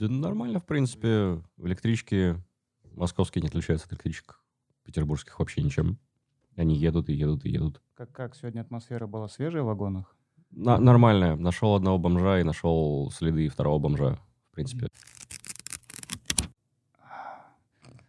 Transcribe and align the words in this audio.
Да 0.00 0.08
нормально, 0.08 0.60
в 0.60 0.64
принципе. 0.64 1.42
Электрички 1.58 2.42
московские 2.94 3.42
не 3.42 3.48
отличаются 3.48 3.86
от 3.86 3.92
электричек 3.92 4.40
петербургских 4.82 5.38
вообще 5.38 5.60
ничем. 5.60 5.98
Они 6.56 6.74
едут 6.74 7.10
и 7.10 7.12
едут 7.12 7.44
и 7.44 7.50
едут. 7.50 7.82
Как, 7.94 8.10
как 8.10 8.34
сегодня 8.34 8.62
атмосфера 8.62 9.06
была 9.06 9.28
свежая 9.28 9.62
в 9.62 9.66
вагонах? 9.66 10.16
На- 10.52 10.78
нормальная. 10.78 11.36
Нашел 11.36 11.74
одного 11.74 11.98
бомжа 11.98 12.40
и 12.40 12.44
нашел 12.44 13.10
следы 13.10 13.50
второго 13.50 13.78
бомжа, 13.78 14.18
в 14.50 14.54
принципе. 14.54 14.88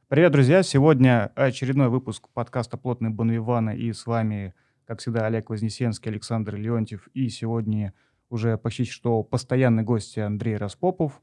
Привет, 0.07 0.31
друзья! 0.31 0.63
Сегодня 0.63 1.27
очередной 1.35 1.89
выпуск 1.89 2.29
подкаста 2.33 2.77
«Плотный 2.77 3.09
Бонвивана» 3.09 3.71
и 3.71 3.91
с 3.91 4.05
вами, 4.05 4.53
как 4.85 4.99
всегда, 5.01 5.25
Олег 5.25 5.49
Вознесенский, 5.49 6.09
Александр 6.09 6.55
Леонтьев 6.55 7.07
и 7.13 7.27
сегодня 7.27 7.93
уже 8.29 8.57
почти 8.57 8.85
что 8.85 9.23
постоянный 9.23 9.83
гость 9.83 10.17
Андрей 10.17 10.55
Распопов. 10.55 11.21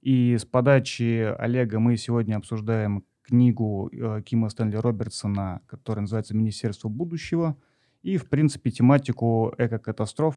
И 0.00 0.36
с 0.36 0.44
подачи 0.44 1.34
Олега 1.38 1.78
мы 1.78 1.96
сегодня 1.96 2.36
обсуждаем 2.36 3.04
книгу 3.22 3.88
э, 3.92 4.22
Кима 4.24 4.48
Стэнли 4.48 4.76
Робертсона, 4.76 5.62
которая 5.66 6.02
называется 6.02 6.36
«Министерство 6.36 6.88
будущего», 6.88 7.56
и, 8.02 8.16
в 8.16 8.28
принципе, 8.28 8.70
тематику 8.70 9.54
экокатастроф. 9.58 10.36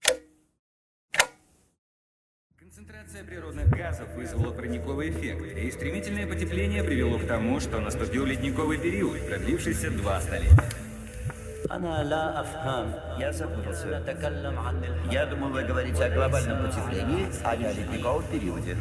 Концентрация 2.57 3.23
природных 3.23 3.69
газов 3.69 4.15
вызвала 4.15 4.53
парниковый 4.53 5.09
эффект, 5.09 5.57
и 5.57 5.71
стремительное 5.71 6.27
потепление 6.27 6.83
привело 6.83 7.17
к 7.17 7.25
тому, 7.25 7.59
что 7.59 7.79
наступил 7.79 8.25
ледниковый 8.25 8.77
период, 8.77 9.25
продлившийся 9.27 9.89
два 9.89 10.21
столетия. 10.21 10.85
أنا 11.71 12.03
لا 12.03 12.41
أفهم 12.41 12.93
Я 13.19 13.33
запутался. 13.33 13.87
Я 15.11 15.25
думал, 15.25 15.49
вы 15.49 15.63
говорите 15.63 16.05
о 16.05 16.09
глобальном 16.09 16.63
потеплении, 16.63 17.27
а 17.43 17.55
не 17.55 17.65
о 17.65 17.73
ледниковом 17.73 18.23
периоде. 18.31 18.77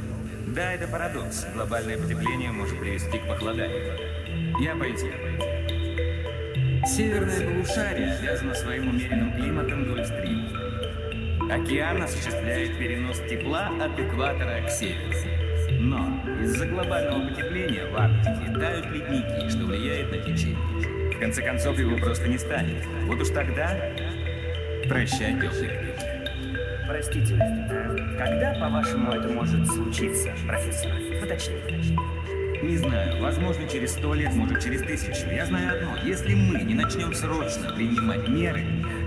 Да, 0.56 0.74
это 0.74 0.88
парадокс. 0.88 1.46
Глобальное 1.54 1.98
потепление 1.98 2.52
может 2.52 2.80
привести 2.80 3.20
к 3.20 3.28
похолоданию. 3.28 3.98
Я 4.60 4.76
поясню. 4.76 5.12
Северное 6.88 7.42
полушарие 7.42 8.18
связано 8.18 8.56
своим 8.56 8.90
умеренным 8.90 9.34
климатом 9.34 9.86
Гольфстрим. 9.86 10.48
Океан 11.52 12.02
осуществляет 12.02 12.78
перенос 12.80 13.20
тепла 13.30 13.70
от 13.80 14.00
экватора 14.00 14.62
к 14.66 14.70
северу. 14.72 15.14
Но 15.80 16.24
из-за 16.42 16.66
глобального 16.66 17.30
потепления 17.30 17.86
в 17.86 17.96
Арктике 17.96 18.60
тают 18.60 18.86
ледники, 18.88 19.50
что 19.50 19.66
влияет 19.66 20.12
на 20.12 20.18
течение. 20.18 21.14
В 21.16 21.20
конце 21.20 21.44
концов, 21.44 21.78
его 21.78 21.96
просто 21.98 22.28
не 22.28 22.40
станет. 22.40 22.84
Вот 23.06 23.22
уж 23.22 23.30
тогда 23.30 23.78
прощай 24.88 25.34
теплый. 25.34 26.09
Простите, 26.90 27.36
э, 27.40 28.18
когда, 28.18 28.56
по-вашему, 28.60 29.12
это 29.12 29.30
может 29.30 29.68
случиться, 29.68 30.34
профессор? 30.48 30.92
Уточните. 31.24 31.96
Не 32.64 32.78
знаю, 32.78 33.22
возможно, 33.22 33.68
через 33.70 33.92
сто 33.92 34.16
лет, 34.16 34.34
может, 34.34 34.60
через 34.64 34.82
тысячу. 34.82 35.30
Я 35.30 35.46
знаю 35.46 35.78
одно. 35.78 35.98
Если 36.04 36.34
мы 36.34 36.64
не 36.64 36.74
начнем 36.74 37.14
срочно 37.14 37.72
принимать 37.76 38.28
меры, 38.28 38.64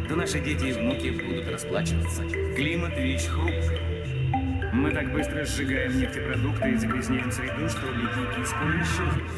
то 0.09 0.15
наши 0.15 0.39
дети 0.39 0.67
и 0.67 0.73
внуки 0.73 1.11
будут 1.11 1.49
расплачиваться. 1.49 2.23
Климат– 2.55 2.97
вещь 2.97 3.27
хрупкая. 3.27 4.73
Мы 4.73 4.93
так 4.93 5.13
быстро 5.13 5.45
сжигаем 5.45 5.99
нефтепродукты 5.99 6.71
и 6.71 6.77
загрязняем 6.77 7.33
среду, 7.33 7.69
что 7.69 7.91
ледники 7.91 8.47
скоро 8.47 8.81
исчезнут. 8.81 9.31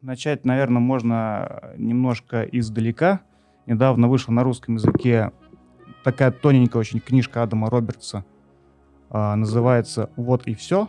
Начать, 0.00 0.44
наверное, 0.44 0.80
можно 0.80 1.72
немножко 1.76 2.42
издалека. 2.42 3.20
Недавно 3.66 4.08
вышла 4.08 4.32
на 4.32 4.42
русском 4.44 4.74
языке 4.74 5.32
такая 6.02 6.30
тоненькая 6.30 6.80
очень 6.80 7.00
книжка 7.00 7.42
Адама 7.42 7.70
Робертса. 7.70 8.24
а, 9.10 9.36
называется 9.36 10.10
«Вот 10.16 10.46
и 10.48 10.54
все». 10.54 10.88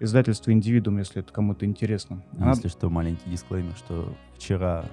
Издательство 0.00 0.50
«Индивидуум», 0.50 0.98
если 0.98 1.20
это 1.22 1.32
кому-то 1.32 1.64
интересно. 1.64 2.22
Она- 2.38 2.50
Если 2.50 2.66
что, 2.68 2.90
маленький 2.90 3.30
дисклеймер, 3.30 3.72
что 3.76 4.12
вчера 4.34 4.84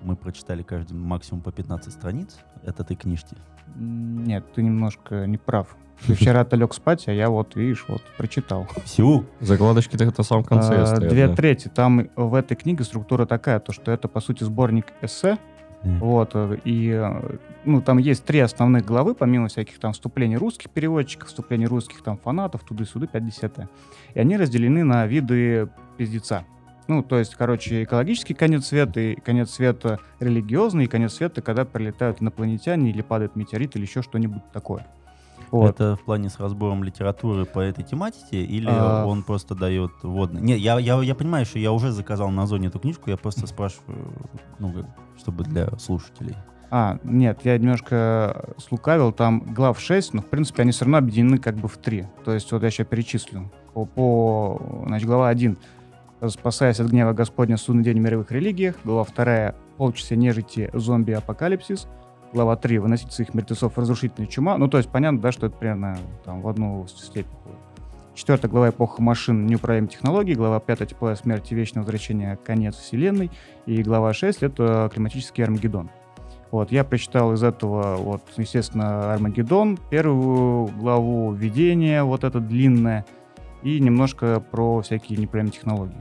мы 0.00 0.16
прочитали 0.16 0.62
каждый 0.62 0.94
максимум 0.94 1.42
по 1.42 1.52
15 1.52 1.92
страниц 1.92 2.38
от 2.64 2.80
этой 2.80 2.96
книжки. 2.96 3.36
Нет, 3.76 4.50
ты 4.54 4.62
немножко 4.62 5.26
не 5.26 5.36
прав. 5.36 5.76
Ты 6.06 6.14
вчера-то 6.14 6.56
лег 6.56 6.72
спать, 6.72 7.06
а 7.08 7.12
я 7.12 7.28
вот, 7.28 7.54
видишь, 7.56 7.84
вот 7.88 8.02
прочитал. 8.16 8.66
Всю? 8.84 9.26
Закладочки-то 9.40 10.04
это 10.04 10.22
в 10.22 10.26
самом 10.26 10.44
конце 10.44 10.80
А, 10.82 10.86
стоят, 10.86 11.10
Две 11.10 11.26
да. 11.28 11.34
трети. 11.36 11.68
Там 11.68 12.08
в 12.16 12.34
этой 12.34 12.56
книге 12.56 12.84
структура 12.84 13.26
такая, 13.26 13.60
то 13.60 13.72
что 13.72 13.92
это, 13.92 14.08
по 14.08 14.20
сути, 14.20 14.42
сборник 14.44 14.86
эссе, 15.02 15.38
Вот, 15.82 16.30
э, 16.34 16.58
и, 16.64 17.10
ну, 17.64 17.80
там 17.80 17.98
есть 17.98 18.24
три 18.24 18.40
основных 18.40 18.84
главы, 18.84 19.14
помимо 19.14 19.48
всяких 19.48 19.78
там 19.78 19.92
вступлений 19.92 20.36
русских 20.36 20.70
переводчиков, 20.70 21.28
вступлений 21.28 21.66
русских 21.66 22.02
там 22.02 22.18
фанатов, 22.18 22.64
туды-сюды, 22.64 23.06
50 23.06 23.68
И 24.14 24.18
они 24.20 24.36
разделены 24.36 24.84
на 24.84 25.06
виды 25.06 25.68
пиздеца. 25.96 26.44
Ну, 26.88 27.02
то 27.02 27.18
есть, 27.18 27.34
короче, 27.34 27.84
экологический 27.84 28.34
конец 28.34 28.66
света, 28.66 28.98
и 28.98 29.14
конец 29.14 29.50
света 29.50 30.00
религиозный, 30.20 30.84
и 30.84 30.88
конец 30.88 31.14
света, 31.14 31.42
когда 31.42 31.64
прилетают 31.66 32.22
инопланетяне 32.22 32.90
или 32.90 33.02
падает 33.02 33.36
метеорит 33.36 33.76
или 33.76 33.82
еще 33.82 34.02
что-нибудь 34.02 34.42
такое. 34.52 34.86
Вот. 35.50 35.70
Это 35.70 35.96
в 35.96 36.00
плане 36.00 36.28
с 36.28 36.38
разбором 36.38 36.84
литературы 36.84 37.44
по 37.44 37.60
этой 37.60 37.84
тематике 37.84 38.42
или 38.42 38.68
А. 38.68 39.06
он 39.06 39.22
просто 39.22 39.54
дает 39.54 39.92
водный? 40.02 40.40
Не, 40.40 40.56
я, 40.56 40.78
я, 40.78 41.00
я 41.02 41.14
понимаю, 41.14 41.46
что 41.46 41.58
я 41.58 41.72
уже 41.72 41.90
заказал 41.90 42.30
на 42.30 42.46
зоне 42.46 42.68
эту 42.68 42.78
книжку, 42.78 43.10
я 43.10 43.16
просто 43.16 43.46
спрашиваю, 43.46 44.12
ну, 44.58 44.72
чтобы 45.18 45.44
для 45.44 45.70
слушателей. 45.78 46.36
А, 46.70 46.98
нет, 47.02 47.40
я 47.44 47.56
немножко 47.56 48.54
слукавил, 48.58 49.12
там 49.12 49.40
глав 49.54 49.80
6, 49.80 50.14
но, 50.14 50.22
в 50.22 50.26
принципе, 50.26 50.62
они 50.62 50.72
все 50.72 50.84
равно 50.84 50.98
объединены 50.98 51.38
как 51.38 51.56
бы 51.56 51.66
в 51.66 51.78
три. 51.78 52.06
То 52.24 52.32
есть, 52.32 52.52
вот 52.52 52.62
я 52.62 52.70
сейчас 52.70 52.86
перечислю. 52.86 53.50
По, 53.72 53.86
по 53.86 54.84
значит, 54.86 55.06
глава 55.06 55.28
1 55.28 55.56
«Спасаясь 56.28 56.80
от 56.80 56.88
гнева 56.88 57.12
Господня, 57.12 57.56
судный 57.56 57.84
день 57.84 57.98
в 57.98 58.02
мировых 58.02 58.30
религиях». 58.32 58.74
Глава 58.84 59.06
2 59.14 59.54
«Полчаса 59.78 60.14
нежити, 60.16 60.68
зомби-апокалипсис». 60.74 61.88
Глава 62.32 62.56
3 62.56 62.78
«Выносить 62.78 63.10
своих 63.10 63.32
мертвецов 63.32 63.78
разрушительная 63.78 64.28
чума». 64.28 64.58
Ну, 64.58 64.68
то 64.68 64.76
есть, 64.76 64.90
понятно, 64.90 65.18
да, 65.20 65.32
что 65.32 65.46
это 65.46 65.56
примерно 65.56 65.96
там 66.24 66.42
в 66.42 66.48
одну 66.48 66.86
степень. 66.86 67.30
Четвертая 68.14 68.50
глава 68.50 68.68
«Эпоха 68.68 69.00
машин. 69.00 69.46
Неуправляемые 69.46 69.90
технологии». 69.90 70.34
Глава 70.34 70.60
5 70.60 70.90
«Теплая 70.90 71.16
смерть 71.16 71.50
и 71.50 71.54
вечное 71.54 71.80
возвращение. 71.80 72.36
Конец 72.44 72.76
вселенной». 72.76 73.30
И 73.64 73.82
глава 73.82 74.12
6 74.12 74.42
это 74.42 74.90
«Климатический 74.92 75.42
Армагеддон». 75.42 75.88
Вот, 76.50 76.70
я 76.70 76.84
прочитал 76.84 77.32
из 77.32 77.42
этого, 77.42 77.96
вот, 77.96 78.22
естественно, 78.36 79.12
Армагеддон, 79.12 79.78
первую 79.90 80.66
главу 80.66 81.32
введения, 81.32 82.02
вот 82.04 82.24
это 82.24 82.40
длинное, 82.40 83.04
и 83.62 83.80
немножко 83.80 84.40
про 84.40 84.80
всякие 84.80 85.18
неправильные 85.18 85.52
технологии. 85.52 86.00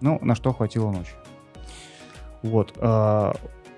Ну, 0.00 0.18
на 0.22 0.34
что 0.34 0.52
хватило 0.52 0.90
ночи. 0.90 1.12
Вот. 2.42 2.72
а, 2.78 3.34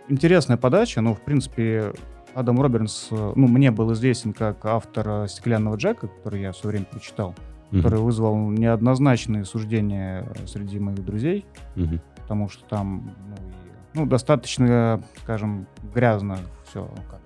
интересная 0.08 0.56
подача, 0.56 1.00
ну, 1.00 1.14
в 1.14 1.20
принципе, 1.20 1.92
Адам 2.34 2.60
Робертс, 2.60 3.08
э, 3.10 3.32
ну, 3.36 3.46
мне 3.48 3.70
был 3.70 3.92
известен 3.92 4.32
как 4.32 4.64
автор 4.66 5.28
«Стеклянного 5.28 5.76
Джека», 5.76 6.08
который 6.08 6.42
я 6.42 6.52
в 6.52 6.56
свое 6.56 6.72
время 6.74 6.86
прочитал, 6.86 7.34
Мгм. 7.70 7.82
который 7.82 7.98
вызвал 8.00 8.36
неоднозначные 8.50 9.44
суждения 9.44 10.26
среди 10.46 10.78
моих 10.78 11.04
друзей 11.04 11.44
Мгм. 11.76 12.00
потому 12.16 12.48
что 12.48 12.64
там 12.64 13.10
ну, 13.28 13.34
и- 13.36 13.98
ну, 14.00 14.06
достаточно, 14.06 15.02
скажем, 15.22 15.66
грязно 15.94 16.38
все 16.68 16.86
как-то. 17.10 17.20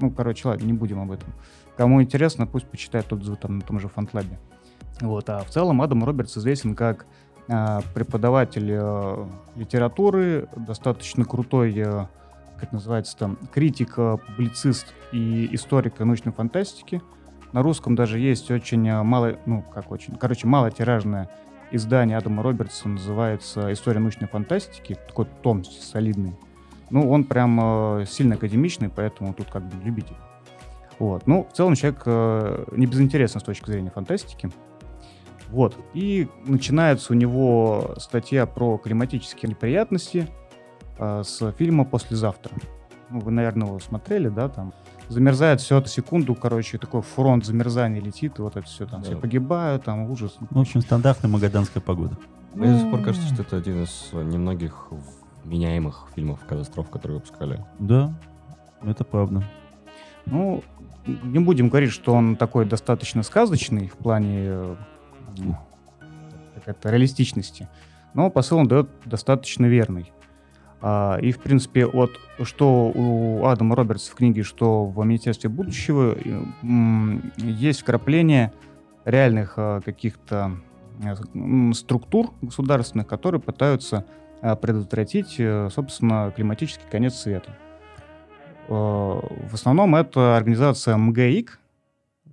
Ну, 0.00 0.10
короче, 0.10 0.48
ладно, 0.48 0.64
не 0.64 0.72
будем 0.72 1.00
об 1.00 1.10
этом. 1.12 1.32
Кому 1.76 2.02
интересно, 2.02 2.46
пусть 2.46 2.66
почитает 2.66 3.12
отзывы 3.12 3.36
там 3.36 3.56
на 3.56 3.60
том 3.62 3.80
же 3.80 3.88
Фантлабе. 3.88 4.38
Вот, 5.00 5.28
а 5.30 5.40
в 5.40 5.48
целом 5.50 5.80
Адам 5.82 6.04
Робертс 6.04 6.36
известен 6.36 6.74
как 6.74 7.06
преподаватель 7.46 8.70
э, 8.70 9.26
литературы, 9.56 10.48
достаточно 10.56 11.24
крутой, 11.24 11.74
э, 11.76 12.06
как 12.58 12.72
называется 12.72 13.16
там, 13.16 13.36
критик, 13.52 13.94
э, 13.96 14.16
публицист 14.26 14.86
и 15.10 15.48
историк 15.52 15.98
научной 15.98 16.32
фантастики. 16.32 17.02
На 17.52 17.62
русском 17.62 17.94
даже 17.94 18.18
есть 18.18 18.50
очень 18.50 18.88
э, 18.88 19.02
мало, 19.02 19.38
ну, 19.46 19.62
как 19.74 19.90
очень, 19.90 20.16
короче, 20.16 20.46
малотиражное 20.46 21.28
издание 21.72 22.16
Адама 22.16 22.42
Робертса 22.42 22.88
называется 22.88 23.72
«История 23.72 23.98
научной 23.98 24.28
фантастики», 24.28 24.96
такой 25.08 25.26
том 25.42 25.64
солидный. 25.64 26.36
Ну, 26.90 27.10
он 27.10 27.24
прям 27.24 27.58
э, 28.00 28.06
сильно 28.06 28.36
академичный, 28.36 28.88
поэтому 28.88 29.34
тут 29.34 29.50
как 29.50 29.62
бы 29.64 29.82
любитель. 29.84 30.16
Вот. 30.98 31.26
Ну, 31.26 31.48
в 31.50 31.56
целом 31.56 31.74
человек 31.74 32.02
э, 32.06 32.64
не 32.72 32.86
безинтересен 32.86 33.40
с 33.40 33.42
точки 33.42 33.70
зрения 33.70 33.90
фантастики. 33.90 34.50
Вот. 35.52 35.76
И 35.92 36.28
начинается 36.46 37.12
у 37.12 37.16
него 37.16 37.94
статья 37.98 38.46
про 38.46 38.78
климатические 38.78 39.50
неприятности 39.50 40.26
э, 40.98 41.22
с 41.24 41.52
фильма 41.52 41.84
«Послезавтра». 41.84 42.52
Ну, 43.10 43.20
вы, 43.20 43.30
наверное, 43.32 43.68
его 43.68 43.78
смотрели, 43.78 44.28
да, 44.30 44.48
там. 44.48 44.72
Замерзает 45.08 45.60
все 45.60 45.76
это 45.78 45.88
секунду, 45.90 46.34
короче, 46.34 46.78
такой 46.78 47.02
фронт 47.02 47.44
замерзания 47.44 48.00
летит, 48.00 48.38
и 48.38 48.42
вот 48.42 48.56
это 48.56 48.66
все 48.66 48.86
там, 48.86 49.02
Да. 49.02 49.08
все 49.10 49.16
погибают, 49.18 49.84
там 49.84 50.10
ужас. 50.10 50.38
В 50.48 50.58
общем, 50.58 50.80
стандартная 50.80 51.30
магаданская 51.30 51.82
погода. 51.82 52.16
Мне 52.54 52.72
до 52.72 52.78
сих 52.78 52.90
пор 52.90 53.02
кажется, 53.02 53.28
что 53.34 53.42
это 53.42 53.58
один 53.58 53.82
из 53.82 54.08
немногих 54.14 54.88
меняемых 55.44 56.06
фильмов 56.14 56.40
катастроф, 56.48 56.88
которые 56.88 57.18
выпускали. 57.18 57.62
Да, 57.78 58.14
это 58.82 59.04
правда. 59.04 59.44
Ну, 60.24 60.62
не 61.06 61.40
будем 61.40 61.68
говорить, 61.68 61.90
что 61.90 62.14
он 62.14 62.36
такой 62.36 62.64
достаточно 62.64 63.22
сказочный 63.22 63.88
в 63.88 63.96
плане 63.98 64.76
э, 65.38 66.04
как 66.54 66.68
это, 66.68 66.90
реалистичности, 66.90 67.68
но 68.14 68.30
посыл 68.30 68.58
он 68.58 68.68
дает 68.68 68.88
достаточно 69.04 69.66
верный. 69.66 70.12
А, 70.84 71.16
и, 71.22 71.30
в 71.30 71.38
принципе, 71.38 71.86
вот 71.86 72.10
что 72.42 72.92
у 72.92 73.46
Адама 73.46 73.76
Робертса 73.76 74.10
в 74.10 74.16
книге, 74.16 74.42
что 74.42 74.84
в 74.86 75.04
«Министерстве 75.04 75.48
будущего» 75.48 76.16
есть 77.38 77.82
вкрапление 77.82 78.52
реальных 79.04 79.54
а, 79.56 79.80
каких-то 79.80 80.56
структур 81.74 82.32
государственных, 82.42 83.06
которые 83.06 83.40
пытаются 83.40 84.04
а, 84.40 84.56
предотвратить, 84.56 85.36
э, 85.38 85.68
собственно, 85.72 86.32
климатический 86.34 86.86
конец 86.90 87.14
света. 87.14 87.56
В 88.68 89.50
основном 89.52 89.96
это 89.96 90.36
организация 90.36 90.96
МГИК 90.96 91.58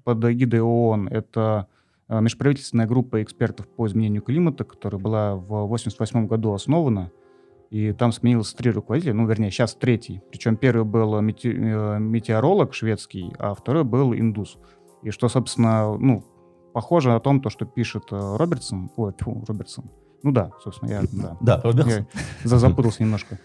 под 0.03 0.23
эгидой 0.25 0.61
ООН. 0.61 1.07
Это 1.07 1.67
межправительственная 2.09 2.87
группа 2.87 3.21
экспертов 3.21 3.67
по 3.67 3.85
изменению 3.87 4.21
климата, 4.23 4.63
которая 4.63 4.99
была 4.99 5.35
в 5.35 5.63
1988 5.65 6.27
году 6.27 6.53
основана– 6.53 7.11
и 7.69 7.91
там 7.93 8.11
сменилось 8.11 8.53
три 8.53 8.71
руководителя, 8.71 9.13
ну, 9.13 9.27
вернее, 9.27 9.51
сейчас 9.51 9.75
третий. 9.75 10.21
Причем 10.31 10.57
первый 10.57 10.85
был 10.85 11.19
мете 11.21 11.51
э, 11.51 11.99
метеоролог 11.99 12.73
шведский, 12.73 13.31
а 13.37 13.53
второй 13.53 13.83
был 13.83 14.13
индус. 14.13 14.57
И 15.03 15.11
что, 15.11 15.29
собственно, 15.29 15.95
ну, 15.95 16.25
похоже 16.73 17.13
о 17.13 17.19
том, 17.19 17.41
то, 17.41 17.51
что 17.51 17.65
пишет 17.65 18.05
э, 18.11 18.35
Робертсон. 18.37 18.89
Ой, 18.95 19.13
фу, 19.19 19.43
Робертсон. 19.47 19.85
Ну 20.23 20.31
да, 20.31 20.51
собственно, 20.63 20.89
я... 20.89 21.01
Да, 21.11 21.37
да 21.41 21.61
Робертсон. 21.63 22.07
Я 22.43 22.57
запутался 22.57 23.03
немножко. 23.03 23.37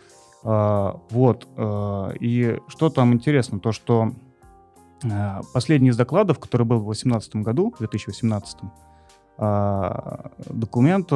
А, 0.43 1.00
вот. 1.11 1.46
А, 1.56 2.12
и 2.19 2.58
что 2.69 2.88
там 2.88 3.12
интересно, 3.12 3.61
то, 3.61 3.72
что 3.72 4.12
а, 4.12 4.14
последний 5.52 5.90
из 5.90 5.96
докладов, 5.96 6.38
который 6.38 6.66
был 6.66 6.78
в 6.78 6.84
2018 6.84 7.36
году, 7.36 7.72
в 7.74 7.78
2018, 7.78 8.58
а, 9.38 10.30
документ 10.48 11.10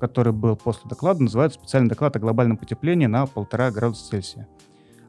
который 0.00 0.32
был 0.34 0.54
после 0.56 0.82
доклада, 0.88 1.22
называется 1.22 1.58
«Специальный 1.58 1.88
доклад 1.88 2.14
о 2.14 2.18
глобальном 2.18 2.58
потеплении 2.58 3.06
на 3.06 3.24
полтора 3.24 3.70
градуса 3.70 4.10
Цельсия». 4.10 4.46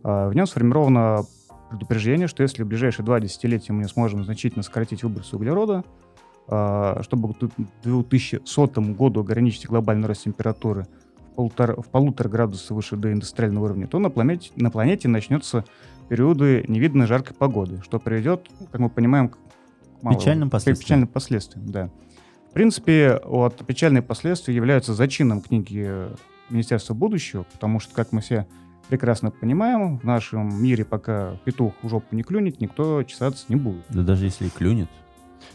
В 0.04 0.32
нем 0.34 0.48
сформировано 0.48 1.26
предупреждение, 1.70 2.28
что 2.28 2.44
если 2.44 2.64
в 2.64 2.68
ближайшие 2.68 3.06
два 3.06 3.20
десятилетия 3.20 3.74
мы 3.74 3.84
не 3.84 3.90
сможем 3.90 4.24
значительно 4.24 4.64
сократить 4.64 5.04
выбросы 5.04 5.36
углерода, 5.36 5.84
чтобы 6.46 7.34
к 7.34 7.38
2100 7.84 8.82
году 8.94 9.22
ограничить 9.22 9.66
глобальный 9.66 10.08
рост 10.08 10.24
температуры 10.24 10.88
в 11.32 11.36
полтора, 11.36 11.76
в 11.76 11.88
полутора 11.88 12.30
градуса 12.30 12.74
выше 12.74 12.96
до 12.96 13.12
индустриального 13.12 13.66
уровня, 13.66 13.88
то 13.88 14.00
на 14.00 14.10
планете, 14.10 14.52
на 14.56 14.70
планете 14.70 15.08
начнется 15.08 15.66
периоды 16.10 16.66
невиданной 16.68 17.08
жаркой 17.08 17.36
погоды, 17.36 17.82
что 17.84 18.00
приведет, 18.00 18.48
как 18.72 18.82
мы 18.82 18.90
понимаем, 18.90 19.30
к 19.30 19.38
мало, 20.02 20.18
печальным 20.18 20.50
последствиям. 20.50 20.86
Печальным 20.86 21.08
последствиям, 21.08 21.72
да 21.72 21.90
принципе, 22.56 23.20
вот 23.26 23.66
печальные 23.66 24.02
последствия 24.02 24.56
являются 24.56 24.94
зачином 24.94 25.42
книги 25.42 26.08
Министерства 26.50 26.94
будущего, 26.94 27.44
потому 27.52 27.82
что, 27.82 27.94
как 27.94 28.14
мы 28.14 28.22
все 28.22 28.48
прекрасно 28.88 29.30
понимаем, 29.30 30.00
в 30.00 30.06
нашем 30.06 30.64
мире 30.64 30.86
пока 30.86 31.36
петух 31.44 31.74
в 31.82 31.90
жопу 31.90 32.16
не 32.16 32.24
клюнет, 32.24 32.62
никто 32.62 33.04
чесаться 33.04 33.44
не 33.50 33.58
будет. 33.58 33.84
Да 33.90 34.04
даже 34.04 34.24
если 34.24 34.46
и 34.46 34.50
клюнет. 34.50 34.88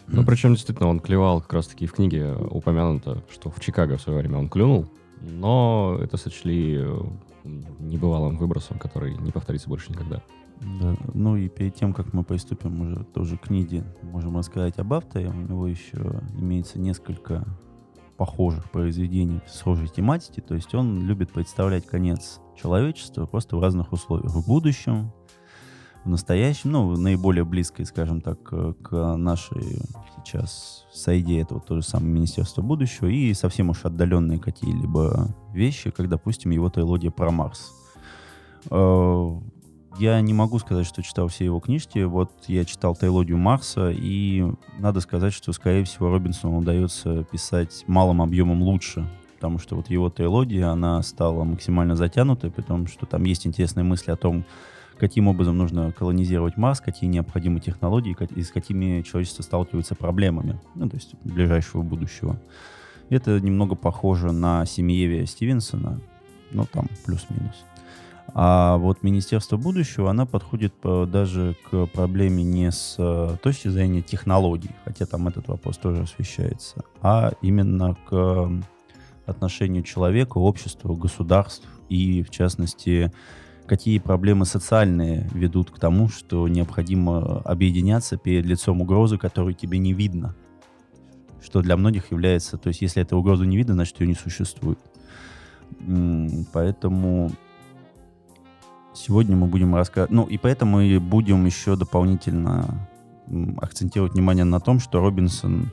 Ну, 0.09 0.27
причем, 0.27 0.53
действительно, 0.53 0.91
он 0.91 1.01
клевал 1.01 1.41
как 1.41 1.55
раз-таки 1.55 1.87
в 1.87 1.93
книге 1.93 2.35
упомянуто, 2.35 3.23
что 3.33 3.51
в 3.51 3.59
Чикаго 3.61 3.97
в 3.97 4.03
свое 4.03 4.19
время 4.19 4.37
он 4.37 4.51
клюнул, 4.51 4.85
но 5.23 5.99
это 6.03 6.19
сочли 6.19 6.81
э, 6.81 7.01
небывалым 7.79 8.37
выбросом, 8.37 8.79
который 8.79 9.17
не 9.17 9.31
повторится 9.31 9.71
больше 9.71 9.91
никогда. 9.91 10.23
Да. 10.61 10.97
Ну 11.15 11.37
и 11.37 11.49
перед 11.49 11.75
тем, 11.75 11.93
как 11.93 12.13
мы 12.13 12.23
приступим 12.23 12.81
уже 12.83 13.05
тоже 13.05 13.39
к 13.39 13.51
Ниде, 13.51 13.85
можем 14.03 14.37
рассказать 14.37 14.79
об 14.79 14.93
авторе. 14.93 15.29
У 15.29 15.35
него 15.35 15.67
еще 15.67 16.23
имеется 16.39 16.79
несколько 16.79 17.45
похожих 18.17 18.71
произведений 18.71 19.41
схожей 19.49 19.89
тематике. 19.89 20.43
То 20.43 20.55
есть 20.55 20.75
он 20.75 21.07
любит 21.07 21.33
представлять 21.33 21.87
конец 21.87 22.41
человечества 22.61 23.25
просто 23.25 23.57
в 23.57 23.61
разных 23.61 23.93
условиях. 23.93 24.31
В 24.33 24.47
будущем, 24.47 25.11
в 26.05 26.09
настоящем, 26.09 26.73
ну, 26.73 26.97
наиболее 26.97 27.45
близкой, 27.45 27.87
скажем 27.87 28.21
так, 28.21 28.43
к 28.43 29.17
нашей 29.17 29.83
сейчас 30.19 30.87
сойде 30.93 31.41
этого 31.41 31.63
то 31.63 31.77
же 31.77 31.83
самое 31.83 32.13
Министерство 32.13 32.61
будущего 32.61 33.07
и 33.07 33.33
совсем 33.33 33.71
уж 33.71 33.87
отдаленные 33.87 34.39
какие-либо 34.39 35.35
вещи, 35.55 35.91
как, 35.91 36.09
допустим, 36.11 36.51
его 36.51 36.69
трилогия 36.69 37.11
про 37.11 37.31
Марс. 37.31 37.73
Я 39.99 40.21
не 40.21 40.33
могу 40.33 40.59
сказать, 40.59 40.87
что 40.87 41.03
читал 41.03 41.29
все 41.29 41.45
его 41.45 41.61
книжки. 41.61 41.99
Вот 42.01 42.31
я 42.47 42.65
читал 42.65 42.95
«Трилогию 42.95 43.39
Марса», 43.39 43.91
и 43.91 44.45
надо 44.79 45.01
сказать, 45.01 45.33
что, 45.33 45.53
скорее 45.53 45.85
всего, 45.85 46.11
Робинсону 46.11 46.59
удается 46.59 47.25
писать 47.25 47.85
малым 47.87 48.23
объемом 48.23 48.63
лучше, 48.63 49.07
потому 49.35 49.59
что 49.59 49.77
вот 49.77 49.91
его 49.91 50.09
трилогия, 50.09 50.69
она 50.69 51.03
стала 51.03 51.45
максимально 51.45 51.97
затянутой, 51.97 52.51
при 52.51 52.63
том, 52.63 52.87
что 52.87 53.07
там 53.07 53.25
есть 53.25 53.47
интересные 53.47 53.85
мысли 53.85 54.11
о 54.11 54.17
том, 54.17 54.45
каким 54.99 55.29
образом 55.29 55.57
нужно 55.57 55.93
колонизировать 55.93 56.57
Марс, 56.57 56.81
какие 56.81 57.09
необходимы 57.09 57.59
технологии 57.61 58.17
и 58.37 58.43
с 58.43 58.51
какими 58.51 59.03
человечество 59.03 59.43
сталкивается 59.43 59.95
проблемами, 59.95 60.61
ну, 60.75 60.89
то 60.89 60.97
есть 60.97 61.15
ближайшего 61.25 61.83
будущего. 61.83 62.39
Это 63.09 63.41
немного 63.41 63.75
похоже 63.75 64.31
на 64.31 64.65
Семьевия 64.67 65.27
Стивенсона, 65.27 66.01
но 66.53 66.67
там 66.67 66.87
плюс-минус. 67.05 67.65
А 68.35 68.77
вот 68.77 69.03
Министерство 69.03 69.57
будущего, 69.57 70.11
она 70.11 70.27
подходит 70.27 70.73
по, 70.75 71.07
даже 71.07 71.57
к 71.71 71.87
проблеме 71.87 72.43
не 72.43 72.71
с 72.71 72.97
э, 72.99 73.37
точки 73.43 73.69
зрения 73.69 74.03
технологий, 74.03 74.71
хотя 74.85 75.07
там 75.07 75.29
этот 75.29 75.49
вопрос 75.49 75.79
тоже 75.79 76.03
освещается, 76.03 76.85
а 77.01 77.33
именно 77.43 77.97
к 78.09 78.51
отношению 79.27 79.83
человека, 79.83 80.39
общества, 80.39 80.95
государств 80.95 81.69
и, 81.89 82.23
в 82.23 82.31
частности, 82.31 83.13
какие 83.67 83.99
проблемы 83.99 84.47
социальные 84.47 85.29
ведут 85.33 85.71
к 85.71 85.79
тому, 85.79 86.09
что 86.09 86.47
необходимо 86.49 87.41
объединяться 87.41 88.17
перед 88.17 88.45
лицом 88.45 88.81
угрозы, 88.81 89.19
которую 89.19 89.55
тебе 89.55 89.79
не 89.79 89.93
видно. 89.93 90.35
Что 91.43 91.63
для 91.63 91.77
многих 91.77 92.11
является... 92.11 92.59
То 92.59 92.69
есть, 92.69 92.83
если 92.83 93.03
эта 93.03 93.17
угроза 93.17 93.47
не 93.47 93.57
видно, 93.57 93.75
значит, 93.75 94.01
ее 94.01 94.09
не 94.09 94.15
существует. 94.15 94.79
Поэтому 96.53 97.31
Сегодня 99.01 99.35
мы 99.35 99.47
будем 99.47 99.75
рассказывать... 99.75 100.11
Ну, 100.11 100.25
и 100.25 100.37
поэтому 100.37 100.77
мы 100.77 101.01
будем 101.01 101.47
еще 101.47 101.75
дополнительно 101.75 102.87
акцентировать 103.57 104.13
внимание 104.13 104.45
на 104.45 104.61
том, 104.61 104.79
что 104.79 105.01
Робинсон, 105.01 105.71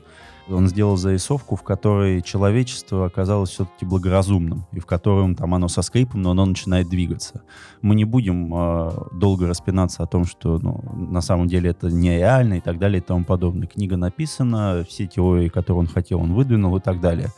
он 0.48 0.66
сделал 0.68 0.96
зарисовку, 0.96 1.54
в 1.54 1.62
которой 1.62 2.22
человечество 2.22 3.04
оказалось 3.04 3.50
все-таки 3.50 3.84
благоразумным, 3.84 4.64
и 4.72 4.80
в 4.80 4.86
котором 4.86 5.34
там 5.34 5.54
оно 5.54 5.68
со 5.68 5.82
скрипом, 5.82 6.22
но 6.22 6.30
оно 6.30 6.46
начинает 6.46 6.88
двигаться. 6.88 7.42
Мы 7.82 7.96
не 7.96 8.06
будем 8.06 8.50
э, 8.54 8.90
долго 9.12 9.46
распинаться 9.46 10.02
о 10.02 10.06
том, 10.06 10.24
что 10.24 10.58
ну, 10.58 10.82
на 10.94 11.20
самом 11.20 11.48
деле 11.48 11.68
это 11.68 11.88
нереально 11.88 12.54
и 12.54 12.60
так 12.60 12.78
далее 12.78 13.00
и 13.00 13.04
тому 13.04 13.26
подобное. 13.26 13.68
Книга 13.68 13.98
написана, 13.98 14.86
все 14.88 15.06
теории, 15.06 15.50
которые 15.50 15.80
он 15.80 15.86
хотел, 15.86 16.20
он 16.20 16.32
выдвинул 16.32 16.74
и 16.78 16.80
так 16.80 17.00
далее 17.00 17.28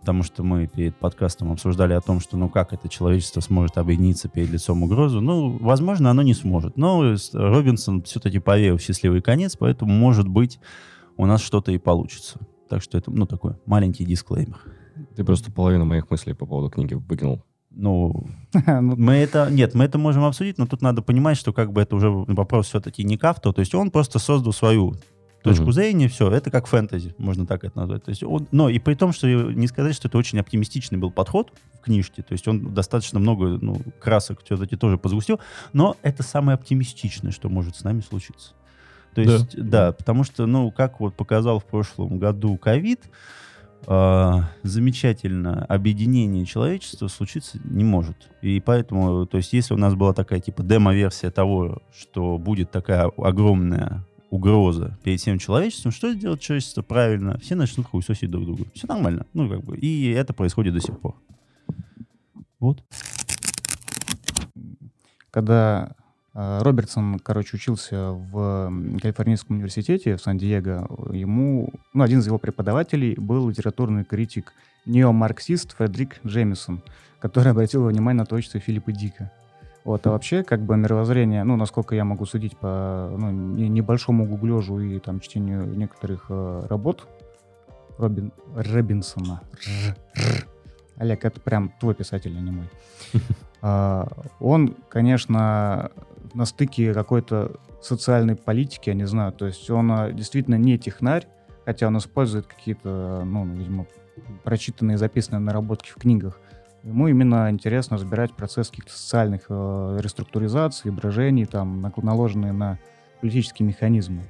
потому 0.00 0.22
что 0.22 0.42
мы 0.42 0.66
перед 0.66 0.96
подкастом 0.96 1.52
обсуждали 1.52 1.92
о 1.92 2.00
том, 2.00 2.20
что 2.20 2.36
ну 2.36 2.48
как 2.48 2.72
это 2.72 2.88
человечество 2.88 3.40
сможет 3.40 3.78
объединиться 3.78 4.28
перед 4.28 4.50
лицом 4.50 4.82
угрозы. 4.82 5.20
Ну, 5.20 5.58
возможно, 5.58 6.10
оно 6.10 6.22
не 6.22 6.34
сможет. 6.34 6.76
Но 6.76 7.14
Робинсон 7.32 8.02
все-таки 8.02 8.38
поверил 8.38 8.78
в 8.78 8.82
счастливый 8.82 9.20
конец, 9.20 9.56
поэтому, 9.56 9.92
может 9.92 10.26
быть, 10.26 10.58
у 11.16 11.26
нас 11.26 11.42
что-то 11.42 11.70
и 11.70 11.78
получится. 11.78 12.40
Так 12.68 12.82
что 12.82 12.98
это, 12.98 13.10
ну, 13.10 13.26
такой 13.26 13.56
маленький 13.66 14.04
дисклеймер. 14.04 14.58
Ты 15.16 15.24
просто 15.24 15.52
половину 15.52 15.84
моих 15.84 16.10
мыслей 16.10 16.34
по 16.34 16.46
поводу 16.46 16.70
книги 16.70 16.94
выкинул. 16.94 17.44
Ну, 17.70 18.26
ну, 18.66 18.96
мы 18.96 19.14
это... 19.14 19.48
Нет, 19.50 19.74
мы 19.74 19.84
это 19.84 19.98
можем 19.98 20.24
обсудить, 20.24 20.58
но 20.58 20.66
тут 20.66 20.82
надо 20.82 21.02
понимать, 21.02 21.36
что 21.36 21.52
как 21.52 21.72
бы 21.72 21.82
это 21.82 21.96
уже 21.96 22.10
вопрос 22.10 22.68
все-таки 22.68 23.04
не 23.04 23.16
к 23.16 23.24
автору. 23.24 23.52
То 23.52 23.60
есть 23.60 23.74
он 23.74 23.90
просто 23.90 24.18
создал 24.18 24.52
свою 24.52 24.94
точку 25.42 25.64
mm-hmm. 25.64 25.72
зрения, 25.72 26.08
все, 26.08 26.30
это 26.30 26.50
как 26.50 26.66
фэнтези, 26.66 27.14
можно 27.18 27.46
так 27.46 27.64
это 27.64 27.78
назвать. 27.78 28.04
То 28.04 28.10
есть 28.10 28.22
он, 28.22 28.46
но 28.52 28.68
и 28.68 28.78
при 28.78 28.94
том, 28.94 29.12
что 29.12 29.26
не 29.26 29.66
сказать, 29.66 29.94
что 29.94 30.08
это 30.08 30.18
очень 30.18 30.38
оптимистичный 30.38 30.98
был 30.98 31.10
подход 31.10 31.52
в 31.74 31.80
книжке, 31.80 32.22
то 32.22 32.32
есть 32.32 32.46
он 32.46 32.74
достаточно 32.74 33.18
много 33.18 33.58
ну, 33.60 33.80
красок 34.00 34.42
все-таки 34.44 34.76
тоже 34.76 34.98
позгустил, 34.98 35.40
но 35.72 35.96
это 36.02 36.22
самое 36.22 36.54
оптимистичное, 36.56 37.32
что 37.32 37.48
может 37.48 37.76
с 37.76 37.84
нами 37.84 38.00
случиться. 38.00 38.52
То 39.14 39.22
есть, 39.22 39.56
да, 39.56 39.86
да 39.86 39.92
потому 39.92 40.24
что, 40.24 40.46
ну, 40.46 40.70
как 40.70 41.00
вот 41.00 41.14
показал 41.14 41.58
в 41.58 41.64
прошлом 41.64 42.18
году 42.18 42.56
ковид, 42.56 43.00
э, 43.86 44.32
замечательно 44.62 45.64
объединение 45.64 46.44
человечества 46.44 47.08
случиться 47.08 47.58
не 47.64 47.84
может. 47.84 48.16
И 48.42 48.60
поэтому, 48.60 49.26
то 49.26 49.36
есть, 49.36 49.52
если 49.52 49.74
у 49.74 49.78
нас 49.78 49.94
была 49.94 50.12
такая 50.12 50.40
типа 50.40 50.62
демо-версия 50.62 51.30
того, 51.30 51.82
что 51.98 52.38
будет 52.38 52.70
такая 52.70 53.10
огромная 53.16 54.04
угроза 54.30 54.98
перед 55.02 55.20
всем 55.20 55.38
человечеством, 55.38 55.92
что 55.92 56.12
сделать 56.12 56.40
человечество 56.40 56.82
правильно? 56.82 57.38
Все 57.38 57.54
начнут 57.54 57.86
хуесосить 57.86 58.30
друг 58.30 58.44
друга. 58.46 58.64
Все 58.74 58.86
нормально. 58.86 59.26
Ну, 59.34 59.48
как 59.48 59.64
бы. 59.64 59.76
И 59.76 60.10
это 60.10 60.32
происходит 60.32 60.74
до 60.74 60.80
сих 60.80 60.98
пор. 60.98 61.16
Вот. 62.58 62.82
Когда 65.30 65.94
А, 66.32 66.62
Робертсон, 66.62 67.18
короче, 67.18 67.56
учился 67.56 68.12
в 68.12 68.72
Калифорнийском 69.02 69.56
университете 69.56 70.16
в 70.16 70.22
Сан-Диего. 70.22 71.12
Ему, 71.12 71.70
ну, 71.92 72.04
один 72.04 72.20
из 72.20 72.26
его 72.26 72.38
преподавателей 72.38 73.16
был 73.16 73.48
литературный 73.48 74.04
критик, 74.04 74.52
неомарксист 74.86 75.76
Фредерик 75.76 76.20
Джемисон, 76.24 76.82
который 77.18 77.50
обратил 77.50 77.86
внимание 77.86 78.20
на 78.20 78.26
творчество 78.26 78.60
Филиппа 78.60 78.92
Дика. 78.92 79.32
Вот, 79.84 80.06
а 80.06 80.10
вообще, 80.10 80.42
как 80.42 80.60
бы 80.60 80.76
мировоззрение, 80.76 81.42
ну, 81.44 81.56
насколько 81.56 81.94
я 81.94 82.04
могу 82.04 82.26
судить 82.26 82.56
по 82.56 83.10
ну, 83.16 83.30
не- 83.30 83.68
небольшому 83.68 84.26
гуглежу 84.26 84.78
и 84.78 84.98
там 84.98 85.20
чтению 85.20 85.66
некоторых 85.66 86.26
э, 86.28 86.66
работ 86.68 87.08
Робин, 87.98 88.32
Робинсона. 88.54 89.40
Р- 89.86 89.96
р. 90.16 90.46
Олег, 90.96 91.24
это 91.24 91.40
прям 91.40 91.72
твой 91.80 91.94
писатель, 91.94 92.36
а 92.36 92.40
не 92.40 92.50
мой. 92.50 92.68
А, 93.62 94.08
Он, 94.38 94.74
конечно, 94.88 95.90
на 96.32 96.44
стыке 96.46 96.94
какой-то 96.94 97.52
социальной 97.82 98.34
политики, 98.34 98.88
я 98.88 98.94
не 98.94 99.06
знаю, 99.06 99.32
то 99.32 99.44
есть 99.44 99.68
он 99.68 99.92
а, 99.92 100.12
действительно 100.12 100.54
не 100.54 100.78
технарь, 100.78 101.26
хотя 101.66 101.86
он 101.86 101.98
использует 101.98 102.46
какие-то, 102.46 103.22
ну, 103.24 103.44
видимо, 103.44 103.84
прочитанные, 104.44 104.96
записанные 104.96 105.40
наработки 105.40 105.90
в 105.90 105.96
книгах. 105.96 106.40
Ему 106.82 107.08
именно 107.08 107.50
интересно 107.50 107.96
разбирать 107.96 108.32
процесс 108.34 108.70
каких-то 108.70 108.92
социальных 108.92 109.42
э, 109.48 109.98
реструктуризаций, 110.00 110.90
брожений, 110.90 111.44
там, 111.44 111.92
наложенные 111.96 112.52
на 112.52 112.78
политические 113.20 113.68
механизмы. 113.68 114.22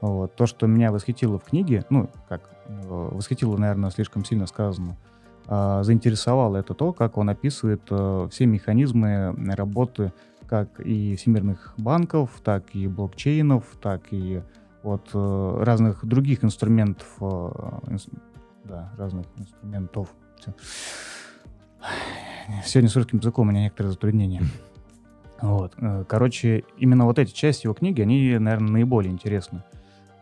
Вот. 0.00 0.34
То, 0.34 0.46
что 0.46 0.66
меня 0.66 0.90
восхитило 0.90 1.38
в 1.38 1.44
книге, 1.44 1.84
ну, 1.90 2.10
как, 2.28 2.50
э, 2.66 2.82
восхитило, 2.84 3.56
наверное, 3.56 3.90
слишком 3.90 4.24
сильно 4.24 4.46
сказано, 4.46 4.96
а, 5.46 5.82
заинтересовало 5.82 6.56
это 6.56 6.74
то, 6.74 6.92
как 6.92 7.18
он 7.18 7.28
описывает 7.28 7.82
э, 7.90 8.28
все 8.30 8.46
механизмы 8.46 9.34
работы 9.54 10.12
как 10.46 10.80
и 10.80 11.16
всемирных 11.16 11.74
банков, 11.78 12.30
так 12.42 12.74
и 12.74 12.86
блокчейнов, 12.86 13.64
так 13.80 14.02
и 14.10 14.42
вот 14.82 15.10
э, 15.14 15.56
разных 15.62 16.04
других 16.04 16.44
инструментов, 16.44 17.06
э, 17.20 17.24
инс- 17.88 18.08
да, 18.64 18.92
разных 18.96 19.26
инструментов. 19.36 20.14
Сегодня 22.64 22.90
с 22.90 22.96
русским 22.96 23.18
языком 23.18 23.48
у 23.48 23.50
меня 23.50 23.64
некоторые 23.64 23.92
затруднения. 23.92 24.42
Вот. 25.40 25.72
э, 25.76 26.04
Короче, 26.08 26.64
именно 26.78 27.04
вот 27.04 27.18
эти 27.18 27.32
части 27.32 27.66
его 27.66 27.74
книги, 27.74 28.00
они, 28.00 28.38
наверное, 28.38 28.70
наиболее 28.70 29.12
интересны. 29.12 29.62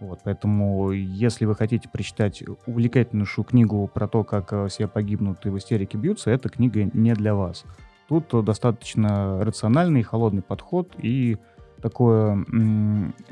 Вот, 0.01 0.19
поэтому, 0.25 0.91
если 0.91 1.45
вы 1.45 1.55
хотите 1.55 1.89
прочитать 1.89 2.43
увлекательнейшую 2.67 3.45
книгу 3.45 3.89
про 3.93 4.09
то, 4.09 4.25
как 4.25 4.53
э, 4.53 4.67
все 4.69 4.89
погибнут 4.89 5.47
и 5.47 5.49
в 5.49 5.59
истерике 5.59 5.97
бьются, 5.97 6.31
эта 6.31 6.49
книга 6.49 6.91
не 6.93 7.15
для 7.15 7.35
вас. 7.35 7.65
Тут 8.09 8.35
э, 8.35 8.43
достаточно 8.43 9.45
рациональный, 9.45 10.03
холодный 10.03 10.43
подход 10.43 10.93
и 10.99 11.39
такое 11.81 12.45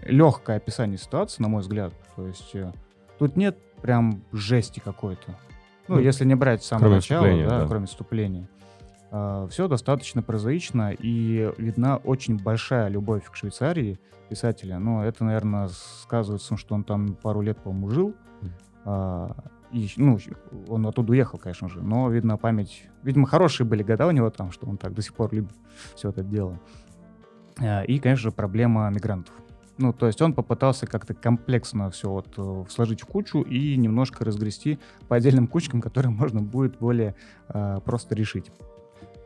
легкое 0.04 0.56
описание 0.56 0.98
ситуации, 0.98 1.42
на 1.42 1.48
мой 1.48 1.62
взгляд. 1.62 1.92
То 2.14 2.26
есть 2.26 2.54
тут 3.18 3.36
нет 3.36 3.58
прям 3.82 4.22
жести 4.32 4.80
какой-то. 4.80 5.36
Ну, 5.90 5.96
Ну, 5.96 6.02
если 6.02 6.24
не 6.24 6.34
брать 6.34 6.62
с 6.62 6.66
самого 6.66 6.94
начала, 6.94 7.26
да, 7.26 7.60
да. 7.60 7.66
кроме 7.66 7.86
вступления. 7.86 8.48
все 9.48 9.68
достаточно 9.68 10.22
прозаично, 10.22 10.92
и 10.92 11.52
видна 11.58 11.96
очень 11.96 12.40
большая 12.40 12.88
любовь 12.88 13.24
к 13.30 13.34
Швейцарии 13.34 13.98
писателя. 14.28 14.78
Но 14.78 15.04
это, 15.04 15.24
наверное, 15.24 15.68
сказывается, 15.68 16.56
что 16.56 16.74
он 16.74 16.84
там 16.84 17.16
пару 17.20 17.40
лет, 17.40 17.58
по-моему, 17.58 17.90
жил. 17.90 18.14
А, 18.84 19.34
и, 19.72 19.88
ну, 19.96 20.18
он 20.68 20.86
оттуда 20.86 21.12
уехал, 21.12 21.38
конечно 21.38 21.68
же, 21.68 21.82
но, 21.82 22.08
видно, 22.08 22.36
память... 22.36 22.88
Видимо, 23.02 23.26
хорошие 23.26 23.66
были 23.66 23.82
года 23.82 24.06
у 24.06 24.10
него 24.10 24.30
там, 24.30 24.52
что 24.52 24.66
он 24.66 24.78
так 24.78 24.94
до 24.94 25.02
сих 25.02 25.14
пор 25.14 25.34
любит 25.34 25.54
все 25.96 26.10
это 26.10 26.22
дело. 26.22 26.58
А, 27.58 27.82
И, 27.82 27.98
конечно 27.98 28.30
же, 28.30 28.30
проблема 28.30 28.88
мигрантов. 28.90 29.34
Ну, 29.80 29.94
то 29.94 30.06
есть 30.06 30.20
он 30.20 30.34
попытался 30.34 30.86
как-то 30.86 31.14
комплексно 31.14 31.90
все 31.90 32.10
вот 32.10 32.26
э, 32.36 32.64
сложить 32.68 33.00
в 33.00 33.06
кучу 33.06 33.40
и 33.40 33.76
немножко 33.76 34.26
разгрести 34.26 34.78
по 35.08 35.16
отдельным 35.16 35.46
кучкам, 35.46 35.80
которые 35.80 36.12
можно 36.20 36.42
будет 36.42 36.78
более 36.78 37.14
э, 37.48 37.80
просто 37.84 38.14
решить. 38.14 38.52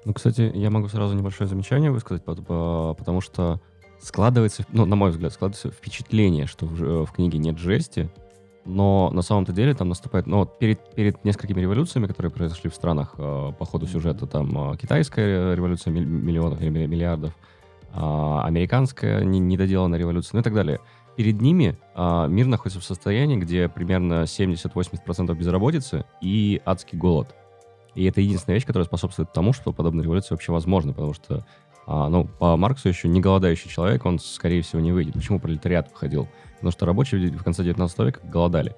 Ну, 0.04 0.12
кстати, 0.14 0.52
я 0.54 0.70
могу 0.70 0.86
сразу 0.88 1.16
небольшое 1.16 1.48
замечание 1.48 1.90
высказать, 1.90 2.24
пот- 2.24 2.44
по- 2.46 2.94
потому 2.96 3.20
что 3.20 3.60
складывается, 4.00 4.64
ну, 4.70 4.86
на 4.86 4.94
мой 4.94 5.10
взгляд, 5.10 5.32
складывается 5.32 5.70
впечатление, 5.72 6.46
что 6.46 6.66
в, 6.66 6.76
ж- 6.76 7.04
в 7.04 7.10
книге 7.12 7.38
нет 7.38 7.58
жести, 7.58 8.08
но 8.64 9.10
на 9.12 9.22
самом-то 9.22 9.52
деле 9.52 9.74
там 9.74 9.88
наступает, 9.88 10.26
ну, 10.28 10.38
вот 10.38 10.58
перед, 10.60 10.94
перед 10.94 11.24
несколькими 11.24 11.60
революциями, 11.62 12.06
которые 12.06 12.30
произошли 12.30 12.70
в 12.70 12.74
странах 12.76 13.14
э, 13.18 13.52
по 13.58 13.64
ходу 13.64 13.86
сюжета, 13.88 14.26
там 14.28 14.72
э, 14.72 14.76
китайская 14.76 15.54
революция 15.56 15.90
миллионов 15.90 16.60
или 16.60 16.68
ми- 16.68 16.86
миллиардов, 16.86 17.34
американская 17.94 19.22
не- 19.22 19.40
недоделанная 19.40 19.98
революция, 19.98 20.36
ну 20.36 20.40
и 20.40 20.42
так 20.42 20.54
далее. 20.54 20.80
Перед 21.16 21.40
ними 21.40 21.78
а, 21.94 22.26
мир 22.26 22.46
находится 22.46 22.80
в 22.80 22.84
состоянии, 22.84 23.36
где 23.36 23.68
примерно 23.68 24.24
70-80% 24.24 25.32
безработицы 25.34 26.04
и 26.20 26.60
адский 26.64 26.98
голод. 26.98 27.34
И 27.94 28.04
это 28.04 28.20
единственная 28.20 28.56
вещь, 28.56 28.66
которая 28.66 28.86
способствует 28.86 29.32
тому, 29.32 29.52
что 29.52 29.72
подобная 29.72 30.04
революция 30.04 30.34
вообще 30.34 30.50
возможна, 30.50 30.92
потому 30.92 31.14
что, 31.14 31.46
а, 31.86 32.08
ну, 32.08 32.24
по 32.24 32.56
Марксу 32.56 32.88
еще 32.88 33.06
не 33.06 33.20
голодающий 33.20 33.70
человек, 33.70 34.04
он, 34.04 34.18
скорее 34.18 34.62
всего, 34.62 34.80
не 34.80 34.90
выйдет. 34.90 35.14
Почему 35.14 35.38
пролетариат 35.38 35.90
выходил? 35.92 36.28
Потому 36.54 36.72
что 36.72 36.86
рабочие 36.86 37.30
в 37.30 37.44
конце 37.44 37.62
19 37.62 37.98
века 38.00 38.20
голодали. 38.24 38.74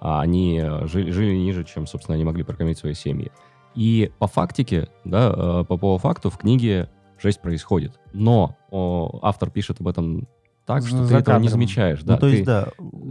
А 0.00 0.20
они 0.20 0.60
э, 0.62 0.86
жили, 0.88 1.10
жили 1.10 1.34
ниже, 1.34 1.64
чем, 1.64 1.86
собственно, 1.86 2.16
они 2.16 2.24
могли 2.24 2.42
прокормить 2.42 2.76
свои 2.76 2.92
семьи. 2.92 3.30
И 3.74 4.12
по 4.18 4.26
фактике, 4.26 4.88
да, 5.04 5.32
э, 5.34 5.64
по 5.66 5.78
по 5.78 5.96
факту 5.96 6.28
в 6.28 6.36
книге 6.36 6.90
жесть 7.22 7.40
происходит. 7.40 7.98
Но 8.12 8.56
о, 8.70 9.20
автор 9.22 9.50
пишет 9.50 9.80
об 9.80 9.88
этом 9.88 10.28
так, 10.66 10.86
что 10.86 11.04
За 11.04 11.08
ты 11.08 11.14
этого 11.16 11.38
не 11.38 11.46
кадром. 11.46 11.48
замечаешь. 11.48 12.02
Да, 12.02 12.14
ну, 12.14 12.18
то 12.20 12.28
ты 12.28 12.32
есть, 12.34 12.44
да, 12.44 12.68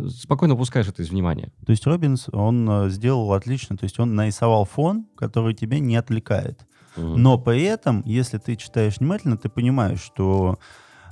спокойно 0.10 0.54
упускаешь 0.54 0.88
это 0.88 1.02
из 1.02 1.10
внимания. 1.10 1.52
То 1.66 1.72
есть 1.72 1.86
Робинс, 1.86 2.28
он 2.32 2.70
э, 2.70 2.90
сделал 2.90 3.34
отлично, 3.34 3.78
то 3.78 3.84
есть 3.84 4.00
он 4.00 4.16
нарисовал 4.16 4.66
фон, 4.66 5.08
который 5.18 5.54
тебя 5.54 5.80
не 5.80 5.96
отвлекает. 5.96 6.66
Но 6.98 7.38
при 7.38 7.64
этом, 7.64 8.04
если 8.06 8.38
ты 8.38 8.58
читаешь 8.58 8.98
внимательно, 8.98 9.38
ты 9.38 9.48
понимаешь, 9.48 10.02
что 10.02 10.60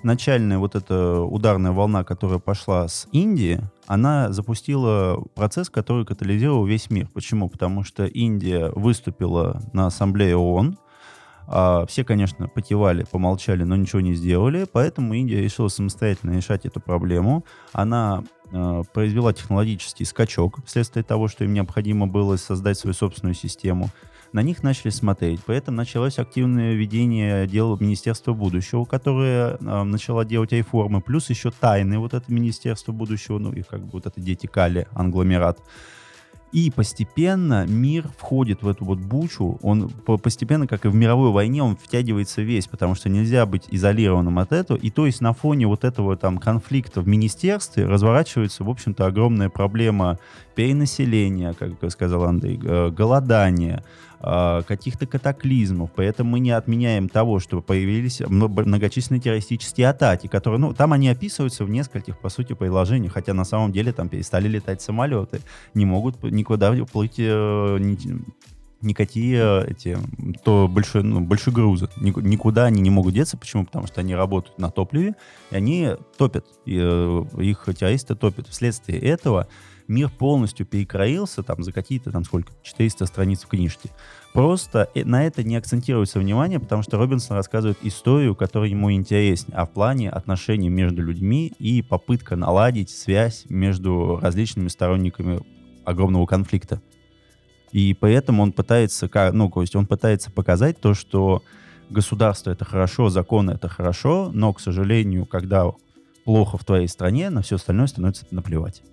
начальная 0.04 0.58
вот 0.58 0.76
эта 0.76 1.22
ударная 1.22 1.72
волна, 1.72 2.04
которая 2.04 2.40
пошла 2.40 2.88
с 2.88 3.08
Индии, 3.12 3.62
она 3.88 4.32
запустила 4.32 5.24
процесс, 5.36 5.70
который 5.70 6.06
катализировал 6.06 6.66
весь 6.66 6.90
мир. 6.90 7.10
Почему? 7.14 7.50
Потому 7.50 7.84
что 7.84 8.06
Индия 8.06 8.72
выступила 8.76 9.62
на 9.74 9.88
Ассамблее 9.88 10.36
ООН, 10.36 10.78
а, 11.52 11.88
все, 11.88 12.04
конечно, 12.04 12.48
потевали, 12.48 13.06
помолчали, 13.10 13.64
но 13.64 13.76
ничего 13.76 14.02
не 14.02 14.14
сделали, 14.14 14.68
поэтому 14.72 15.16
Индия 15.16 15.42
решила 15.42 15.68
самостоятельно 15.68 16.38
решать 16.38 16.68
эту 16.68 16.80
проблему. 16.80 17.44
Она 17.74 18.24
э, 18.52 18.84
произвела 18.94 19.34
технологический 19.34 20.06
скачок 20.06 20.60
вследствие 20.68 21.04
того, 21.04 21.28
что 21.28 21.46
им 21.46 21.54
необходимо 21.54 22.06
было 22.06 22.36
создать 22.36 22.78
свою 22.78 22.94
собственную 22.94 23.34
систему. 23.34 23.90
На 24.32 24.44
них 24.44 24.62
начали 24.62 24.92
смотреть, 24.92 25.40
поэтому 25.44 25.78
началось 25.78 26.20
активное 26.20 26.76
ведение 26.76 27.48
дел 27.48 27.76
Министерства 27.80 28.34
будущего, 28.34 28.86
которое 28.86 29.58
э, 29.60 29.84
начало 29.84 30.26
делать 30.26 30.52
реформы, 30.52 31.02
плюс 31.02 31.32
еще 31.32 31.50
тайны 31.50 31.98
вот 31.98 32.14
это 32.14 32.32
Министерство 32.32 32.92
будущего, 32.92 33.40
ну 33.40 33.52
и 33.54 33.64
как 33.64 33.82
бы 33.86 33.90
вот 33.94 34.06
это 34.06 34.22
дети 34.22 34.46
Кали, 34.46 34.88
англомерат. 34.94 35.58
И 36.52 36.72
постепенно 36.72 37.68
мир 37.68 38.10
входит 38.18 38.64
в 38.64 38.68
эту 38.68 38.84
вот 38.84 38.98
бучу, 38.98 39.60
он 39.62 39.90
по- 39.90 40.18
постепенно, 40.18 40.66
как 40.66 40.86
и 40.86 40.88
в 40.88 40.96
мировой 40.96 41.32
войне, 41.32 41.62
он 41.62 41.76
втягивается 41.76 42.42
весь, 42.42 42.68
потому 42.68 42.96
что 42.96 43.08
нельзя 43.08 43.46
быть 43.46 43.66
изолированным 43.70 44.40
от 44.40 44.52
этого. 44.52 44.78
И 44.78 44.90
то 44.90 45.06
есть 45.06 45.22
на 45.22 45.34
фоне 45.34 45.68
вот 45.68 45.84
этого 45.84 46.18
там 46.18 46.40
конфликта 46.40 47.02
в 47.02 47.08
министерстве 47.08 47.86
разворачивается, 47.86 48.64
в 48.64 48.70
общем-то, 48.70 49.06
огромная 49.06 49.50
проблема 49.50 50.18
перенаселения, 50.56 51.54
как 51.54 51.72
сказал 51.92 52.24
Андрей, 52.24 52.60
э, 52.62 52.90
голодания, 52.90 53.84
каких-то 54.22 55.06
катаклизмов. 55.08 55.92
Поэтому 55.96 56.32
мы 56.32 56.40
не 56.40 56.52
отменяем 56.52 57.08
того, 57.10 57.40
что 57.40 57.62
появились 57.62 58.22
мно- 58.22 58.48
многочисленные 58.50 59.22
террористические 59.22 59.90
атаки, 59.90 60.28
которые, 60.28 60.60
ну, 60.60 60.74
там 60.74 60.94
они 60.94 61.08
описываются 61.10 61.64
в 61.64 61.70
нескольких, 61.70 62.20
по 62.20 62.30
сути, 62.30 62.54
предложениях, 62.54 63.14
хотя 63.14 63.34
на 63.34 63.46
самом 63.46 63.72
деле 63.72 63.94
там 63.94 64.10
перестали 64.10 64.48
летать 64.48 64.82
самолеты, 64.82 65.40
не 65.74 65.86
могут 65.86 66.22
никуда 66.24 66.74
плыть 66.92 67.16
э, 67.18 67.78
ни- 67.80 68.22
никакие 68.82 69.38
э, 69.42 69.72
эти, 69.72 69.98
то 70.44 70.68
большой, 70.70 71.04
ну, 71.04 71.20
большие 71.22 71.54
грузы. 71.54 71.90
Ник- 71.98 72.18
Никуда 72.18 72.66
они 72.66 72.82
не 72.82 72.90
могут 72.90 73.14
деться. 73.14 73.38
Почему? 73.38 73.66
Потому 73.66 73.88
что 73.88 74.02
они 74.02 74.16
работают 74.16 74.58
на 74.58 74.70
топливе, 74.70 75.16
и 75.52 75.56
они 75.56 75.90
топят. 76.18 76.46
И, 76.66 76.78
э, 76.82 77.24
их 77.40 77.68
террористы 77.78 78.16
топят. 78.16 78.48
Вследствие 78.48 79.00
этого 79.00 79.48
мир 79.90 80.10
полностью 80.10 80.66
перекроился 80.66 81.44
там 81.44 81.64
за 81.64 81.74
какие-то 81.74 82.12
там 82.12 82.24
сколько? 82.24 82.54
400 82.64 83.06
страниц 83.06 83.44
в 83.44 83.48
книжке. 83.48 83.90
Просто 84.34 84.90
э, 84.94 85.04
на 85.04 85.26
это 85.26 85.44
не 85.44 85.56
акцентируется 85.56 86.20
внимание, 86.20 86.60
потому 86.60 86.84
что 86.84 86.98
Робинсон 86.98 87.36
рассказывает 87.36 87.80
историю, 87.82 88.36
которая 88.36 88.70
ему 88.70 88.92
интереснее, 88.92 89.58
а 89.58 89.66
в 89.66 89.72
плане 89.72 90.10
отношений 90.10 90.70
между 90.70 91.02
людьми 91.02 91.52
и 91.60 91.82
попытка 91.82 92.36
наладить 92.36 92.90
связь 92.90 93.46
между 93.50 94.20
различными 94.22 94.68
сторонниками 94.68 95.42
огромного 95.84 96.26
конфликта. 96.26 96.82
И 97.72 97.96
поэтому 98.00 98.44
он 98.44 98.52
пытается, 98.52 99.10
ну, 99.34 99.50
то 99.50 99.62
есть 99.62 99.76
он 99.76 99.86
пытается 99.86 100.32
показать 100.32 100.80
то, 100.80 100.94
что 100.94 101.44
государство 101.90 102.52
это 102.52 102.66
хорошо, 102.66 103.10
законы 103.10 103.52
это 103.52 103.68
хорошо, 103.68 104.32
но, 104.34 104.54
к 104.54 104.60
сожалению, 104.60 105.26
когда 105.26 105.66
плохо 106.26 106.58
в 106.58 106.66
твоей 106.66 106.88
стране, 106.88 107.30
на 107.30 107.42
все 107.42 107.56
остальное 107.56 107.88
становится 107.88 108.26
наплевать. 108.32 108.84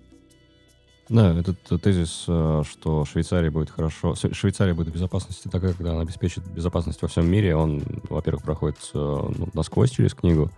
Да, 1.09 1.33
этот 1.33 1.81
тезис, 1.81 2.25
э, 2.27 2.63
что 2.69 3.05
Швейцария 3.05 3.49
будет 3.49 3.69
хорошо, 3.69 4.13
Швейцария 4.15 4.73
будет 4.73 4.89
в 4.89 4.93
безопасности 4.93 5.47
такая, 5.47 5.73
когда 5.73 5.91
она 5.91 6.01
обеспечит 6.01 6.45
безопасность 6.47 7.01
во 7.01 7.07
всем 7.07 7.29
мире, 7.29 7.55
он, 7.55 7.81
во-первых, 8.09 8.43
проходит 8.43 8.77
э, 8.93 8.97
ну, 8.97 9.47
насквозь 9.53 9.91
через 9.91 10.13
книгу, 10.13 10.51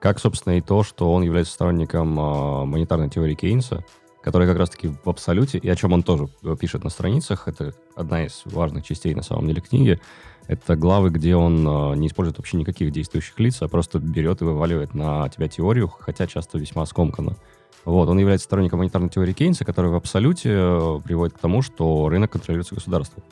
как, 0.00 0.18
собственно, 0.18 0.58
и 0.58 0.60
то, 0.60 0.82
что 0.82 1.10
он 1.10 1.22
является 1.22 1.54
сторонником 1.54 2.18
э, 2.20 2.64
монетарной 2.66 3.08
теории 3.08 3.34
Кейнса, 3.34 3.82
которая 4.22 4.46
как 4.46 4.58
раз-таки 4.58 4.88
в 4.88 5.08
абсолюте, 5.08 5.56
и 5.56 5.68
о 5.70 5.76
чем 5.76 5.94
он 5.94 6.02
тоже 6.02 6.28
пишет 6.60 6.84
на 6.84 6.90
страницах, 6.90 7.48
это 7.48 7.72
одна 7.96 8.26
из 8.26 8.42
важных 8.44 8.84
частей, 8.84 9.14
на 9.14 9.22
самом 9.22 9.46
деле, 9.46 9.62
книги, 9.62 10.00
это 10.48 10.76
главы, 10.76 11.08
где 11.08 11.34
он 11.34 11.64
не 11.98 12.08
использует 12.08 12.36
вообще 12.36 12.58
никаких 12.58 12.90
действующих 12.90 13.38
лиц, 13.38 13.62
а 13.62 13.68
просто 13.68 13.98
берет 13.98 14.42
и 14.42 14.44
вываливает 14.44 14.94
на 14.94 15.28
тебя 15.30 15.48
теорию, 15.48 15.88
хотя 15.88 16.26
часто 16.26 16.58
весьма 16.58 16.84
скомканно. 16.84 17.36
Вот, 17.84 18.08
он 18.08 18.18
является 18.18 18.44
сторонником 18.44 18.78
монетарной 18.78 19.10
теории 19.10 19.32
Кейнса, 19.32 19.64
которая 19.64 19.92
в 19.92 19.96
абсолюте 19.96 20.50
э, 20.52 21.00
приводит 21.04 21.36
к 21.36 21.38
тому, 21.38 21.62
что 21.62 22.08
рынок 22.08 22.32
контролируется 22.32 22.74
государством. 22.74 23.22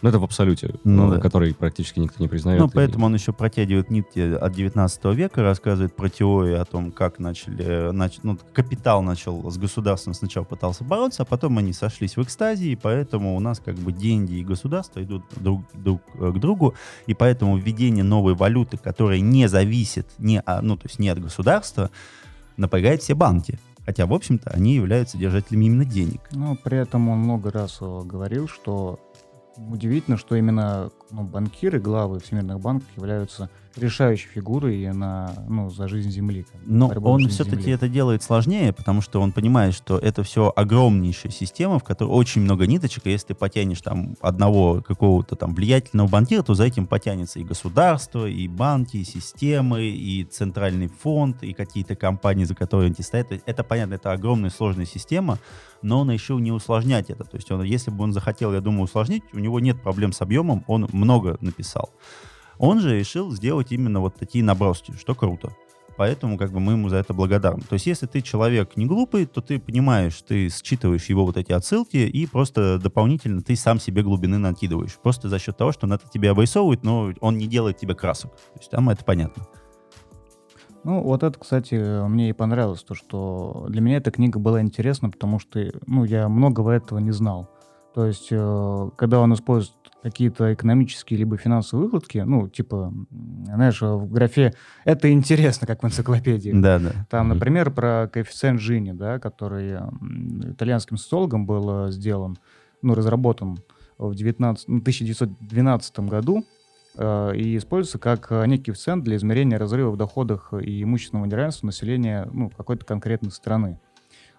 Ну, 0.00 0.08
это 0.08 0.20
в 0.20 0.24
абсолюте, 0.24 0.74
ну, 0.84 1.10
да. 1.10 1.18
который 1.18 1.52
практически 1.54 1.98
никто 1.98 2.22
не 2.22 2.28
признает. 2.28 2.60
Ну, 2.60 2.68
поэтому 2.72 3.04
и... 3.04 3.06
он 3.06 3.14
еще 3.14 3.32
протягивает 3.32 3.90
нитки 3.90 4.20
от 4.32 4.52
19 4.52 5.04
века, 5.06 5.42
рассказывает 5.42 5.96
про 5.96 6.08
теорию 6.08 6.62
о 6.62 6.64
том, 6.64 6.92
как 6.92 7.18
начали, 7.18 7.90
нач... 7.90 8.18
ну, 8.22 8.38
капитал 8.52 9.02
начал 9.02 9.50
с 9.50 9.58
государством 9.58 10.14
сначала 10.14 10.44
пытался 10.44 10.84
бороться, 10.84 11.22
а 11.22 11.26
потом 11.26 11.58
они 11.58 11.72
сошлись 11.72 12.16
в 12.16 12.22
экстазе, 12.22 12.68
и 12.68 12.76
поэтому 12.76 13.36
у 13.36 13.40
нас 13.40 13.58
как 13.58 13.74
бы 13.74 13.90
деньги 13.90 14.34
и 14.34 14.44
государство 14.44 15.02
идут 15.02 15.24
друг, 15.34 15.62
друг 15.74 16.00
э, 16.14 16.30
к 16.30 16.38
другу, 16.38 16.74
и 17.06 17.14
поэтому 17.14 17.56
введение 17.56 18.04
новой 18.04 18.34
валюты, 18.34 18.76
которая 18.76 19.18
не 19.18 19.48
зависит, 19.48 20.06
не, 20.18 20.42
ну, 20.62 20.76
то 20.76 20.86
есть 20.86 21.00
не 21.00 21.08
от 21.08 21.20
государства, 21.20 21.90
напрягает 22.56 23.02
все 23.02 23.14
банки. 23.14 23.58
Хотя, 23.88 24.04
в 24.04 24.12
общем-то, 24.12 24.50
они 24.50 24.74
являются 24.74 25.16
держателями 25.16 25.64
именно 25.64 25.86
денег. 25.86 26.20
Но 26.32 26.56
при 26.56 26.76
этом 26.76 27.08
он 27.08 27.20
много 27.20 27.50
раз 27.50 27.78
говорил, 27.80 28.46
что 28.46 29.00
удивительно, 29.56 30.18
что 30.18 30.36
именно 30.36 30.90
ну, 31.10 31.22
банкиры, 31.22 31.80
главы 31.80 32.20
всемирных 32.20 32.60
банков 32.60 32.86
являются 32.96 33.48
решающей 33.80 34.28
фигурой 34.28 34.92
на, 34.92 35.32
ну, 35.48 35.70
за 35.70 35.88
жизнь 35.88 36.10
Земли. 36.10 36.46
Но 36.64 36.88
он 36.88 37.28
все-таки 37.28 37.70
это 37.70 37.88
делает 37.88 38.22
сложнее, 38.22 38.72
потому 38.72 39.00
что 39.00 39.20
он 39.20 39.32
понимает, 39.32 39.74
что 39.74 39.98
это 39.98 40.22
все 40.22 40.52
огромнейшая 40.54 41.32
система, 41.32 41.78
в 41.78 41.84
которой 41.84 42.10
очень 42.10 42.42
много 42.42 42.66
ниточек, 42.66 43.06
и 43.06 43.10
если 43.10 43.28
ты 43.28 43.34
потянешь 43.34 43.80
там 43.80 44.16
одного 44.20 44.82
какого-то 44.82 45.36
там 45.36 45.54
влиятельного 45.54 46.08
банкира, 46.08 46.42
то 46.42 46.54
за 46.54 46.64
этим 46.64 46.86
потянется 46.86 47.38
и 47.38 47.44
государство, 47.44 48.26
и 48.26 48.48
банки, 48.48 48.98
и 48.98 49.04
системы, 49.04 49.84
и 49.84 50.24
центральный 50.24 50.88
фонд, 50.88 51.42
и 51.42 51.52
какие-то 51.52 51.96
компании, 51.96 52.44
за 52.44 52.54
которые 52.54 52.86
они 52.86 53.02
стоят. 53.02 53.28
Это, 53.46 53.64
понятно, 53.64 53.94
это 53.94 54.12
огромная 54.12 54.50
сложная 54.50 54.86
система, 54.86 55.38
но 55.82 56.00
он 56.00 56.10
решил 56.10 56.38
не 56.38 56.52
усложнять 56.52 57.10
это. 57.10 57.24
То 57.24 57.36
есть 57.36 57.50
он, 57.50 57.62
если 57.62 57.90
бы 57.90 58.04
он 58.04 58.12
захотел, 58.12 58.52
я 58.52 58.60
думаю, 58.60 58.82
усложнить, 58.82 59.22
у 59.32 59.38
него 59.38 59.60
нет 59.60 59.82
проблем 59.82 60.12
с 60.12 60.20
объемом, 60.20 60.64
он 60.66 60.88
много 60.92 61.36
написал. 61.40 61.90
Он 62.58 62.80
же 62.80 62.98
решил 62.98 63.30
сделать 63.30 63.72
именно 63.72 64.00
вот 64.00 64.16
такие 64.16 64.44
наброски, 64.44 64.92
что 64.92 65.14
круто. 65.14 65.52
Поэтому 65.96 66.38
как 66.38 66.52
бы 66.52 66.60
мы 66.60 66.72
ему 66.72 66.88
за 66.88 66.96
это 66.96 67.12
благодарны. 67.12 67.62
То 67.62 67.74
есть 67.74 67.86
если 67.86 68.06
ты 68.06 68.22
человек 68.22 68.76
не 68.76 68.86
глупый, 68.86 69.26
то 69.26 69.40
ты 69.40 69.58
понимаешь, 69.58 70.22
ты 70.22 70.48
считываешь 70.48 71.06
его 71.06 71.26
вот 71.26 71.36
эти 71.36 71.50
отсылки 71.50 71.96
и 71.96 72.26
просто 72.26 72.78
дополнительно 72.78 73.42
ты 73.42 73.56
сам 73.56 73.80
себе 73.80 74.02
глубины 74.02 74.38
накидываешь. 74.38 74.96
Просто 75.02 75.28
за 75.28 75.40
счет 75.40 75.56
того, 75.56 75.72
что 75.72 75.86
он 75.86 75.94
это 75.94 76.08
тебе 76.08 76.30
обрисовывает, 76.30 76.84
но 76.84 77.12
он 77.20 77.36
не 77.36 77.48
делает 77.48 77.78
тебе 77.78 77.96
красок. 77.96 78.30
То 78.30 78.58
есть 78.60 78.70
там 78.70 78.88
это 78.90 79.04
понятно. 79.04 79.44
Ну, 80.84 81.02
вот 81.02 81.24
это, 81.24 81.36
кстати, 81.36 82.06
мне 82.06 82.30
и 82.30 82.32
понравилось, 82.32 82.84
то, 82.84 82.94
что 82.94 83.66
для 83.68 83.80
меня 83.80 83.96
эта 83.96 84.12
книга 84.12 84.38
была 84.38 84.62
интересна, 84.62 85.10
потому 85.10 85.40
что, 85.40 85.60
ну, 85.86 86.04
я 86.04 86.28
многого 86.28 86.70
этого 86.70 87.00
не 87.00 87.10
знал. 87.10 87.50
То 87.94 88.06
есть, 88.06 88.28
э, 88.30 88.90
когда 88.96 89.18
он 89.18 89.34
использует 89.34 89.76
какие-то 90.02 90.54
экономические 90.54 91.18
либо 91.18 91.36
финансовые 91.36 91.86
выкладки, 91.86 92.18
ну, 92.18 92.48
типа, 92.48 92.92
знаешь, 93.44 93.80
в 93.80 94.10
графе 94.10 94.54
«это 94.84 95.10
интересно», 95.10 95.66
как 95.66 95.82
в 95.82 95.86
энциклопедии. 95.86 96.52
Да, 96.54 96.78
да. 96.78 96.92
Там, 97.10 97.28
например, 97.28 97.70
про 97.70 98.08
коэффициент 98.12 98.60
Джини, 98.60 98.92
да, 98.92 99.18
который 99.18 99.78
итальянским 100.52 100.96
социологом 100.96 101.46
был 101.46 101.86
э, 101.86 101.90
сделан, 101.90 102.38
ну, 102.80 102.94
разработан 102.94 103.58
в 103.98 104.14
19, 104.14 104.68
1912 104.68 105.98
ну, 105.98 106.06
году 106.06 106.44
э, 106.96 107.36
и 107.36 107.56
используется 107.56 107.98
как 107.98 108.30
э, 108.30 108.46
некий 108.46 108.66
коэффициент 108.66 109.02
для 109.02 109.16
измерения 109.16 109.58
разрыва 109.58 109.90
в 109.90 109.96
доходах 109.96 110.52
и 110.52 110.82
имущественного 110.84 111.26
неравенства 111.26 111.66
населения 111.66 112.28
ну, 112.32 112.50
какой-то 112.50 112.84
конкретной 112.84 113.32
страны. 113.32 113.80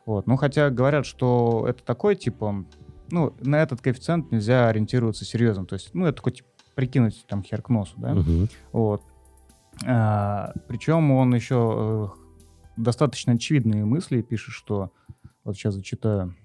Вот. 0.05 0.25
Ну, 0.25 0.37
хотя 0.37 0.69
говорят, 0.69 1.05
что 1.05 1.65
это 1.67 1.83
такой, 1.83 2.15
типа, 2.15 2.65
ну, 3.11 3.35
на 3.39 3.61
этот 3.61 3.81
коэффициент 3.81 4.31
нельзя 4.31 4.67
ориентироваться 4.67 5.25
серьезно. 5.25 5.65
То 5.65 5.73
есть, 5.73 5.93
ну, 5.93 6.05
это 6.05 6.21
хоть 6.21 6.43
прикинуть 6.75 7.25
там 7.27 7.43
хер 7.43 7.61
к 7.61 7.69
носу, 7.69 7.93
да? 7.97 8.13
Угу. 8.13 8.47
Вот. 8.71 9.03
А, 9.85 10.53
причем 10.67 11.11
он 11.11 11.33
еще 11.33 12.11
э, 12.15 12.77
достаточно 12.77 13.33
очевидные 13.33 13.85
мысли 13.85 14.21
пишет, 14.21 14.53
что 14.53 14.91
вот 15.43 15.55
сейчас 15.55 15.75
зачитаю. 15.75 16.35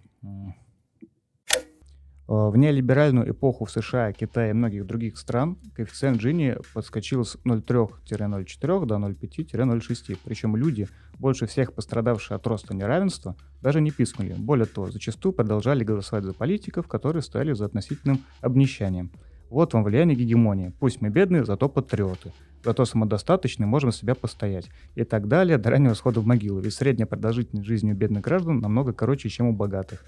Э, 2.26 2.48
в 2.48 2.56
нелиберальную 2.56 3.30
эпоху 3.30 3.66
в 3.66 3.70
США, 3.70 4.12
Китае 4.12 4.50
и 4.50 4.54
многих 4.54 4.86
других 4.86 5.18
стран 5.18 5.58
коэффициент 5.74 6.18
Джини 6.18 6.56
подскочил 6.72 7.24
с 7.24 7.36
0,3-0,4 7.44 8.86
до 8.86 8.94
0,5-0,6. 8.96 10.18
Причем 10.24 10.56
люди, 10.56 10.88
больше 11.18 11.46
всех 11.46 11.74
пострадавшие 11.74 12.36
от 12.36 12.46
роста 12.46 12.74
неравенства, 12.74 13.36
даже 13.60 13.80
не 13.80 13.90
пискнули. 13.90 14.34
Более 14.38 14.66
того, 14.66 14.90
зачастую 14.90 15.32
продолжали 15.34 15.84
голосовать 15.84 16.24
за 16.24 16.32
политиков, 16.32 16.88
которые 16.88 17.22
стояли 17.22 17.52
за 17.52 17.66
относительным 17.66 18.20
обнищанием. 18.40 19.10
Вот 19.50 19.74
вам 19.74 19.84
влияние 19.84 20.16
гегемонии. 20.16 20.72
Пусть 20.80 21.02
мы 21.02 21.10
бедные, 21.10 21.44
зато 21.44 21.68
патриоты. 21.68 22.32
Зато 22.64 22.86
самодостаточны, 22.86 23.66
можем 23.66 23.92
себя 23.92 24.14
постоять. 24.14 24.70
И 24.94 25.04
так 25.04 25.28
далее 25.28 25.58
до 25.58 25.68
раннего 25.70 25.92
схода 25.92 26.20
в 26.20 26.26
могилу. 26.26 26.60
Ведь 26.60 26.72
средняя 26.72 27.06
продолжительность 27.06 27.66
жизни 27.66 27.92
у 27.92 27.94
бедных 27.94 28.24
граждан 28.24 28.60
намного 28.60 28.94
короче, 28.94 29.28
чем 29.28 29.48
у 29.48 29.52
богатых. 29.52 30.02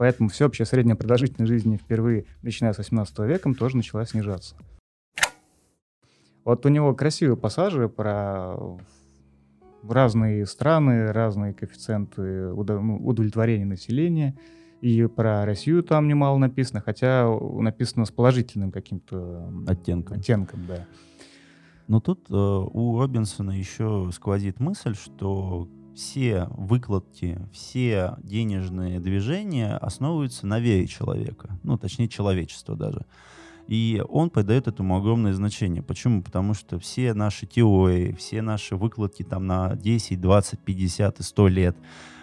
Поэтому 0.00 0.30
всеобщая 0.30 0.64
средняя 0.64 0.96
продолжительность 0.96 1.52
жизни 1.52 1.76
впервые, 1.76 2.24
начиная 2.40 2.72
с 2.72 2.78
18 2.78 3.18
века, 3.18 3.52
тоже 3.52 3.76
начала 3.76 4.06
снижаться. 4.06 4.56
Вот 6.42 6.64
у 6.64 6.70
него 6.70 6.94
красивые 6.94 7.36
пассажи 7.36 7.86
про 7.86 8.56
разные 9.86 10.46
страны, 10.46 11.12
разные 11.12 11.52
коэффициенты 11.52 12.22
ну, 12.22 12.96
удовлетворения 13.06 13.66
населения. 13.66 14.38
И 14.80 15.04
про 15.04 15.44
Россию 15.44 15.82
там 15.82 16.08
немало 16.08 16.38
написано, 16.38 16.80
хотя 16.80 17.28
написано 17.58 18.06
с 18.06 18.10
положительным 18.10 18.72
каким-то 18.72 19.52
оттенком. 19.66 20.16
оттенком 20.16 20.66
да. 20.66 20.86
Но 21.88 22.00
тут 22.00 22.24
э, 22.30 22.34
у 22.34 22.98
Робинсона 22.98 23.50
еще 23.50 24.08
сквозит 24.14 24.60
мысль, 24.60 24.94
что 24.94 25.68
все 25.94 26.46
выкладки, 26.50 27.38
все 27.52 28.16
денежные 28.22 29.00
движения 29.00 29.76
основываются 29.76 30.46
на 30.46 30.60
вере 30.60 30.86
человека, 30.86 31.58
ну, 31.62 31.78
точнее, 31.78 32.08
человечества 32.08 32.76
даже. 32.76 33.04
И 33.66 34.02
он 34.08 34.30
придает 34.30 34.66
этому 34.66 34.96
огромное 34.96 35.32
значение. 35.32 35.80
Почему? 35.80 36.22
Потому 36.22 36.54
что 36.54 36.80
все 36.80 37.14
наши 37.14 37.46
теории, 37.46 38.12
все 38.12 38.42
наши 38.42 38.74
выкладки 38.74 39.22
там 39.22 39.46
на 39.46 39.76
10, 39.76 40.20
20, 40.20 40.58
50 40.58 41.20
и 41.20 41.22
100 41.22 41.48
лет, 41.48 41.76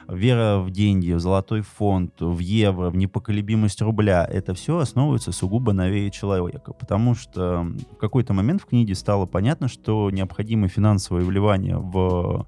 вера 0.09 0.59
в 0.59 0.71
деньги, 0.71 1.13
в 1.13 1.19
золотой 1.21 1.61
фонд, 1.61 2.19
в 2.19 2.39
евро, 2.39 2.89
в 2.89 2.97
непоколебимость 2.97 3.81
рубля, 3.81 4.25
это 4.29 4.53
все 4.53 4.77
основывается 4.77 5.31
сугубо 5.31 5.71
на 5.71 5.89
вере 5.89 6.11
человека. 6.11 6.73
Потому 6.73 7.15
что 7.15 7.65
в 7.93 7.95
какой-то 7.95 8.33
момент 8.33 8.61
в 8.61 8.65
книге 8.65 8.95
стало 8.95 9.25
понятно, 9.25 9.69
что 9.69 10.09
необходимо 10.11 10.67
финансовое 10.67 11.23
вливание 11.23 11.77
в 11.77 12.45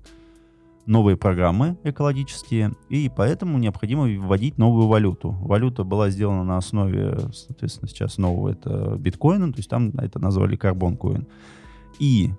новые 0.90 1.18
программы 1.18 1.78
экологические, 1.84 2.74
и 2.90 3.10
поэтому 3.16 3.58
необходимо 3.60 4.08
вводить 4.08 4.58
новую 4.58 4.88
валюту. 4.88 5.32
Валюта 5.32 5.84
была 5.84 6.10
сделана 6.10 6.44
на 6.44 6.58
основе, 6.58 7.18
соответственно, 7.32 7.88
сейчас 7.88 8.18
нового 8.18 8.50
это 8.50 8.96
биткоина, 8.98 9.52
то 9.54 9.60
есть 9.60 9.70
там 9.70 9.90
это 9.92 10.20
назвали 10.20 10.56
карбон-коин. 10.56 11.28
И 12.00 12.32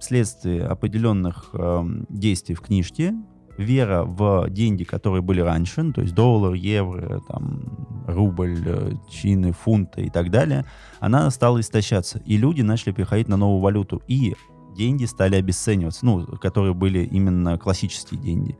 вследствие 0.00 0.64
определенных 0.64 1.50
э, 1.52 1.84
действий 2.08 2.54
в 2.54 2.62
книжке, 2.62 3.14
вера 3.58 4.04
в 4.04 4.48
деньги, 4.48 4.84
которые 4.84 5.20
были 5.20 5.40
раньше, 5.40 5.82
ну, 5.82 5.92
то 5.92 6.00
есть 6.00 6.14
доллар, 6.14 6.54
евро, 6.54 7.20
там, 7.28 7.86
рубль, 8.06 8.56
э, 8.64 8.92
чины, 9.10 9.52
фунты 9.52 10.02
и 10.02 10.10
так 10.10 10.30
далее, 10.30 10.64
она 11.00 11.30
стала 11.30 11.60
истощаться. 11.60 12.20
И 12.24 12.38
люди 12.38 12.62
начали 12.62 12.92
переходить 12.92 13.28
на 13.28 13.36
новую 13.36 13.60
валюту. 13.60 14.02
И 14.08 14.34
деньги 14.80 15.04
стали 15.06 15.36
обесцениваться, 15.36 16.06
ну, 16.06 16.26
которые 16.40 16.72
были 16.74 17.00
именно 17.04 17.58
классические 17.58 18.18
деньги. 18.20 18.56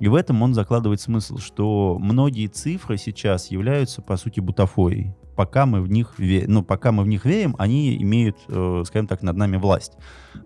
И 0.00 0.08
в 0.08 0.14
этом 0.14 0.42
он 0.42 0.54
закладывает 0.54 1.00
смысл, 1.00 1.38
что 1.38 1.98
многие 2.00 2.46
цифры 2.48 2.96
сейчас 2.96 3.50
являются, 3.50 4.02
по 4.02 4.16
сути, 4.16 4.40
бутафорией. 4.40 5.14
Пока 5.36 5.66
мы 5.66 5.80
в 5.82 5.88
них, 5.90 6.14
ве- 6.18 6.44
ну, 6.46 6.62
пока 6.62 6.92
мы 6.92 7.02
в 7.02 7.08
них 7.08 7.24
верим, 7.24 7.54
они 7.58 7.96
имеют, 8.02 8.36
э, 8.48 8.82
скажем 8.86 9.06
так, 9.08 9.22
над 9.22 9.36
нами 9.36 9.56
власть. 9.56 9.92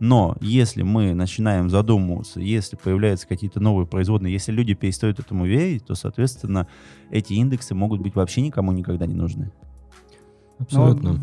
Но 0.01 0.35
если 0.41 0.83
мы 0.83 1.13
начинаем 1.15 1.69
задумываться, 1.69 2.41
если 2.41 2.77
появляются 2.77 3.29
какие-то 3.29 3.61
новые 3.61 3.87
производные, 3.87 4.33
если 4.33 4.53
люди 4.53 4.73
перестают 4.75 5.19
этому 5.21 5.45
верить, 5.47 5.85
то, 5.87 5.95
соответственно, 5.95 6.67
эти 7.11 7.35
индексы 7.35 7.75
могут 7.75 8.01
быть 8.01 8.15
вообще 8.15 8.41
никому 8.41 8.73
никогда 8.73 9.07
не 9.07 9.15
нужны. 9.15 9.51
Абсолютно. 10.59 11.13
Ну, 11.13 11.19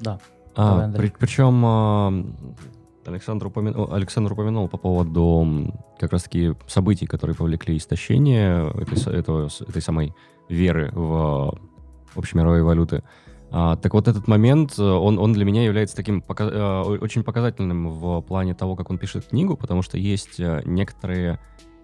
да. 0.00 0.18
А, 0.54 0.90
при- 0.92 1.12
причем 1.18 1.62
а, 1.64 2.12
Александр, 3.08 3.46
упомя- 3.46 3.92
Александр 3.92 4.32
упомянул 4.32 4.68
по 4.68 4.76
поводу 4.76 5.74
как 5.98 6.12
раз-таки 6.12 6.54
событий, 6.66 7.06
которые 7.06 7.34
повлекли 7.34 7.76
истощение 7.76 8.70
этой, 8.70 9.14
этого, 9.18 9.48
этой 9.68 9.82
самой 9.82 10.14
веры 10.48 10.90
в 10.94 11.58
общемировые 12.14 12.62
валюты. 12.62 13.02
А, 13.50 13.76
так 13.76 13.94
вот 13.94 14.08
этот 14.08 14.28
момент, 14.28 14.78
э, 14.78 14.82
он, 14.82 15.18
он 15.18 15.32
для 15.32 15.44
меня 15.44 15.64
является 15.64 15.96
таким 15.96 16.20
пока- 16.20 16.50
э, 16.50 16.82
очень 16.82 17.22
показательным 17.24 17.88
в 17.90 18.20
плане 18.20 18.54
того, 18.54 18.76
как 18.76 18.90
он 18.90 18.98
пишет 18.98 19.26
книгу, 19.28 19.56
потому 19.56 19.80
что 19.82 19.96
есть 19.96 20.38
э, 20.38 20.60
некоторые 20.66 21.38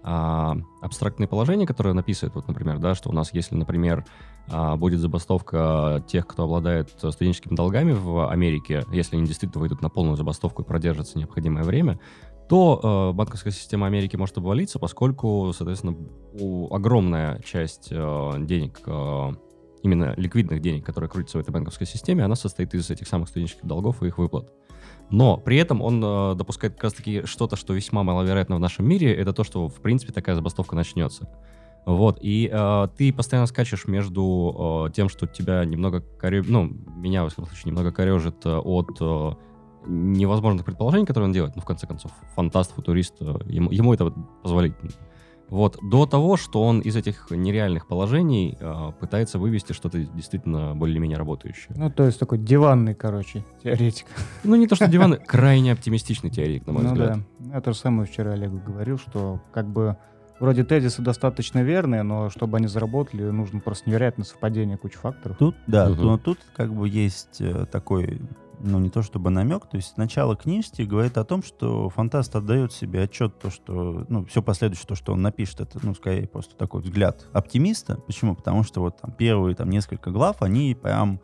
а, 0.06 0.54
абстрактные 0.82 1.26
положения, 1.26 1.66
которые 1.66 1.92
он 1.92 1.98
вот, 2.34 2.46
например, 2.46 2.78
да, 2.78 2.94
что 2.94 3.08
у 3.08 3.12
нас, 3.12 3.32
если, 3.32 3.54
например, 3.54 4.04
а, 4.50 4.76
будет 4.76 5.00
забастовка 5.00 6.04
тех, 6.06 6.26
кто 6.26 6.44
обладает 6.44 6.90
э, 7.02 7.10
студенческими 7.10 7.54
долгами 7.54 7.92
в 7.92 8.28
Америке, 8.30 8.84
если 8.92 9.16
они 9.16 9.26
действительно 9.26 9.62
выйдут 9.62 9.80
на 9.80 9.88
полную 9.88 10.16
забастовку 10.16 10.60
и 10.60 10.64
продержатся 10.66 11.18
необходимое 11.18 11.64
время, 11.64 11.98
то 12.50 12.80
э, 13.12 13.16
банковская 13.16 13.50
система 13.50 13.86
Америки 13.86 14.16
может 14.16 14.36
обвалиться, 14.36 14.78
поскольку, 14.78 15.50
соответственно, 15.56 15.96
у- 16.38 16.72
огромная 16.74 17.40
часть 17.40 17.88
э, 17.90 18.32
денег, 18.40 18.82
э, 18.84 19.30
именно 19.82 20.12
ликвидных 20.18 20.60
денег, 20.60 20.84
которые 20.84 21.08
крутятся 21.08 21.38
в 21.38 21.40
этой 21.40 21.50
банковской 21.50 21.86
системе, 21.86 22.24
она 22.24 22.34
состоит 22.34 22.74
из 22.74 22.90
этих 22.90 23.08
самых 23.08 23.30
студенческих 23.30 23.64
долгов 23.64 24.02
и 24.02 24.08
их 24.08 24.18
выплат. 24.18 24.52
Но 25.10 25.36
при 25.36 25.56
этом 25.58 25.82
он 25.82 26.02
э, 26.02 26.34
допускает 26.34 26.74
как 26.74 26.84
раз-таки 26.84 27.22
что-то, 27.24 27.56
что 27.56 27.74
весьма 27.74 28.02
маловероятно 28.02 28.56
в 28.56 28.60
нашем 28.60 28.88
мире, 28.88 29.14
это 29.14 29.32
то, 29.32 29.44
что, 29.44 29.68
в 29.68 29.80
принципе, 29.80 30.12
такая 30.12 30.34
забастовка 30.34 30.74
начнется. 30.74 31.28
Вот, 31.86 32.18
и 32.22 32.50
э, 32.50 32.88
ты 32.96 33.12
постоянно 33.12 33.46
скачешь 33.46 33.86
между 33.86 34.86
э, 34.88 34.92
тем, 34.92 35.10
что 35.10 35.26
тебя 35.26 35.64
немного 35.64 36.00
коре... 36.00 36.42
ну, 36.42 36.64
меня, 36.96 37.22
во 37.22 37.28
всяком 37.28 37.46
случае, 37.46 37.70
немного 37.70 37.92
корежит 37.92 38.46
э, 38.46 38.56
от 38.56 38.96
э, 39.00 39.32
невозможных 39.86 40.64
предположений, 40.64 41.04
которые 41.04 41.26
он 41.26 41.32
делает, 41.32 41.56
ну, 41.56 41.62
в 41.62 41.66
конце 41.66 41.86
концов, 41.86 42.10
фантаст, 42.34 42.72
футурист, 42.72 43.16
э, 43.20 43.34
ему, 43.46 43.70
ему 43.70 43.92
это 43.92 44.10
позволительно. 44.42 44.92
Вот, 45.48 45.78
до 45.82 46.06
того, 46.06 46.36
что 46.36 46.62
он 46.62 46.80
из 46.80 46.96
этих 46.96 47.30
нереальных 47.30 47.86
положений 47.86 48.56
э, 48.58 48.92
пытается 48.98 49.38
вывести 49.38 49.72
что-то 49.72 49.98
действительно 49.98 50.74
более-менее 50.74 51.18
работающее. 51.18 51.74
Ну, 51.76 51.90
то 51.90 52.04
есть 52.04 52.18
такой 52.18 52.38
диванный, 52.38 52.94
короче, 52.94 53.44
теоретик. 53.62 54.06
Ну, 54.42 54.56
не 54.56 54.66
то, 54.66 54.74
что 54.74 54.88
диван, 54.88 55.18
крайне 55.26 55.72
оптимистичный 55.72 56.30
теоретик, 56.30 56.66
на 56.66 56.72
мой 56.72 56.82
ну 56.82 56.88
взгляд. 56.88 57.18
да. 57.38 57.54
Я 57.54 57.60
то 57.60 57.72
же 57.72 57.78
самое 57.78 58.08
вчера 58.08 58.32
Олегу 58.32 58.58
говорил, 58.58 58.98
что 58.98 59.40
как 59.52 59.68
бы 59.68 59.96
вроде 60.40 60.64
тезисы 60.64 61.02
достаточно 61.02 61.62
верные, 61.62 62.02
но 62.02 62.30
чтобы 62.30 62.56
они 62.56 62.66
заработали, 62.66 63.22
нужно 63.24 63.60
просто 63.60 63.88
невероятное 63.88 64.24
совпадение 64.24 64.76
кучи 64.76 64.96
факторов. 64.96 65.36
Тут, 65.38 65.56
да, 65.66 65.88
но 65.88 66.18
тут 66.18 66.38
как 66.54 66.72
бы 66.72 66.88
есть 66.88 67.40
э, 67.40 67.66
такой, 67.70 68.20
ну 68.64 68.78
не 68.78 68.90
то 68.90 69.02
чтобы 69.02 69.30
намек, 69.30 69.66
то 69.66 69.76
есть 69.76 69.96
начало 69.96 70.36
книжки 70.36 70.82
говорит 70.82 71.18
о 71.18 71.24
том, 71.24 71.42
что 71.42 71.88
фантаст 71.90 72.34
отдает 72.34 72.72
себе 72.72 73.02
отчет, 73.02 73.38
то, 73.38 73.50
что, 73.50 74.04
ну, 74.08 74.24
все 74.24 74.42
последующее, 74.42 74.86
то, 74.86 74.94
что 74.94 75.12
он 75.12 75.22
напишет, 75.22 75.60
это, 75.60 75.78
ну, 75.82 75.94
скорее 75.94 76.26
просто 76.26 76.56
такой 76.56 76.80
взгляд 76.82 77.26
оптимиста. 77.32 77.96
Почему? 77.96 78.34
Потому 78.34 78.62
что 78.62 78.80
вот 78.80 79.00
там 79.00 79.12
первые 79.12 79.54
там 79.54 79.70
несколько 79.70 80.10
глав, 80.10 80.42
они 80.42 80.74
прям 80.74 81.20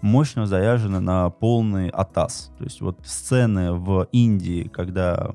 мощно 0.00 0.46
заряжены 0.46 1.00
на 1.00 1.30
полный 1.30 1.88
атас. 1.88 2.52
То 2.58 2.64
есть 2.64 2.80
вот 2.80 2.98
сцены 3.04 3.72
в 3.72 4.08
Индии, 4.12 4.68
когда 4.68 5.30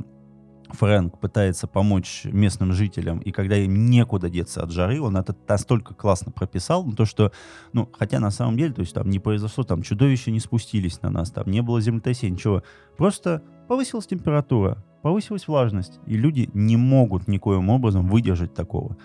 Фрэнк 0.71 1.19
пытается 1.19 1.67
помочь 1.67 2.21
местным 2.25 2.73
жителям, 2.73 3.19
и 3.19 3.32
когда 3.32 3.58
им 3.58 3.89
некуда 3.89 4.29
деться 4.29 4.62
от 4.62 4.71
жары, 4.71 5.01
он 5.01 5.17
это 5.17 5.36
настолько 5.47 5.93
классно 5.93 6.32
прописал, 6.32 6.84
ну, 6.84 6.93
то, 6.93 7.05
что, 7.05 7.32
ну, 7.73 7.89
хотя 7.97 8.19
на 8.19 8.32
самом 8.32 8.58
деле, 8.58 8.73
то 8.73 8.82
есть 8.82 8.93
там 8.93 9.10
не 9.10 9.19
произошло, 9.19 9.63
там 9.63 9.82
чудовища 9.82 10.32
не 10.32 10.39
спустились 10.39 11.01
на 11.01 11.10
нас, 11.10 11.32
там 11.32 11.49
не 11.49 11.62
было 11.62 11.82
землетрясения, 11.82 12.36
ничего, 12.36 12.63
просто 12.97 13.41
повысилась 13.67 14.08
температура, 14.08 14.84
повысилась 15.01 15.47
влажность, 15.47 15.99
и 16.05 16.15
люди 16.15 16.49
не 16.53 16.77
могут 16.77 17.27
никоим 17.27 17.69
образом 17.69 18.08
выдержать 18.08 18.53
такого. 18.53 18.97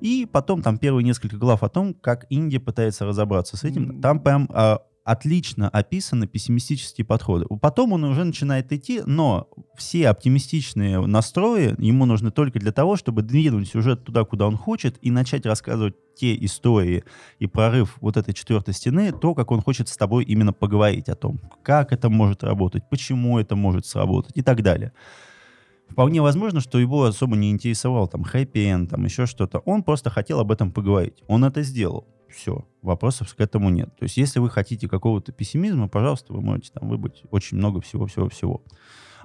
И 0.00 0.26
потом 0.30 0.62
там 0.62 0.78
первые 0.78 1.04
несколько 1.04 1.36
глав 1.36 1.62
о 1.62 1.68
том, 1.68 1.94
как 1.94 2.26
Индия 2.28 2.58
пытается 2.58 3.06
разобраться 3.06 3.56
с 3.56 3.62
этим. 3.62 4.00
Там 4.00 4.18
прям 4.18 4.48
а, 4.52 4.80
отлично 5.04 5.68
описаны 5.68 6.26
пессимистические 6.26 7.04
подходы. 7.04 7.46
Потом 7.60 7.92
он 7.92 8.04
уже 8.04 8.24
начинает 8.24 8.72
идти, 8.72 9.02
но 9.04 9.48
все 9.76 10.08
оптимистичные 10.08 11.00
настрои 11.06 11.74
ему 11.78 12.06
нужны 12.06 12.30
только 12.30 12.58
для 12.60 12.72
того, 12.72 12.96
чтобы 12.96 13.22
двинуть 13.22 13.68
сюжет 13.68 14.04
туда, 14.04 14.24
куда 14.24 14.46
он 14.46 14.56
хочет, 14.56 14.98
и 15.02 15.10
начать 15.10 15.46
рассказывать 15.46 15.94
те 16.14 16.34
истории 16.44 17.04
и 17.38 17.46
прорыв 17.46 17.96
вот 18.00 18.16
этой 18.16 18.34
четвертой 18.34 18.74
стены, 18.74 19.12
то, 19.12 19.34
как 19.34 19.50
он 19.50 19.60
хочет 19.60 19.88
с 19.88 19.96
тобой 19.96 20.24
именно 20.24 20.52
поговорить 20.52 21.08
о 21.08 21.16
том, 21.16 21.40
как 21.62 21.92
это 21.92 22.08
может 22.08 22.44
работать, 22.44 22.88
почему 22.88 23.38
это 23.38 23.56
может 23.56 23.86
сработать 23.86 24.32
и 24.36 24.42
так 24.42 24.62
далее. 24.62 24.92
Вполне 25.88 26.22
возможно, 26.22 26.60
что 26.60 26.78
его 26.78 27.04
особо 27.04 27.36
не 27.36 27.50
интересовал 27.50 28.08
там 28.08 28.24
хэппи 28.24 28.86
там 28.90 29.04
еще 29.04 29.26
что-то. 29.26 29.58
Он 29.58 29.82
просто 29.82 30.08
хотел 30.08 30.40
об 30.40 30.50
этом 30.50 30.72
поговорить. 30.72 31.22
Он 31.26 31.44
это 31.44 31.62
сделал. 31.62 32.06
Все, 32.32 32.66
вопросов 32.80 33.34
к 33.34 33.40
этому 33.40 33.68
нет. 33.70 33.94
То 33.96 34.04
есть, 34.04 34.16
если 34.16 34.38
вы 34.38 34.48
хотите 34.48 34.88
какого-то 34.88 35.32
пессимизма, 35.32 35.88
пожалуйста, 35.88 36.32
вы 36.32 36.40
можете 36.40 36.72
там 36.72 36.88
выбрать 36.88 37.22
очень 37.30 37.58
много 37.58 37.80
всего-всего-всего. 37.80 38.62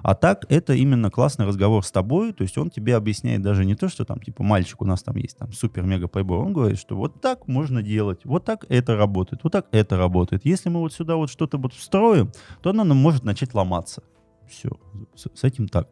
А 0.02 0.14
так, 0.14 0.44
это 0.48 0.74
именно 0.74 1.10
классный 1.10 1.46
разговор 1.46 1.84
с 1.84 1.90
тобой, 1.90 2.32
то 2.32 2.42
есть 2.42 2.56
он 2.56 2.70
тебе 2.70 2.94
объясняет 2.94 3.42
даже 3.42 3.64
не 3.64 3.74
то, 3.74 3.88
что 3.88 4.04
там, 4.04 4.20
типа, 4.20 4.42
мальчик, 4.44 4.80
у 4.80 4.84
нас 4.84 5.02
там 5.02 5.16
есть 5.16 5.36
там 5.36 5.52
супер-мега 5.52 6.06
плейбой, 6.06 6.38
он 6.38 6.52
говорит, 6.52 6.78
что 6.78 6.96
вот 6.96 7.20
так 7.20 7.48
можно 7.48 7.82
делать, 7.82 8.20
вот 8.24 8.44
так 8.44 8.64
это 8.68 8.96
работает, 8.96 9.42
вот 9.42 9.52
так 9.52 9.66
это 9.72 9.96
работает. 9.96 10.42
Если 10.44 10.68
мы 10.68 10.80
вот 10.80 10.92
сюда 10.92 11.16
вот 11.16 11.30
что-то 11.30 11.58
вот 11.58 11.72
встроим, 11.72 12.30
то 12.62 12.70
оно 12.70 12.84
нам 12.84 12.98
может 12.98 13.24
начать 13.24 13.54
ломаться. 13.54 14.02
Все, 14.48 14.70
с, 15.14 15.44
этим 15.44 15.68
так. 15.68 15.88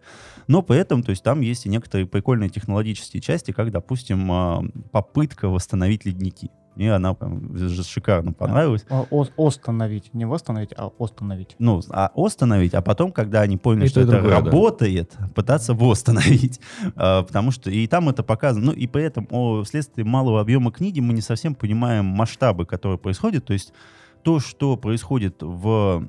Но 0.46 0.62
при 0.62 0.78
этом, 0.78 1.02
то 1.02 1.10
есть 1.10 1.22
там 1.22 1.40
есть 1.40 1.66
и 1.66 1.68
некоторые 1.68 2.06
прикольные 2.06 2.48
технологические 2.48 3.20
части, 3.20 3.50
как, 3.50 3.70
допустим, 3.70 4.32
а, 4.32 4.62
попытка 4.92 5.48
восстановить 5.48 6.06
ледники. 6.06 6.50
Мне 6.76 6.92
она 6.94 7.14
прям 7.14 7.56
ж- 7.56 7.84
шикарно 7.84 8.32
понравилась. 8.32 8.84
О- 8.90 9.06
о- 9.10 9.46
Остановить. 9.46 10.12
Не 10.14 10.26
восстановить, 10.26 10.72
а 10.76 10.90
остановить. 10.98 11.56
Ну, 11.58 11.80
а 11.90 12.10
остановить, 12.14 12.74
а 12.74 12.82
потом, 12.82 13.10
когда 13.12 13.40
они 13.40 13.56
поняли, 13.56 13.86
И 13.86 13.88
что 13.88 14.00
это 14.02 14.12
другое, 14.12 14.30
да. 14.30 14.36
работает, 14.44 15.12
пытаться 15.34 15.74
восстановить. 15.74 16.60
А, 16.96 17.22
Потому 17.22 17.50
что 17.50 17.70
и 17.70 17.86
там 17.86 18.08
это 18.08 18.22
показано. 18.22 18.66
Ну, 18.66 18.72
и 18.72 18.86
при 18.86 19.02
этом 19.04 19.26
о, 19.30 19.62
вследствие 19.64 20.04
малого 20.04 20.40
объема 20.40 20.70
книги 20.70 21.00
мы 21.00 21.14
не 21.14 21.20
совсем 21.22 21.54
понимаем 21.54 22.04
масштабы, 22.04 22.66
которые 22.66 22.98
происходят. 22.98 23.44
То 23.44 23.52
есть 23.54 23.72
то, 24.22 24.38
что 24.40 24.76
происходит 24.76 25.36
в 25.42 26.04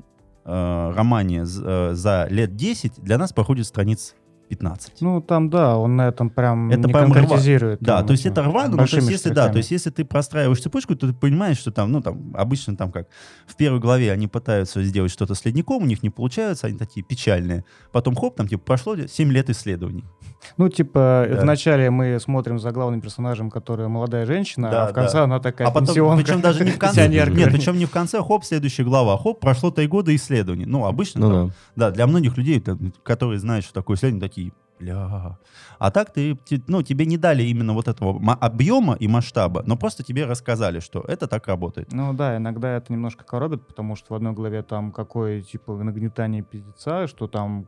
э, 0.45 0.93
романе 0.95 1.45
з- 1.45 1.63
э, 1.65 1.93
за 1.93 2.27
лет 2.29 2.55
10, 2.55 2.99
для 3.01 3.17
нас 3.17 3.33
проходит 3.33 3.65
страниц 3.67 4.15
15. 4.47 5.01
Ну, 5.01 5.21
там, 5.21 5.49
да, 5.49 5.77
он 5.77 5.95
на 5.95 6.07
этом 6.07 6.29
прям 6.29 6.69
Это 6.69 6.87
не 6.87 6.93
прям 6.93 7.11
рва- 7.11 7.15
конкретизирует. 7.15 7.79
Да, 7.81 7.97
там 7.97 8.07
то 8.07 8.11
есть 8.13 8.25
это 8.25 8.43
рвано, 8.43 8.77
но 8.77 8.87
то 8.87 8.95
есть 8.95 9.09
если, 9.09 9.29
да, 9.29 9.49
то 9.49 9.57
есть 9.57 9.71
если 9.71 9.89
ты 9.89 10.05
простраиваешь 10.05 10.61
цепочку, 10.61 10.95
то 10.95 11.07
ты 11.07 11.13
понимаешь, 11.13 11.57
что 11.57 11.71
там, 11.71 11.91
ну, 11.91 12.01
там, 12.01 12.33
обычно 12.35 12.75
там 12.75 12.91
как, 12.91 13.07
в 13.45 13.55
первой 13.55 13.79
главе 13.79 14.11
они 14.11 14.27
пытаются 14.27 14.83
сделать 14.83 15.11
что-то 15.11 15.35
с 15.35 15.45
ледником, 15.45 15.83
у 15.83 15.85
них 15.85 16.03
не 16.03 16.09
получается, 16.09 16.67
они 16.67 16.77
такие 16.77 17.03
печальные. 17.03 17.63
Потом, 17.91 18.15
хоп, 18.15 18.35
там, 18.35 18.47
типа, 18.47 18.63
прошло 18.63 18.95
7 18.95 19.31
лет 19.31 19.49
исследований. 19.49 20.03
Ну, 20.57 20.69
типа, 20.69 21.27
Да. 21.29 21.41
вначале 21.41 21.89
мы 21.89 22.19
смотрим 22.19 22.59
за 22.59 22.71
главным 22.71 23.01
персонажем, 23.01 23.49
которая 23.51 23.87
молодая 23.87 24.25
женщина, 24.25 24.69
Да, 24.69 24.85
а 24.85 24.87
в 24.91 24.93
конце 24.93 25.17
да. 25.17 25.23
она 25.23 25.39
такая 25.39 25.67
А 25.67 25.71
потом, 25.71 25.87
пенсионка, 25.87 26.23
причем 26.23 26.41
даже 26.41 26.63
не 26.65 26.71
в 26.71 26.79
конце, 26.79 27.07
нет, 27.07 27.29
причем 27.33 27.77
не 27.77 27.85
в 27.85 27.91
конце, 27.91 28.21
хоп, 28.21 28.43
следующая 28.45 28.83
глава, 28.83 29.17
хоп, 29.17 29.39
прошло 29.39 29.71
три 29.71 29.87
года 29.87 30.15
исследований. 30.15 30.65
Ну, 30.65 30.85
обычно, 30.85 31.21
Ну 31.21 31.29
там, 31.31 31.47
да. 31.75 31.87
да, 31.87 31.91
для 31.91 32.07
многих 32.07 32.37
людей, 32.37 32.63
которые 33.03 33.39
знают, 33.39 33.65
что 33.65 33.73
такое 33.73 33.97
исследование, 33.97 34.27
такие, 34.27 34.51
бля. 34.79 35.37
А 35.79 35.91
так 35.91 36.11
ты, 36.11 36.37
ну, 36.67 36.81
тебе 36.83 37.05
не 37.05 37.17
дали 37.17 37.43
именно 37.43 37.73
вот 37.73 37.87
этого 37.87 38.17
ма- 38.19 38.33
объема 38.35 38.95
и 38.95 39.07
масштаба, 39.07 39.63
но 39.65 39.77
просто 39.77 40.03
тебе 40.03 40.25
рассказали, 40.25 40.79
что 40.79 41.01
это 41.07 41.27
так 41.27 41.47
работает. 41.47 41.91
Ну 41.91 42.13
да, 42.13 42.37
иногда 42.37 42.77
это 42.77 42.91
немножко 42.93 43.23
коробит, 43.23 43.65
потому 43.67 43.95
что 43.95 44.13
в 44.13 44.15
одной 44.15 44.33
главе 44.33 44.63
там 44.63 44.91
какое 44.91 45.41
типа 45.41 45.73
нагнетание 45.83 46.41
пиздеца, 46.41 47.07
что 47.07 47.27
там 47.27 47.65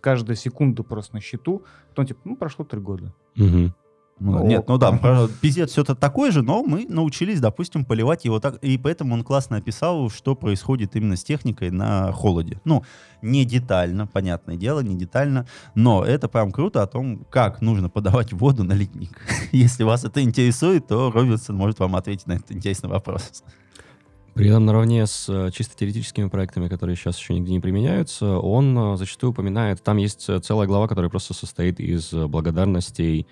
каждая 0.00 0.36
секунда 0.36 0.82
просто 0.82 1.14
на 1.16 1.20
счету, 1.20 1.64
потом 1.90 2.06
типа, 2.06 2.20
ну 2.24 2.36
прошло 2.36 2.64
три 2.64 2.80
года. 2.80 3.12
Мгм. 3.36 3.74
Ну, 4.20 4.38
Ну, 4.40 4.46
нет, 4.46 4.64
ну 4.68 4.78
да, 4.78 5.28
пиздец 5.40 5.70
все 5.70 5.82
это 5.82 5.94
такой 5.94 6.32
же, 6.32 6.42
но 6.42 6.62
мы 6.62 6.86
научились, 6.88 7.40
допустим, 7.40 7.84
поливать 7.84 8.24
его 8.24 8.40
так, 8.40 8.56
и 8.56 8.76
поэтому 8.76 9.14
он 9.14 9.22
классно 9.22 9.58
описал, 9.58 10.10
что 10.10 10.34
происходит 10.34 10.96
именно 10.96 11.16
с 11.16 11.22
техникой 11.22 11.70
на 11.70 12.10
холоде. 12.12 12.60
Ну, 12.64 12.84
не 13.22 13.44
детально, 13.44 14.06
понятное 14.06 14.56
дело, 14.56 14.80
не 14.80 14.96
детально, 14.96 15.46
но 15.74 16.04
это 16.04 16.28
прям 16.28 16.50
круто 16.50 16.82
о 16.82 16.86
том, 16.86 17.24
как 17.30 17.60
нужно 17.60 17.88
подавать 17.88 18.32
воду 18.32 18.64
на 18.64 18.72
литник. 18.72 19.20
Если 19.52 19.84
вас 19.84 20.04
это 20.04 20.22
интересует, 20.22 20.88
то 20.88 21.10
Робинсон 21.10 21.56
может 21.56 21.78
вам 21.78 21.94
ответить 21.94 22.26
на 22.26 22.32
этот 22.32 22.52
интересный 22.52 22.90
вопрос. 22.90 23.44
При 24.34 24.48
этом 24.48 24.66
наравне 24.66 25.04
с 25.04 25.28
э, 25.28 25.50
чисто 25.52 25.76
теоретическими 25.76 26.28
проектами, 26.28 26.68
которые 26.68 26.94
сейчас 26.94 27.18
еще 27.18 27.34
нигде 27.34 27.52
не 27.52 27.58
применяются, 27.58 28.38
он 28.38 28.78
э, 28.78 28.96
зачастую 28.96 29.32
упоминает, 29.32 29.82
там 29.82 29.96
есть 29.96 30.28
э, 30.28 30.38
целая 30.38 30.68
глава, 30.68 30.86
которая 30.86 31.10
просто 31.10 31.34
состоит 31.34 31.80
из 31.80 32.12
благодарностей 32.12 33.26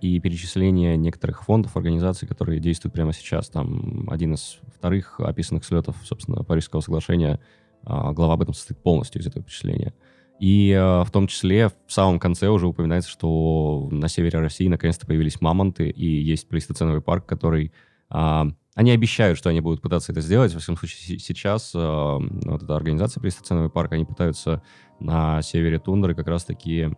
и 0.00 0.20
перечисления 0.20 0.96
некоторых 0.96 1.42
фондов, 1.42 1.76
организаций, 1.76 2.28
которые 2.28 2.60
действуют 2.60 2.94
прямо 2.94 3.12
сейчас. 3.12 3.48
Там 3.48 4.08
один 4.08 4.34
из 4.34 4.58
вторых 4.76 5.18
описанных 5.18 5.64
слетов, 5.64 5.96
собственно, 6.04 6.44
Парижского 6.44 6.80
соглашения, 6.80 7.40
а, 7.86 8.12
глава 8.12 8.34
об 8.34 8.42
этом 8.42 8.54
состоит 8.54 8.82
полностью 8.82 9.20
из 9.20 9.26
этого 9.26 9.44
перечисления. 9.44 9.94
И 10.40 10.70
э, 10.70 11.04
в 11.04 11.10
том 11.12 11.28
числе 11.28 11.68
в 11.68 11.92
самом 11.92 12.18
конце 12.18 12.48
уже 12.48 12.66
упоминается, 12.66 13.08
что 13.08 13.88
на 13.92 14.08
севере 14.08 14.40
России 14.40 14.66
наконец-то 14.66 15.06
появились 15.06 15.40
мамонты, 15.40 15.88
и 15.88 16.06
есть 16.06 16.48
плейстоценовый 16.48 17.02
парк, 17.02 17.26
который... 17.26 17.72
а, 18.10 18.48
они 18.74 18.90
обещают, 18.90 19.38
что 19.38 19.50
они 19.50 19.60
будут 19.60 19.80
пытаться 19.80 20.10
это 20.10 20.20
сделать. 20.20 20.52
Во 20.52 20.58
всяком 20.58 20.76
случае, 20.76 21.18
се- 21.18 21.24
сейчас 21.24 21.72
вот 21.74 22.62
эта 22.62 22.74
организация 22.74 23.20
плейстоценовый 23.20 23.70
парк, 23.70 23.92
они 23.92 24.04
пытаются 24.04 24.62
на 24.98 25.42
севере 25.42 25.78
тундры 25.78 26.14
как 26.14 26.26
раз-таки... 26.28 26.90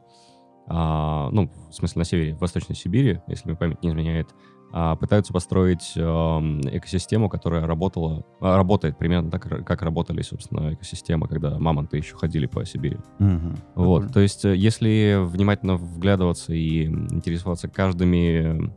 а, 0.67 1.31
ну, 1.31 1.51
в 1.71 1.75
смысле, 1.75 2.01
на 2.01 2.05
севере, 2.05 2.35
в 2.35 2.41
Восточной 2.41 2.75
Сибири, 2.75 3.21
если 3.29 3.49
мне 3.49 3.57
память 3.57 3.83
не 3.83 3.91
изменяет, 3.91 4.35
а, 4.73 4.97
пытаются 4.97 5.33
построить 5.33 5.93
эм, 5.97 6.61
экосистему, 6.61 7.29
которая 7.29 7.67
работала, 7.67 8.25
а, 8.41 8.57
работает 8.57 8.99
примерно 8.99 9.31
так, 9.31 9.65
как 9.65 9.83
работали, 9.83 10.23
собственно, 10.23 10.75
экосистемы, 10.75 11.29
когда 11.29 11.59
мамонты 11.59 11.97
еще 11.97 12.17
ходили 12.17 12.47
по 12.47 12.65
Сибири. 12.65 12.99
Мгм. 13.19 13.57
Вот, 13.75 14.13
то 14.13 14.21
есть, 14.21 14.45
э, 14.45 14.57
если 14.57 15.19
внимательно 15.25 15.77
вглядываться 15.77 16.53
и 16.53 16.87
интересоваться 16.87 17.69
каждыми 17.69 18.75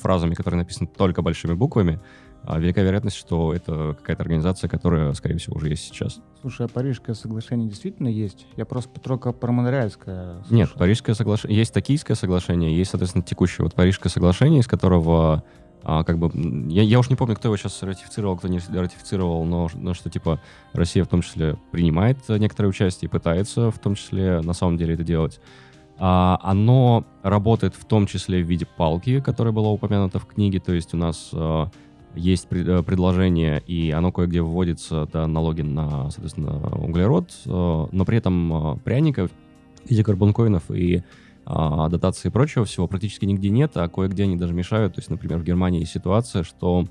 фразами, 0.00 0.34
которые 0.34 0.58
написаны 0.58 0.88
только 0.88 1.22
большими 1.22 1.54
буквами, 1.54 2.00
а, 2.46 2.58
велика 2.60 2.80
вероятность, 2.80 3.16
что 3.16 3.52
это 3.52 3.96
какая-то 3.98 4.22
организация, 4.22 4.68
которая, 4.68 5.12
скорее 5.14 5.38
всего, 5.38 5.56
уже 5.56 5.68
есть 5.68 5.82
сейчас. 5.82 6.20
Слушай, 6.40 6.66
а 6.66 6.68
Парижское 6.68 7.14
соглашение 7.14 7.68
действительно 7.68 8.08
есть? 8.08 8.46
Я 8.56 8.64
просто 8.64 9.00
только 9.00 9.32
про 9.32 9.50
Монреальское 9.50 10.44
Нет. 10.48 10.72
Парижское 10.74 11.14
соглашение, 11.16 11.58
есть 11.58 11.74
Токийское 11.74 12.16
соглашение, 12.16 12.76
есть, 12.76 12.92
соответственно, 12.92 13.24
текущее 13.24 13.64
вот 13.64 13.74
Парижское 13.74 14.10
соглашение, 14.10 14.60
из 14.60 14.68
которого 14.68 15.42
а, 15.82 16.04
как 16.04 16.18
бы, 16.18 16.30
я, 16.68 16.82
я 16.82 16.98
уж 16.98 17.10
не 17.10 17.16
помню, 17.16 17.34
кто 17.34 17.48
его 17.48 17.56
сейчас 17.56 17.82
ратифицировал, 17.82 18.36
кто 18.36 18.48
не 18.48 18.58
ратифицировал, 18.58 19.44
но, 19.44 19.68
но 19.74 19.94
что, 19.94 20.08
типа, 20.08 20.40
Россия 20.72 21.02
в 21.02 21.08
том 21.08 21.22
числе 21.22 21.56
принимает 21.72 22.18
некоторое 22.28 22.68
участие 22.68 23.08
и 23.08 23.10
пытается 23.10 23.70
в 23.70 23.78
том 23.78 23.94
числе 23.94 24.40
на 24.40 24.52
самом 24.52 24.76
деле 24.76 24.94
это 24.94 25.02
делать. 25.02 25.40
А, 25.98 26.38
оно 26.42 27.04
работает 27.22 27.74
в 27.74 27.84
том 27.84 28.06
числе 28.06 28.42
в 28.42 28.46
виде 28.46 28.66
палки, 28.66 29.20
которая 29.20 29.52
была 29.52 29.70
упомянута 29.70 30.18
в 30.18 30.26
книге, 30.26 30.60
то 30.60 30.72
есть 30.72 30.92
у 30.92 30.96
нас 30.96 31.30
э, 31.32 31.66
есть 32.16 32.48
э, 32.50 32.82
предложение, 32.82 33.62
и 33.66 33.90
оно 33.90 34.10
кое-где 34.10 34.42
вводится, 34.42 35.08
да, 35.12 35.26
налоги 35.26 35.62
на, 35.62 36.10
соответственно, 36.10 36.76
углерод, 36.76 37.30
э, 37.44 37.48
но 37.48 38.04
при 38.04 38.18
этом 38.18 38.74
э, 38.74 38.76
пряников 38.78 39.30
в 39.88 40.02
карбонкоинов 40.02 40.70
и 40.70 41.04
а, 41.48 41.88
дотации 41.88 42.28
и 42.28 42.32
прочего 42.32 42.64
всего 42.64 42.88
практически 42.88 43.24
нигде 43.24 43.50
нет, 43.50 43.76
а 43.76 43.88
кое-где 43.88 44.24
они 44.24 44.36
даже 44.36 44.52
мешают. 44.52 44.94
То 44.94 44.98
есть, 44.98 45.10
например, 45.10 45.38
в 45.38 45.44
Германии 45.44 45.84
ситуация, 45.84 46.42
что 46.42 46.86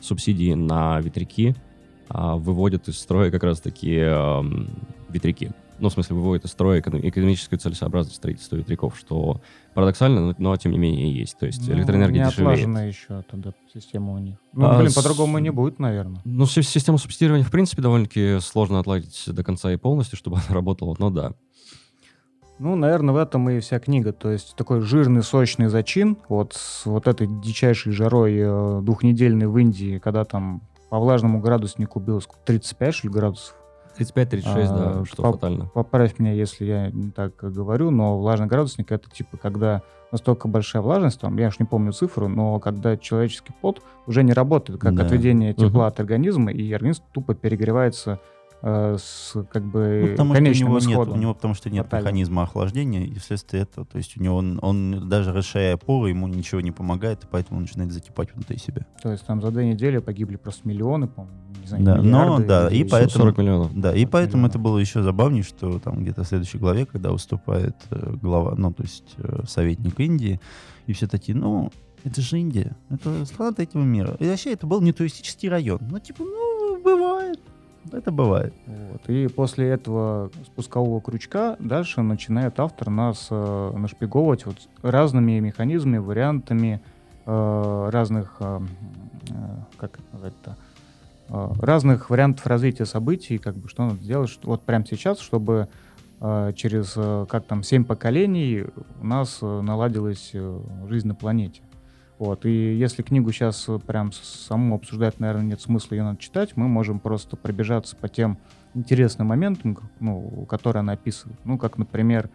субсидии 0.00 0.54
на 0.54 1.00
ветряки 1.00 1.56
а, 2.08 2.36
выводят 2.36 2.86
из 2.88 2.98
строя 2.98 3.32
как 3.32 3.42
раз-таки 3.42 3.98
ам, 4.00 4.68
ветряки. 5.08 5.50
Ну, 5.78 5.90
в 5.90 5.92
смысле, 5.92 6.16
выводят 6.16 6.44
из 6.46 6.52
строя 6.52 6.80
эконом- 6.80 7.06
экономическую 7.06 7.58
целесообразность 7.58 8.16
строительства 8.16 8.56
ветряков, 8.56 8.96
что 8.96 9.40
парадоксально, 9.74 10.20
но, 10.28 10.34
но 10.38 10.56
тем 10.56 10.72
не 10.72 10.78
менее 10.78 11.12
есть. 11.12 11.38
То 11.38 11.44
есть 11.46 11.68
Ну, 11.68 11.74
электроэнергия 11.74 12.24
не 12.24 12.30
дешевеет. 12.30 12.52
отлажена 12.52 12.82
еще 12.84 13.22
тогда 13.30 13.52
система 13.74 14.14
у 14.14 14.18
них. 14.18 14.36
Ну, 14.54 14.66
А, 14.66 14.78
блин, 14.78 14.90
с- 14.90 14.94
по-другому 14.94 15.38
не 15.38 15.50
будет, 15.50 15.78
наверное. 15.78 16.20
Ну, 16.24 16.46
си- 16.46 16.62
систему 16.62 16.96
субсидирования, 16.96 17.44
в 17.44 17.50
принципе, 17.50 17.82
довольно-таки 17.82 18.38
сложно 18.40 18.78
отладить 18.80 19.22
до 19.26 19.44
конца 19.44 19.70
и 19.72 19.76
полностью, 19.76 20.16
чтобы 20.16 20.36
она 20.48 20.54
работала, 20.54 20.96
но 20.98 21.10
да. 21.10 21.32
Ну, 22.58 22.74
наверное, 22.74 23.12
в 23.12 23.18
этом 23.18 23.50
и 23.50 23.60
вся 23.60 23.78
книга. 23.78 24.12
То 24.14 24.30
есть 24.30 24.56
такой 24.56 24.80
жирный, 24.80 25.22
сочный 25.22 25.68
зачин 25.68 26.16
вот 26.30 26.54
с 26.54 26.86
вот 26.86 27.06
этой 27.06 27.26
дичайшей 27.42 27.92
жарой 27.92 28.34
э, 28.38 28.80
двухнедельной 28.82 29.46
в 29.46 29.58
Индии, 29.58 29.98
когда 29.98 30.24
там 30.24 30.62
по 30.88 30.98
влажному 30.98 31.40
градуснику 31.40 32.00
было 32.00 32.20
сколько, 32.20 32.40
35, 32.46 32.94
что 32.94 33.08
ли, 33.08 33.12
градусов. 33.12 33.54
35-36, 33.98 34.44
А, 34.70 34.98
да, 34.98 35.04
что 35.04 35.22
по- 35.22 35.32
фатально. 35.32 35.66
Поправь 35.74 36.18
меня, 36.18 36.32
если 36.32 36.64
я 36.64 36.90
не 36.90 37.10
так 37.10 37.34
говорю, 37.36 37.90
но 37.90 38.18
влажный 38.18 38.46
градусник 38.46 38.92
это 38.92 39.08
типа 39.10 39.36
когда 39.36 39.82
настолько 40.12 40.48
большая 40.48 40.82
влажность, 40.82 41.20
там, 41.20 41.36
я 41.38 41.48
уж 41.48 41.58
не 41.58 41.66
помню 41.66 41.92
цифру, 41.92 42.28
но 42.28 42.60
когда 42.60 42.96
человеческий 42.96 43.52
пот 43.60 43.82
уже 44.06 44.22
не 44.22 44.32
работает 44.32 44.80
как 44.80 44.94
Да. 44.94 45.04
отведение 45.04 45.52
тепла 45.52 45.68
Мгм. 45.68 45.88
от 45.88 46.00
организма, 46.00 46.52
и 46.52 46.72
организм 46.72 47.02
тупо 47.12 47.34
перегревается 47.34 48.20
с 48.62 49.32
как 49.50 49.62
Ну, 49.64 49.70
бы 49.70 50.08
потому 50.12 50.32
что 50.34 50.40
у 50.40 50.44
конечным 50.44 50.68
него 50.68 50.78
нет, 50.78 50.90
исходом. 50.90 51.14
у 51.14 51.16
него 51.20 51.34
потому 51.34 51.54
что 51.54 51.70
нет 51.70 51.84
Фатально. 51.84 52.04
механизма 52.06 52.42
охлаждения, 52.42 53.04
и 53.04 53.14
вследствие 53.18 53.62
этого, 53.64 53.86
то 53.86 53.98
есть 53.98 54.16
у 54.16 54.22
него 54.22 54.36
он, 54.36 54.58
он 54.62 55.08
даже 55.08 55.32
расширяя 55.32 55.76
поры, 55.76 56.08
ему 56.10 56.26
ничего 56.26 56.60
не 56.60 56.72
помогает, 56.72 57.24
и 57.24 57.26
поэтому 57.30 57.58
он 57.58 57.64
начинает 57.64 57.92
закипать 57.92 58.34
внутри 58.34 58.58
себя. 58.58 58.86
То 59.02 59.12
есть 59.12 59.26
там 59.26 59.40
за 59.42 59.50
две 59.50 59.66
недели 59.68 59.98
погибли 59.98 60.36
просто 60.36 60.66
миллионы, 60.66 61.06
по-моему, 61.06 61.36
не 61.60 61.66
знаю, 61.68 61.84
Да, 61.84 61.96
но 61.96 62.02
миллиарды 62.02 62.46
да, 62.46 62.68
и 62.68 62.78
людей. 62.78 62.90
поэтому- 62.90 63.24
40 63.24 63.38
миллионов. 63.38 63.70
Да, 63.74 63.92
и 63.94 63.98
40 64.00 64.10
поэтому 64.10 64.36
миллионов. 64.38 64.50
это 64.50 64.58
было 64.58 64.78
еще 64.78 65.02
забавнее, 65.02 65.42
что 65.42 65.78
там 65.78 66.02
где-то 66.02 66.24
в 66.24 66.26
следующей 66.26 66.58
главе, 66.58 66.86
когда 66.86 67.10
выступает 67.12 67.76
э, 67.90 68.14
глава, 68.22 68.54
ну, 68.56 68.72
то 68.72 68.82
есть 68.82 69.14
э, 69.18 69.42
советник 69.46 70.00
Индии, 70.00 70.40
и 70.86 70.92
все 70.92 71.06
такие, 71.06 71.36
ну, 71.36 71.70
это 72.04 72.20
же 72.20 72.38
Индия, 72.38 72.76
это 72.88 73.24
страна 73.26 73.52
третьего 73.52 73.82
мира. 73.82 74.16
И 74.20 74.26
вообще 74.28 74.52
это 74.52 74.66
был 74.66 74.80
не 74.80 74.92
туристический 74.92 75.48
район. 75.48 75.80
Ну, 75.90 75.98
типа, 75.98 76.22
ну, 76.24 76.80
бывает. 76.82 77.38
Это 77.92 78.10
бывает. 78.10 78.54
Вот. 78.66 79.08
И 79.08 79.28
после 79.28 79.68
этого 79.68 80.30
спускового 80.44 81.00
крючка 81.00 81.56
дальше 81.58 82.02
начинает 82.02 82.58
автор 82.58 82.90
нас 82.90 83.28
э, 83.30 83.72
нашпиговывать 83.76 84.46
вот 84.46 84.56
разными 84.82 85.38
механизмами, 85.38 85.98
вариантами 85.98 86.80
э, 87.24 87.88
разных, 87.92 88.36
э, 88.40 88.60
э, 89.30 89.34
как 89.76 89.98
это 90.22 90.56
э, 91.28 91.48
разных 91.60 92.10
вариантов 92.10 92.46
развития 92.46 92.86
событий, 92.86 93.38
как 93.38 93.56
бы 93.56 93.68
что 93.68 93.84
надо 93.84 94.02
сделать, 94.02 94.30
что, 94.30 94.48
вот 94.48 94.62
прямо 94.62 94.84
сейчас, 94.84 95.20
чтобы 95.20 95.68
э, 96.20 96.52
через, 96.56 96.94
э, 96.96 97.26
как 97.28 97.44
там, 97.44 97.62
семь 97.62 97.84
поколений 97.84 98.64
у 99.00 99.06
нас 99.06 99.38
э, 99.42 99.60
наладилась 99.60 100.30
э, 100.32 100.60
жизнь 100.88 101.08
на 101.08 101.14
планете. 101.14 101.62
Вот, 102.18 102.46
и 102.46 102.74
если 102.74 103.02
книгу 103.02 103.30
сейчас 103.30 103.68
прям 103.86 104.10
с- 104.12 104.46
саму 104.46 104.74
обсуждать, 104.76 105.20
наверное, 105.20 105.44
нет 105.44 105.60
смысла, 105.60 105.94
ее 105.96 106.02
надо 106.02 106.18
читать, 106.18 106.56
мы 106.56 106.66
можем 106.66 106.98
просто 106.98 107.36
пробежаться 107.36 107.94
по 107.94 108.08
тем 108.08 108.38
интересным 108.74 109.26
моментам, 109.28 109.76
ну, 110.00 110.46
которые 110.48 110.80
она 110.80 110.94
описывает. 110.94 111.38
Ну, 111.44 111.58
как, 111.58 111.76
например, 111.78 112.30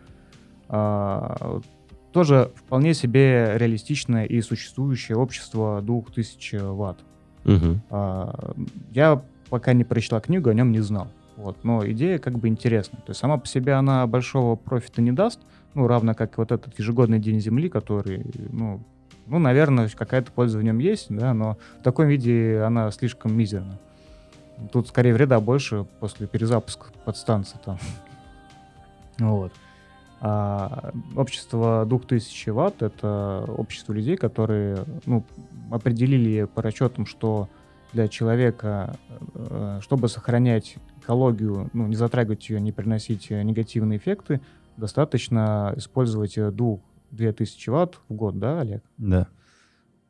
а, 0.69 1.59
тоже 2.11 2.51
вполне 2.55 2.93
себе 2.93 3.53
реалистичное 3.55 4.25
и 4.25 4.41
существующее 4.41 5.17
общество 5.17 5.81
2000 5.81 6.57
ватт. 6.75 6.99
Мгм. 7.43 7.81
А, 7.89 8.53
Я 8.91 9.21
пока 9.49 9.73
не 9.73 9.83
прочитал 9.83 10.21
книгу, 10.21 10.49
о 10.49 10.53
нем 10.53 10.71
не 10.71 10.79
знал. 10.79 11.07
Вот. 11.37 11.63
Но 11.63 11.85
идея 11.89 12.19
как 12.19 12.37
бы 12.37 12.47
интересная. 12.47 13.01
То 13.01 13.09
есть 13.09 13.19
сама 13.19 13.37
по 13.37 13.47
себе 13.47 13.73
она 13.73 14.05
большого 14.07 14.55
профита 14.55 15.01
не 15.01 15.11
даст, 15.11 15.39
ну, 15.73 15.87
равно 15.87 16.13
как 16.13 16.37
вот 16.37 16.51
этот 16.51 16.77
ежегодный 16.77 17.19
день 17.19 17.39
Земли, 17.39 17.67
который, 17.69 18.25
ну, 18.51 18.81
ну, 19.31 19.39
наверное, 19.39 19.87
какая-то 19.87 20.29
польза 20.29 20.57
в 20.57 20.63
нем 20.63 20.79
есть, 20.79 21.07
да, 21.09 21.33
но 21.33 21.57
в 21.79 21.83
таком 21.83 22.07
виде 22.07 22.61
она 22.65 22.91
слишком 22.91 23.33
мизерна. 23.33 23.79
Тут 24.73 24.89
скорее 24.89 25.13
вреда 25.13 25.39
больше 25.39 25.85
после 26.01 26.27
перезапуска 26.27 26.87
подстанции 27.05 27.57
там. 27.63 27.77
Вот. 29.19 29.53
А 30.19 30.91
общество 31.15 31.85
2000 31.87 32.49
ватт— 32.49 32.75
это 32.81 33.45
общество 33.47 33.93
людей, 33.93 34.17
которые 34.17 34.83
ну, 35.05 35.23
определили 35.71 36.43
по 36.43 36.61
расчетам, 36.61 37.05
что 37.05 37.47
для 37.93 38.09
человека, 38.09 38.97
э, 39.33 39.79
чтобы 39.81 40.09
сохранять 40.09 40.75
экологию, 41.01 41.69
ну, 41.73 41.87
не 41.87 41.95
затрагивать 41.95 42.49
ее, 42.49 42.59
не 42.59 42.71
приносить 42.71 43.29
негативные 43.29 43.97
эффекты, 43.97 44.41
достаточно 44.75 45.73
использовать 45.77 46.37
э, 46.37 46.51
двух, 46.51 46.81
2000 47.11 47.69
ватт 47.69 47.99
в 48.09 48.13
год, 48.13 48.39
да, 48.39 48.61
Олег? 48.61 48.83
Да. 48.97 49.27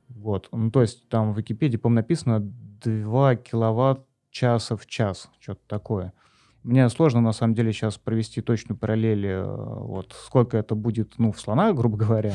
Вот. 0.09 0.49
Ну, 0.51 0.71
то 0.71 0.81
есть 0.81 1.07
там 1.09 1.33
в 1.33 1.37
Википедии, 1.37 1.77
по-моему, 1.77 2.01
написано 2.01 2.39
2 2.39 3.35
киловатт 3.37 4.05
часа 4.29 4.75
в 4.75 4.85
час, 4.85 5.29
что-то 5.39 5.61
такое. 5.67 6.13
Мне 6.63 6.87
сложно, 6.89 7.21
на 7.21 7.31
самом 7.31 7.55
деле, 7.55 7.73
сейчас 7.73 7.97
провести 7.97 8.41
точную 8.41 8.77
параллель, 8.77 9.25
э, 9.25 9.43
вот, 9.45 10.15
сколько 10.25 10.57
это 10.57 10.75
будет, 10.75 11.13
ну, 11.17 11.31
в 11.31 11.39
слонах, 11.39 11.75
грубо 11.75 11.97
говоря. 11.97 12.33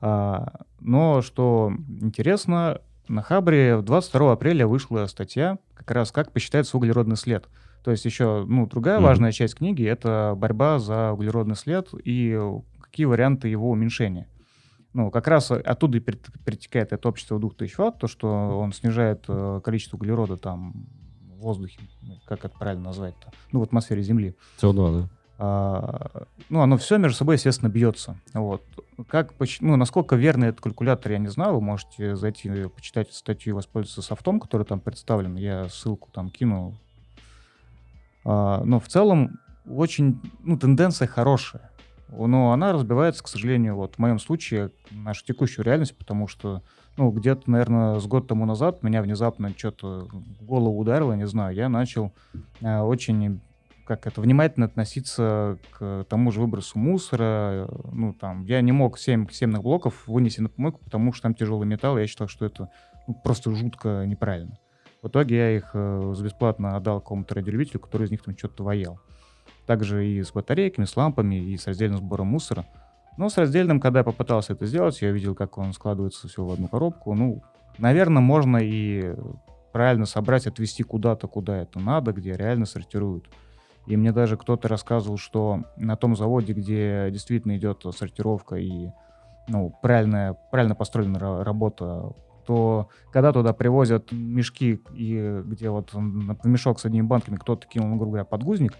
А, 0.00 0.60
но, 0.78 1.20
что 1.20 1.72
интересно, 2.00 2.80
на 3.08 3.22
Хабре 3.22 3.82
22 3.82 4.32
апреля 4.32 4.66
вышла 4.66 5.06
статья, 5.06 5.58
как 5.74 5.90
раз 5.90 6.12
как 6.12 6.32
посчитается 6.32 6.76
углеродный 6.76 7.16
след. 7.16 7.48
То 7.82 7.90
есть 7.90 8.04
еще, 8.04 8.44
ну, 8.46 8.66
другая 8.66 8.98
mm-hmm. 8.98 9.02
важная 9.02 9.32
часть 9.32 9.56
книги— 9.56 9.84
это 9.86 10.34
борьба 10.36 10.78
за 10.78 11.12
углеродный 11.12 11.56
след 11.56 11.88
и 12.04 12.38
какие 12.90 13.06
варианты 13.06 13.48
его 13.48 13.70
уменьшения. 13.70 14.28
Ну, 14.92 15.10
как 15.10 15.28
раз 15.28 15.50
оттуда 15.52 15.98
и 15.98 16.00
перетекает 16.00 16.92
это 16.92 17.08
общество 17.08 17.38
2000 17.38 17.76
ватт, 17.78 17.98
то, 17.98 18.08
что 18.08 18.28
он 18.58 18.72
снижает 18.72 19.24
э, 19.28 19.60
количество 19.62 19.96
углерода 19.96 20.36
там 20.36 20.88
в 21.36 21.42
воздухе, 21.42 21.78
как 22.26 22.44
это 22.44 22.58
правильно 22.58 22.86
назвать-то, 22.86 23.30
ну, 23.52 23.60
в 23.60 23.62
атмосфере 23.62 24.02
Земли. 24.02 24.34
СО2, 24.60 25.02
да. 25.02 25.08
А, 25.42 26.26
ну, 26.50 26.60
оно 26.60 26.76
все 26.76 26.98
между 26.98 27.16
собой, 27.16 27.36
естественно, 27.36 27.70
бьется. 27.70 28.16
Вот. 28.34 28.62
Как, 29.08 29.32
ну, 29.60 29.76
насколько 29.76 30.16
верный 30.16 30.48
этот 30.48 30.60
калькулятор, 30.60 31.12
я 31.12 31.18
не 31.18 31.28
знаю. 31.28 31.54
Вы 31.54 31.60
можете 31.62 32.14
зайти, 32.14 32.50
почитать 32.68 33.12
статью 33.14 33.52
и 33.52 33.54
воспользоваться 33.54 34.02
софтом, 34.02 34.38
который 34.38 34.66
там 34.66 34.80
представлен. 34.80 35.36
Я 35.36 35.68
ссылку 35.70 36.10
там 36.12 36.28
кину. 36.28 36.74
А, 38.24 38.62
но 38.64 38.80
в 38.80 38.88
целом 38.88 39.38
очень, 39.66 40.20
ну, 40.40 40.58
тенденция 40.58 41.08
хорошая 41.08 41.69
но 42.12 42.52
она 42.52 42.72
разбивается, 42.72 43.22
к 43.22 43.28
сожалению, 43.28 43.76
вот 43.76 43.96
в 43.96 43.98
моем 43.98 44.18
случае, 44.18 44.70
нашу 44.90 45.24
текущую 45.24 45.64
реальность, 45.64 45.96
потому 45.96 46.26
что, 46.26 46.62
ну, 46.96 47.10
где-то, 47.10 47.50
наверное, 47.50 47.98
с 47.98 48.06
год 48.06 48.26
тому 48.26 48.46
назад 48.46 48.82
меня 48.82 49.02
внезапно 49.02 49.50
что-то 49.56 50.08
в 50.10 50.44
голову 50.44 50.78
ударило, 50.78 51.12
не 51.12 51.26
знаю, 51.26 51.54
я 51.54 51.68
начал 51.68 52.12
э, 52.60 52.80
очень 52.80 53.40
как 53.84 54.06
это, 54.06 54.20
внимательно 54.20 54.66
относиться 54.66 55.58
к 55.72 56.06
тому 56.08 56.30
же 56.30 56.40
выбросу 56.40 56.78
мусора. 56.78 57.68
Ну, 57.90 58.12
там, 58.14 58.44
я 58.44 58.60
не 58.60 58.70
мог 58.70 58.96
7 59.00 59.28
семных 59.30 59.62
блоков 59.62 60.06
вынести 60.06 60.40
на 60.40 60.48
помойку, 60.48 60.78
потому 60.84 61.12
что 61.12 61.22
там 61.22 61.34
тяжелый 61.34 61.66
металл, 61.66 61.98
я 61.98 62.06
считал, 62.06 62.28
что 62.28 62.46
это 62.46 62.70
ну, 63.08 63.14
просто 63.14 63.50
жутко 63.50 64.04
неправильно. 64.06 64.56
В 65.02 65.08
итоге 65.08 65.36
я 65.36 65.56
их 65.56 65.70
э, 65.74 66.14
бесплатно 66.22 66.76
отдал 66.76 67.00
какому-то 67.00 67.34
радиолюбителю, 67.34 67.80
который 67.80 68.06
из 68.06 68.12
них 68.12 68.22
там 68.22 68.38
что-то 68.38 68.62
воял 68.62 69.00
также 69.70 70.04
и 70.04 70.20
с 70.20 70.32
батарейками, 70.32 70.84
с 70.84 70.96
лампами, 70.96 71.36
и 71.36 71.56
с 71.56 71.68
раздельным 71.68 71.98
сбором 71.98 72.26
мусора. 72.26 72.64
Но 73.16 73.28
с 73.28 73.38
раздельным, 73.38 73.78
когда 73.78 74.00
я 74.00 74.04
попытался 74.04 74.54
это 74.54 74.66
сделать, 74.66 75.00
я 75.00 75.12
видел, 75.12 75.36
как 75.36 75.58
он 75.58 75.72
складывается 75.72 76.26
все 76.26 76.44
в 76.44 76.52
одну 76.52 76.66
коробку. 76.66 77.14
Ну, 77.14 77.44
наверное, 77.78 78.20
можно 78.20 78.56
и 78.56 79.14
правильно 79.70 80.06
собрать, 80.06 80.48
отвезти 80.48 80.82
куда-то, 80.82 81.28
куда 81.28 81.58
это 81.58 81.78
надо, 81.78 82.12
где 82.12 82.32
реально 82.32 82.66
сортируют. 82.66 83.30
И 83.86 83.96
мне 83.96 84.10
даже 84.10 84.36
кто-то 84.36 84.66
рассказывал, 84.66 85.18
что 85.18 85.62
на 85.76 85.94
том 85.94 86.16
заводе, 86.16 86.52
где 86.52 87.08
действительно 87.12 87.56
идет 87.56 87.86
сортировка 87.96 88.56
и 88.56 88.88
ну, 89.46 89.72
правильная, 89.82 90.36
правильно 90.50 90.74
построенная 90.74 91.44
работа, 91.44 92.12
то 92.44 92.88
когда 93.12 93.32
туда 93.32 93.52
привозят 93.52 94.10
мешки, 94.10 94.82
и 94.92 95.42
где 95.44 95.70
вот 95.70 95.94
мешок 95.94 96.80
с 96.80 96.86
одними 96.86 97.06
банками 97.06 97.36
кто-то 97.36 97.68
кинул, 97.68 97.90
грубо 97.90 98.06
говоря, 98.06 98.24
подгузник, 98.24 98.72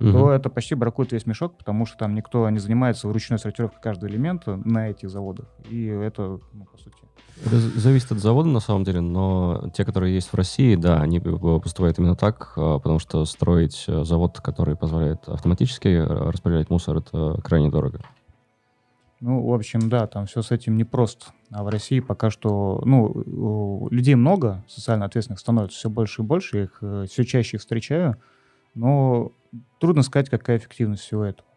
угу. 0.00 0.12
то 0.12 0.32
это 0.32 0.48
почти 0.50 0.74
бракует 0.74 1.12
весь 1.12 1.26
мешок, 1.26 1.56
потому 1.56 1.86
что 1.86 1.98
там 1.98 2.14
никто 2.14 2.48
не 2.50 2.58
занимается 2.58 3.10
ручной 3.12 3.38
сортировкой 3.38 3.80
каждого 3.80 4.08
элемента 4.08 4.56
на 4.56 4.88
этих 4.88 5.10
заводах. 5.10 5.46
И 5.70 5.86
это, 5.86 6.40
ну, 6.52 6.64
по 6.64 6.78
сути... 6.78 6.96
Это 7.44 7.56
зависит 7.56 8.10
от 8.10 8.18
завода, 8.18 8.48
на 8.48 8.60
самом 8.60 8.84
деле, 8.84 9.00
но 9.00 9.70
те, 9.74 9.84
которые 9.84 10.14
есть 10.14 10.32
в 10.32 10.34
России, 10.34 10.74
да, 10.74 11.00
они 11.00 11.20
поступают 11.20 11.98
именно 11.98 12.16
так, 12.16 12.52
а, 12.56 12.78
потому 12.78 12.98
что 12.98 13.24
строить 13.26 13.84
э, 13.86 14.02
завод, 14.04 14.40
который 14.40 14.74
позволяет 14.74 15.28
автоматически 15.28 15.88
э, 15.88 16.04
распределять 16.04 16.68
мусор, 16.68 16.96
это 16.96 17.40
крайне 17.44 17.70
дорого. 17.70 18.00
Ну, 19.20 19.44
в 19.46 19.52
общем, 19.52 19.88
да, 19.88 20.06
там 20.06 20.26
все 20.26 20.42
с 20.42 20.50
этим 20.50 20.76
непросто. 20.76 21.26
А 21.50 21.64
в 21.64 21.68
России 21.68 21.98
пока 22.00 22.30
что, 22.30 22.80
ну, 22.84 23.88
людей 23.90 24.14
много, 24.14 24.64
социально 24.68 25.06
ответственных 25.06 25.40
становится 25.40 25.78
все 25.78 25.90
больше 25.90 26.22
и 26.22 26.24
больше, 26.24 26.56
я 26.56 26.62
их 26.64 26.78
э, 26.82 27.06
все 27.08 27.24
чаще 27.24 27.58
встречаю, 27.58 28.16
но 28.74 29.32
трудно 29.80 30.02
сказать, 30.02 30.28
какая 30.28 30.58
эффективность 30.58 31.02
всего 31.02 31.24
этого. 31.24 31.48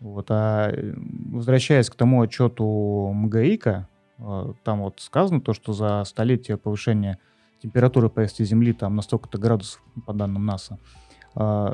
Вот. 0.00 0.26
А 0.30 0.70
э, 0.70 0.94
возвращаясь 1.30 1.90
к 1.90 1.94
тому 1.94 2.22
отчету 2.22 3.12
МГИКа, 3.14 3.88
э, 4.18 4.52
там 4.64 4.80
вот 4.80 5.00
сказано 5.00 5.40
то, 5.40 5.52
что 5.52 5.72
за 5.72 6.02
столетие 6.04 6.56
повышения 6.56 7.18
температуры 7.62 8.08
поверхности 8.08 8.44
Земли 8.44 8.72
там 8.72 8.96
на 8.96 9.02
столько-то 9.02 9.38
градусов, 9.38 9.82
по 10.06 10.12
данным 10.14 10.46
НАСА, 10.46 10.78
э, 11.36 11.72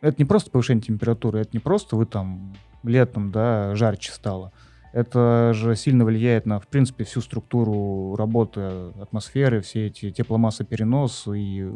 это 0.00 0.14
не 0.18 0.24
просто 0.24 0.50
повышение 0.50 0.82
температуры, 0.82 1.40
это 1.40 1.50
не 1.52 1.58
просто 1.58 1.96
вы 1.96 2.06
там 2.06 2.54
летом, 2.82 3.32
да, 3.32 3.74
жарче 3.74 4.12
стало. 4.12 4.52
Это 4.94 5.50
же 5.54 5.74
сильно 5.74 6.04
влияет 6.04 6.46
на, 6.46 6.60
в 6.60 6.68
принципе, 6.68 7.02
всю 7.02 7.20
структуру 7.20 8.14
работы 8.14 8.60
атмосферы, 9.00 9.60
все 9.60 9.88
эти 9.88 10.12
тепломассоперенос 10.12 11.26
и 11.34 11.68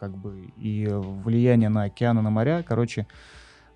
как 0.00 0.16
бы 0.16 0.50
и 0.56 0.88
влияние 0.90 1.68
на 1.68 1.84
океаны, 1.84 2.22
на 2.22 2.30
моря. 2.30 2.64
Короче, 2.66 3.06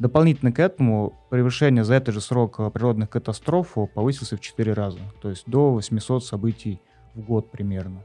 дополнительно 0.01 0.51
к 0.51 0.59
этому 0.59 1.13
превышение 1.31 1.85
за 1.85 1.95
этот 1.95 2.15
же 2.15 2.21
срок 2.21 2.57
природных 2.73 3.11
катастроф 3.11 3.77
повысился 3.95 4.37
в 4.37 4.41
4 4.41 4.73
раза. 4.73 4.99
То 5.23 5.31
есть 5.31 5.45
до 5.47 5.71
800 5.71 6.25
событий 6.25 6.81
в 7.15 7.21
год 7.21 7.49
примерно. 7.53 8.03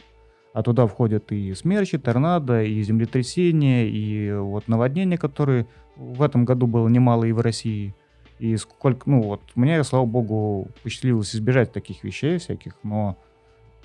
А 0.53 0.61
туда 0.61 0.85
входят 0.85 1.31
и 1.31 1.55
смерчи, 1.55 1.97
торнадо, 1.97 2.61
и 2.61 2.79
землетрясения, 2.83 3.87
и 3.87 4.33
вот 4.33 4.67
наводнения, 4.67 5.17
которые 5.17 5.65
в 5.95 6.21
этом 6.21 6.45
году 6.45 6.67
было 6.67 6.87
немало 6.87 7.23
и 7.23 7.31
в 7.31 7.39
России. 7.39 7.95
И 8.39 8.57
сколько, 8.57 9.09
ну 9.09 9.21
вот, 9.21 9.41
мне, 9.55 9.83
слава 9.83 10.05
богу, 10.05 10.67
посчастливилось 10.83 11.35
избежать 11.35 11.71
таких 11.71 12.03
вещей 12.03 12.37
всяких, 12.37 12.75
но 12.83 13.17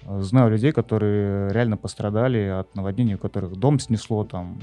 Знаю 0.07 0.51
людей, 0.51 0.73
которые 0.73 1.53
реально 1.53 1.77
пострадали 1.77 2.47
от 2.47 2.75
наводнений, 2.75 3.15
у 3.15 3.19
которых 3.19 3.57
дом 3.57 3.79
снесло 3.79 4.25
там. 4.25 4.61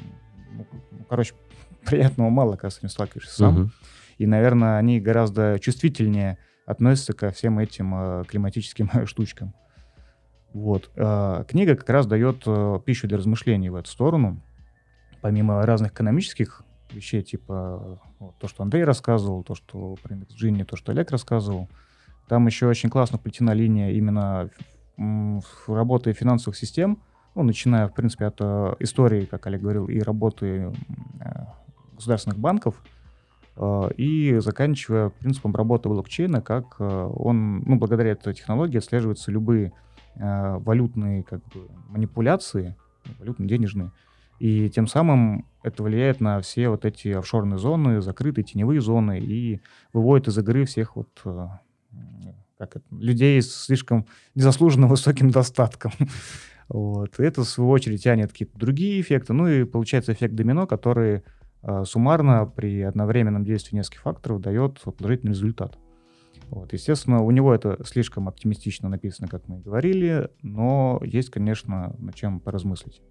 Ну, 0.54 0.66
короче, 1.10 1.36
приятного 1.86 2.30
мало, 2.30 2.54
когда 2.54 2.70
с 2.70 2.80
этим 2.80 2.90
сталкиваешься 2.90 3.36
сам. 3.36 3.62
Угу. 3.62 3.72
И, 4.18 4.26
наверное, 4.26 4.78
они 4.78 5.00
гораздо 5.00 5.60
чувствительнее 5.60 6.40
относятся 6.66 7.14
ко 7.14 7.30
всем 7.30 7.60
этим 7.60 7.94
э, 7.96 8.24
климатическим 8.28 8.90
штучкам. 9.06 9.54
Вот. 10.54 10.90
Э, 10.96 11.44
книга 11.48 11.76
как 11.76 11.90
раз 11.90 12.08
дает 12.08 12.44
э, 12.46 12.80
пищу 12.84 13.08
для 13.08 13.18
размышлений 13.18 13.70
в 13.70 13.76
эту 13.76 13.90
сторону. 13.90 14.42
Помимо 15.22 15.66
разных 15.66 15.92
экономических 15.92 16.64
вещей, 16.94 17.22
типа 17.22 18.00
вот, 18.20 18.38
то, 18.40 18.48
что 18.48 18.64
Андрей 18.64 18.84
рассказывал, 18.84 19.44
то, 19.44 19.56
что 19.56 19.96
про 20.02 20.14
индекс 20.16 20.34
Джинни, 20.34 20.64
то, 20.64 20.76
что 20.76 20.92
Олег 20.92 21.12
рассказывал, 21.12 21.70
там 22.28 22.46
еще 22.48 22.68
очень 22.68 22.90
классно 22.90 23.18
плетена 23.18 23.54
линия 23.54 23.92
именно 23.92 24.50
работы 25.68 26.14
финансовых 26.14 26.58
систем, 26.58 27.00
ну, 27.36 27.44
начиная, 27.44 27.88
в 27.88 27.94
принципе, 27.94 28.26
от 28.26 28.38
э, 28.40 28.76
истории, 28.80 29.26
как 29.26 29.46
Олег 29.46 29.62
говорил, 29.62 29.86
и 29.86 30.00
работы 30.00 30.74
э, 31.20 31.46
государственных 31.94 32.40
банков, 32.40 32.82
э, 33.56 33.90
и 33.96 34.40
заканчивая 34.40 35.10
принципом 35.10 35.56
работы 35.56 35.88
блокчейна, 35.88 36.42
как 36.42 36.78
э, 36.80 37.12
он, 37.16 37.60
ну, 37.60 37.76
благодаря 37.76 38.14
этой 38.14 38.34
технологии 38.34 38.80
отслеживаются 38.80 39.32
любые 39.32 39.72
э, 40.16 40.58
валютные 40.58 41.22
как 41.22 41.44
бы, 41.50 41.68
манипуляции, 41.90 42.76
валютно-денежные, 43.20 43.92
и 44.40 44.70
тем 44.70 44.88
самым 44.88 45.46
это 45.64 45.84
влияет 45.84 46.22
на 46.22 46.40
все 46.42 46.70
вот 46.70 46.86
эти 46.86 47.10
офшорные 47.10 47.58
зоны, 47.58 48.02
закрытые 48.02 48.46
теневые 48.46 48.82
зоны, 48.82 49.20
и 49.20 49.62
выводит 49.94 50.28
из 50.28 50.38
игры 50.38 50.66
всех 50.66 50.96
вот 50.96 51.10
э, 51.26 51.48
как 52.58 52.78
это, 52.78 52.86
людей 52.92 53.42
с 53.42 53.66
слишком 53.66 54.06
незаслуженно 54.36 54.88
высоким 54.88 55.30
достатком. 55.32 55.92
Вот. 56.70 57.20
Это, 57.20 57.42
в 57.42 57.48
свою 57.48 57.70
очередь, 57.70 58.04
тянет 58.04 58.32
какие-то 58.32 58.58
другие 58.58 59.02
эффекты. 59.02 59.34
Ну 59.34 59.48
и 59.48 59.64
получается 59.64 60.14
эффект 60.14 60.36
домино, 60.36 60.68
который 60.68 61.24
э, 61.64 61.84
суммарно 61.86 62.46
при 62.46 62.82
одновременном 62.82 63.46
действии 63.46 63.78
нескольких 63.78 64.02
факторов 64.02 64.42
дает 64.42 64.82
положительный 64.82 65.32
результат. 65.32 65.78
Вот. 66.50 66.72
Естественно, 66.74 67.22
у 67.22 67.32
него 67.32 67.54
это 67.54 67.78
слишком 67.86 68.28
оптимистично 68.28 68.90
написано, 68.90 69.28
как 69.28 69.48
мы 69.48 69.58
и 69.58 69.62
говорили, 69.62 70.30
но 70.42 71.02
есть, 71.04 71.30
конечно, 71.30 71.96
над 71.98 72.16
чем 72.16 72.40
поразмыслить. 72.40 73.02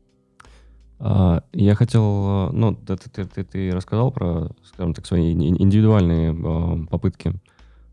А, 0.98 1.42
я 1.52 1.74
хотел, 1.74 2.50
ну, 2.52 2.74
ты, 2.74 2.96
ты, 2.96 3.24
ты, 3.24 3.44
ты 3.44 3.70
рассказал 3.72 4.10
про, 4.10 4.50
скажем 4.64 4.94
так, 4.94 5.06
свои 5.06 5.32
индивидуальные 5.32 6.32
э, 6.32 6.86
попытки. 6.88 7.34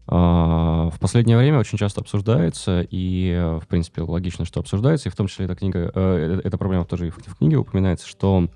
А, 0.08 0.90
в 0.90 1.00
последнее 1.00 1.38
время 1.38 1.60
очень 1.60 1.78
часто 1.78 2.02
обсуждается, 2.02 2.86
и, 2.90 3.58
в 3.62 3.68
принципе, 3.68 4.02
логично, 4.02 4.46
что 4.46 4.60
обсуждается, 4.60 5.10
и 5.10 5.12
в 5.12 5.16
том 5.16 5.28
числе 5.28 5.46
эта 5.46 5.56
книга, 5.56 5.92
э, 5.94 6.42
эта 6.44 6.58
проблема 6.58 6.86
тоже 6.86 7.08
и 7.08 7.10
в 7.10 7.36
книге 7.38 7.58
упоминается, 7.58 8.08
что 8.08 8.48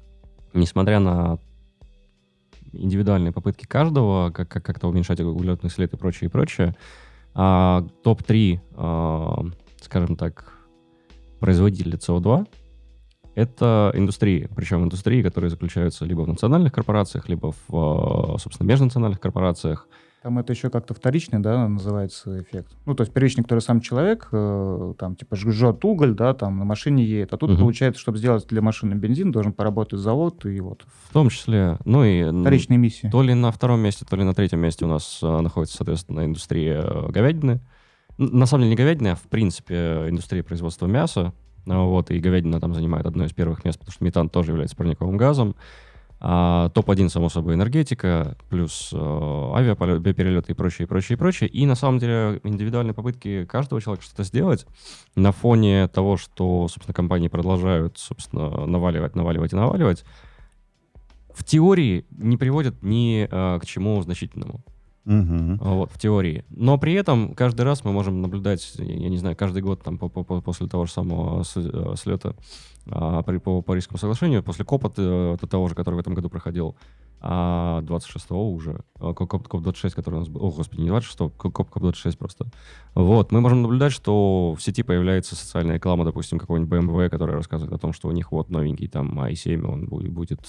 несмотря 0.54 1.00
на 1.00 1.40
индивидуальные 2.74 3.32
попытки 3.32 3.66
каждого, 3.66 4.32
как, 4.32 4.50
как 4.50 4.64
как-то 4.64 4.88
уменьшать 4.88 5.20
углеродный 5.20 5.70
след 5.70 5.94
и 5.94 5.98
прочее, 5.98 6.28
и 6.28 6.32
прочее, 6.32 6.76
а, 7.34 7.86
топ-3, 8.04 8.60
а, 8.76 9.46
скажем 9.82 10.16
так, 10.16 10.54
производителя 11.40 11.98
СО2 11.98 12.48
это 13.38 13.92
индустрии, 13.96 14.50
причем 14.56 14.84
индустрии, 14.84 15.22
которые 15.22 15.50
заключаются 15.52 16.06
либо 16.06 16.22
в 16.22 16.28
национальных 16.28 16.74
корпорациях, 16.74 17.30
либо 17.30 17.54
в, 17.68 18.38
собственно, 18.40 18.68
межнациональных 18.68 19.20
корпорациях, 19.20 19.88
Там 20.24 20.40
это 20.40 20.52
еще 20.52 20.70
как-то 20.72 20.94
вторичный, 20.96 21.40
да, 21.40 21.68
называется 21.68 22.42
эффект. 22.42 22.76
Ну, 22.88 22.96
то 22.96 23.04
есть 23.04 23.14
первичный, 23.14 23.44
который 23.44 23.60
сам 23.60 23.80
человек, 23.80 24.28
э, 24.32 24.94
там, 24.98 25.16
типа, 25.16 25.36
жжет 25.36 25.86
уголь, 25.86 26.16
да, 26.16 26.34
там, 26.34 26.58
на 26.58 26.66
машине 26.66 27.06
едет. 27.06 27.34
А 27.34 27.38
тут, 27.38 27.52
Мгм. 27.52 27.60
получается, 27.60 28.02
чтобы 28.02 28.18
сделать 28.18 28.46
для 28.48 28.62
машины 28.64 28.96
бензин, 28.96 29.32
должен 29.32 29.54
поработать 29.54 30.00
завод, 30.00 30.44
и 30.46 30.60
вот. 30.60 30.86
В 31.10 31.14
том 31.14 31.30
числе, 31.30 31.78
ну 31.86 32.04
и 32.04 32.24
Вторичные 32.42 32.78
миссии. 32.80 33.10
то 33.12 33.22
ли 33.22 33.36
на 33.36 33.52
втором 33.52 33.80
месте, 33.80 34.06
то 34.10 34.16
ли 34.18 34.24
на 34.24 34.34
третьем 34.34 34.60
месте 34.60 34.84
у 34.86 34.88
нас 34.90 35.20
э, 35.22 35.40
находится, 35.42 35.78
соответственно, 35.78 36.26
индустрия 36.26 36.82
э, 36.82 37.12
говядины. 37.12 37.62
На 38.18 38.48
самом 38.48 38.64
деле 38.64 38.72
не 38.72 38.76
говядины, 38.76 39.10
а 39.10 39.16
в 39.16 39.22
принципе 39.30 39.76
э, 39.76 40.10
индустрия 40.10 40.42
производства 40.44 40.88
мяса. 40.88 41.32
Вот, 41.68 42.12
и 42.12 42.20
говядина 42.20 42.60
там 42.60 42.74
занимает 42.74 43.06
одно 43.06 43.26
из 43.26 43.34
первых 43.34 43.66
мест, 43.66 43.78
потому 43.78 43.94
что 43.94 44.04
метан 44.04 44.30
тоже 44.30 44.52
является 44.52 44.76
парниковым 44.76 45.18
газом. 45.18 45.56
А, 46.20 46.70
топ-1, 46.70 47.10
само 47.10 47.30
собой, 47.30 47.54
энергетика, 47.54 48.38
плюс 48.50 48.90
э, 48.92 48.98
авиаперелеты 48.98 50.54
и 50.54 50.56
прочее, 50.56 50.86
и 50.86 50.90
прочее, 50.90 51.16
и 51.16 51.20
прочее. 51.20 51.48
И 51.48 51.66
на 51.68 51.76
самом 51.76 52.00
деле 52.00 52.42
индивидуальные 52.44 52.96
попытки 52.96 53.46
каждого 53.46 53.80
человека 53.82 54.04
что-то 54.04 54.24
сделать 54.24 54.66
на 55.16 55.32
фоне 55.32 55.88
того, 55.88 56.18
что, 56.18 56.68
собственно, 56.70 56.96
компании 56.96 57.28
продолжают, 57.28 58.00
собственно, 58.00 58.66
наваливать, 58.66 59.16
наваливать 59.16 59.54
и 59.54 59.56
наваливать, 59.56 60.06
в 61.36 61.44
теории 61.44 62.08
не 62.10 62.36
приводят 62.36 62.82
ни 62.82 63.28
э, 63.30 63.60
к 63.60 63.66
чему 63.68 64.02
значительному. 64.02 64.64
А, 65.62 65.74
Вот, 65.74 65.92
в 65.92 65.98
теории. 65.98 66.44
Но 66.50 66.78
при 66.78 66.94
этом 66.94 67.34
каждый 67.34 67.62
раз 67.62 67.84
мы 67.86 67.92
можем 67.94 68.22
наблюдать, 68.22 68.74
я, 68.78 69.10
не 69.10 69.18
знаю, 69.18 69.36
каждый 69.36 69.62
год 69.62 69.82
там 69.82 69.98
по- 69.98 70.10
по- 70.10 70.24
по- 70.24 70.42
после 70.42 70.68
того 70.68 70.86
же 70.86 70.92
самого 70.92 71.44
э, 71.56 71.96
слета 71.96 72.36
а, 72.90 73.22
при- 73.24 73.38
по 73.38 73.62
Парижскому 73.62 73.98
соглашению, 73.98 74.44
после 74.44 74.64
КОПа 74.66 74.90
т- 74.90 75.38
того 75.48 75.68
же, 75.68 75.76
который 75.76 75.96
в 75.96 76.00
этом 76.00 76.14
году 76.14 76.30
проходил, 76.30 76.76
а, 77.20 77.82
26-го 77.82 78.52
уже, 78.54 78.82
КОП, 79.00 79.48
КОП-26, 79.48 79.92
который 79.96 80.16
у 80.16 80.20
нас 80.20 80.30
был, 80.30 80.44
о, 80.46 80.52
господи, 80.52 80.82
не 80.82 80.90
26-го, 80.90 81.30
КОП, 81.30 81.70
КОП-26 81.70 82.18
просто. 82.18 82.46
Вот, 82.96 83.32
мы 83.32 83.42
можем 83.42 83.62
наблюдать, 83.62 83.92
что 83.92 84.54
в 84.58 84.62
сети 84.62 84.84
появляется 84.84 85.36
социальная 85.36 85.76
реклама, 85.76 86.06
допустим, 86.06 86.38
какого-нибудь 86.40 86.70
BMW, 86.72 87.10
которая 87.10 87.36
рассказывает 87.38 87.74
о 87.74 87.78
том, 87.80 87.92
что 87.94 88.08
у 88.08 88.12
них 88.12 88.32
вот 88.32 88.50
новенький 88.50 88.88
там 88.88 89.20
i7, 89.20 89.66
он 89.66 89.86
бу- 89.88 90.10
будет 90.10 90.40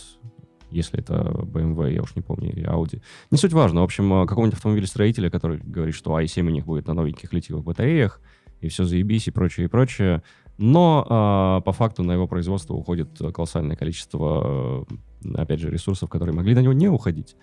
если 0.70 1.00
это 1.00 1.14
BMW, 1.14 1.94
я 1.94 2.02
уж 2.02 2.14
не 2.16 2.22
помню, 2.22 2.50
или 2.50 2.66
Audi. 2.66 3.00
Не 3.30 3.38
суть 3.38 3.52
важно. 3.52 3.80
В 3.80 3.84
общем, 3.84 4.12
э, 4.12 4.26
какого-нибудь 4.26 4.56
автомобилестроителя, 4.56 5.30
который 5.30 5.58
говорит, 5.58 5.94
что 5.94 6.18
i7 6.18 6.42
у 6.42 6.50
них 6.50 6.64
будет 6.64 6.86
на 6.86 6.94
новеньких 6.94 7.32
литиевых 7.32 7.64
батареях, 7.64 8.20
и 8.60 8.68
все 8.68 8.84
заебись, 8.84 9.28
и 9.28 9.30
прочее, 9.30 9.66
и 9.66 9.68
прочее. 9.68 10.22
Но 10.58 11.06
а, 11.08 11.60
по 11.60 11.72
факту 11.72 12.02
на 12.02 12.12
его 12.12 12.26
производство 12.26 12.74
уходит 12.74 13.08
э, 13.20 13.30
колоссальное 13.30 13.76
количество, 13.76 14.86
э, 15.24 15.34
опять 15.36 15.60
же, 15.60 15.70
ресурсов, 15.70 16.10
которые 16.10 16.34
могли 16.34 16.54
на 16.56 16.60
него 16.60 16.72
не 16.72 16.88
уходить. 16.88 17.36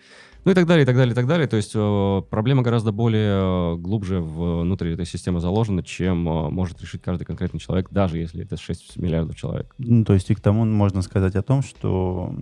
Ну 0.44 0.52
и 0.52 0.54
так 0.54 0.68
далее, 0.68 0.84
и 0.84 0.86
так 0.86 0.96
далее, 0.96 1.14
и 1.14 1.16
так 1.16 1.26
далее. 1.26 1.48
То 1.48 1.56
есть 1.58 1.72
э, 1.74 2.22
проблема 2.30 2.62
гораздо 2.62 2.92
более 2.92 3.74
э, 3.74 3.76
глубже 3.78 4.20
внутри 4.20 4.94
этой 4.94 5.06
системы 5.06 5.40
заложена, 5.40 5.82
чем 5.82 6.28
э, 6.28 6.50
может 6.50 6.82
решить 6.82 7.02
каждый 7.02 7.24
конкретный 7.24 7.60
человек, 7.60 7.90
даже 7.90 8.20
если 8.20 8.44
это 8.44 8.58
6 8.58 8.98
миллиардов 8.98 9.38
человек. 9.38 9.74
Ну, 9.78 10.04
то 10.04 10.14
есть 10.14 10.30
и 10.30 10.36
к 10.36 10.42
тому 10.42 10.66
можно 10.66 11.02
сказать 11.02 11.36
о 11.36 11.42
том, 11.42 11.64
что 11.64 12.36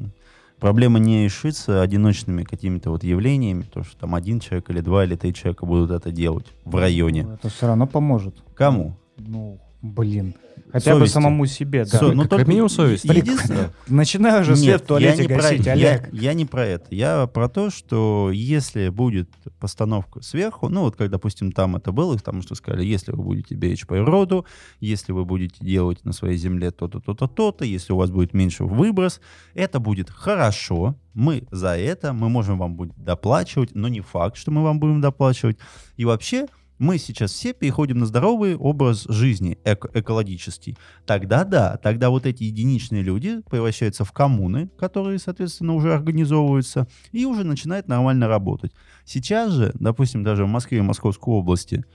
проблема 0.63 0.97
не 0.97 1.25
решится 1.25 1.81
одиночными 1.81 2.43
какими-то 2.43 2.89
вот 2.89 3.03
явлениями, 3.03 3.63
то, 3.63 3.83
что 3.83 3.97
там 3.97 4.15
один 4.15 4.39
человек 4.39 4.69
или 4.69 4.79
два 4.79 5.03
или 5.03 5.17
три 5.17 5.33
человека 5.33 5.65
будут 5.65 5.91
это 5.91 6.09
делать 6.09 6.45
в 6.63 6.77
районе. 6.77 7.27
Это 7.33 7.49
все 7.49 7.67
равно 7.67 7.85
поможет. 7.85 8.41
Кому? 8.55 8.95
Ну, 9.17 9.59
блин. 9.81 10.35
Хотя 10.73 10.93
бы 10.93 11.01
Совести. 11.01 11.13
самому 11.13 11.45
себе, 11.45 11.85
да. 11.85 11.99
Со- 11.99 12.11
ну, 12.13 12.23
как 12.23 12.31
только 12.31 12.49
минимум 12.49 12.67
совесть. 12.67 13.05
Единственное, 13.05 13.71
Начинаю 13.87 14.41
уже 14.41 14.55
свет 14.55 14.81
в 14.81 14.85
туалете 14.87 15.21
я 15.21 15.29
не, 15.29 15.35
гасить, 15.35 15.63
про, 15.63 15.71
Олег. 15.73 16.09
Я, 16.11 16.21
я 16.21 16.33
не 16.33 16.45
про 16.45 16.65
это. 16.65 16.85
Я 16.89 17.27
про 17.27 17.47
то, 17.47 17.69
что 17.69 18.31
если 18.33 18.89
будет 18.89 19.29
постановка 19.59 20.23
сверху, 20.23 20.69
ну 20.69 20.81
вот 20.81 20.95
как, 20.95 21.11
допустим, 21.11 21.51
там 21.51 21.75
это 21.75 21.91
было, 21.91 22.17
там 22.17 22.41
что 22.41 22.55
сказали, 22.55 22.83
если 22.83 23.11
вы 23.11 23.21
будете 23.21 23.53
беречь 23.53 23.85
природу, 23.85 24.47
если 24.79 25.11
вы 25.11 25.25
будете 25.25 25.63
делать 25.63 26.03
на 26.05 26.11
своей 26.11 26.37
земле 26.37 26.71
то-то, 26.71 26.99
то-то, 26.99 27.27
то-то, 27.27 27.65
если 27.65 27.93
у 27.93 27.97
вас 27.97 28.09
будет 28.09 28.33
меньше 28.33 28.63
выброс, 28.63 29.21
это 29.53 29.79
будет 29.79 30.09
хорошо, 30.09 30.95
мы 31.13 31.43
за 31.51 31.77
это, 31.77 32.13
мы 32.13 32.29
можем 32.29 32.57
вам 32.57 32.73
будет 32.73 32.95
доплачивать, 32.97 33.75
но 33.75 33.89
не 33.89 34.01
факт, 34.01 34.37
что 34.37 34.49
мы 34.49 34.63
вам 34.63 34.79
будем 34.79 35.01
доплачивать. 35.01 35.57
И 35.97 36.05
вообще, 36.05 36.47
мы 36.83 36.97
сейчас 36.97 37.31
все 37.31 37.53
переходим 37.53 37.99
на 37.99 38.05
здоровый 38.05 38.55
образ 38.57 39.05
жизни, 39.09 39.57
эко- 39.63 39.89
экологический. 39.93 40.77
Тогда 41.05 41.45
да, 41.45 41.77
тогда 41.77 42.09
вот 42.09 42.25
эти 42.25 42.43
единичные 42.43 43.01
люди 43.01 43.41
превращаются 43.49 44.03
в 44.03 44.11
коммуны, 44.11 44.69
которые, 44.77 45.17
соответственно, 45.17 45.73
уже 45.73 45.93
организовываются, 45.93 46.87
и 47.13 47.25
уже 47.25 47.43
начинают 47.45 47.87
нормально 47.87 48.27
работать. 48.27 48.73
Сейчас 49.05 49.51
же, 49.53 49.71
допустим, 49.75 50.23
даже 50.23 50.43
в 50.45 50.49
Москве 50.49 50.79
и 50.79 50.81
Московской 50.81 51.33
области, 51.33 51.85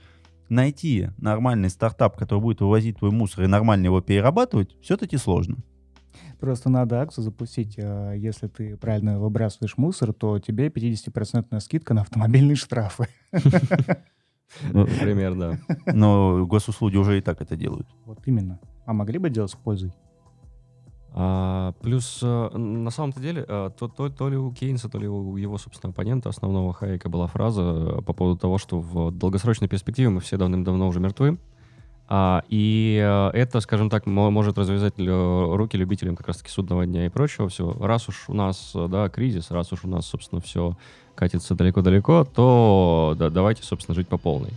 найти 0.49 1.09
нормальный 1.19 1.69
стартап, 1.69 2.17
который 2.17 2.39
будет 2.41 2.59
вывозить 2.61 2.97
твой 2.97 3.11
мусор 3.11 3.43
и 3.43 3.47
нормально 3.47 3.85
его 3.85 4.01
перерабатывать, 4.01 4.75
все-таки 4.81 5.17
сложно. 5.17 5.57
Просто 6.39 6.69
надо 6.69 7.01
акцию 7.01 7.25
запустить. 7.25 7.75
э, 7.77 8.15
Если 8.17 8.47
ты 8.47 8.77
правильно 8.77 9.19
выбрасываешь 9.19 9.77
мусор, 9.77 10.13
то 10.13 10.39
тебе 10.39 10.69
50% 10.69 11.59
скидка 11.59 11.93
на 11.93 12.01
автомобильные 12.01 12.55
штрафы. 12.55 13.07
Ну, 14.71 14.79
Например, 14.81 15.35
да. 15.35 15.59
Но 15.93 16.45
госуслуги 16.45 16.97
уже 16.97 17.17
и 17.17 17.21
так 17.21 17.41
это 17.41 17.55
делают. 17.55 17.87
Вот 18.05 18.19
именно. 18.25 18.59
А 18.85 18.93
могли 18.93 19.19
бы 19.19 19.29
делать 19.29 19.51
с 19.51 19.55
пользой? 19.55 19.93
А, 21.11 21.73
плюс, 21.81 22.19
э, 22.21 22.49
на 22.57 22.91
самом-то 22.91 23.19
деле, 23.19 23.43
э, 23.47 23.71
то, 23.77 23.87
то, 23.87 24.09
то 24.09 24.29
ли 24.29 24.37
у 24.37 24.51
Кейнса, 24.51 24.89
то 24.89 24.99
ли 24.99 25.07
у 25.07 25.37
его, 25.37 25.57
собственно, 25.57 25.91
оппонента 25.91 26.29
основного 26.29 26.73
Хайека 26.73 27.09
была 27.09 27.27
фраза 27.27 27.61
э, 27.61 28.01
по 28.01 28.13
поводу 28.13 28.39
того, 28.39 28.57
что 28.57 28.79
в 28.79 29.11
долгосрочной 29.11 29.67
перспективе 29.67 30.09
мы 30.09 30.21
все 30.21 30.37
давным-давно 30.37 30.87
уже 30.87 30.99
мертвы. 30.99 31.39
А, 32.07 32.43
и 32.47 32.95
это, 33.33 33.59
скажем 33.59 33.89
так, 33.89 34.07
мо- 34.07 34.31
может 34.31 34.57
развязать 34.57 34.95
руки 34.97 35.77
любителям 35.77 36.15
как 36.15 36.27
раз-таки 36.27 36.49
судного 36.49 36.85
дня 36.85 37.05
и 37.05 37.09
прочего 37.09 37.49
всего. 37.49 37.73
Раз 37.85 38.09
уж 38.09 38.25
у 38.29 38.33
нас, 38.33 38.71
да, 38.73 39.09
кризис, 39.09 39.51
раз 39.51 39.71
уж 39.73 39.83
у 39.83 39.87
нас, 39.87 40.07
собственно, 40.07 40.41
все 40.41 40.75
катится 41.19 41.53
далеко-далеко, 41.53 42.23
то 42.23 43.13
да, 43.19 43.29
давайте, 43.29 43.63
собственно, 43.63 43.93
жить 43.93 44.07
по 44.07 44.17
полной. 44.17 44.51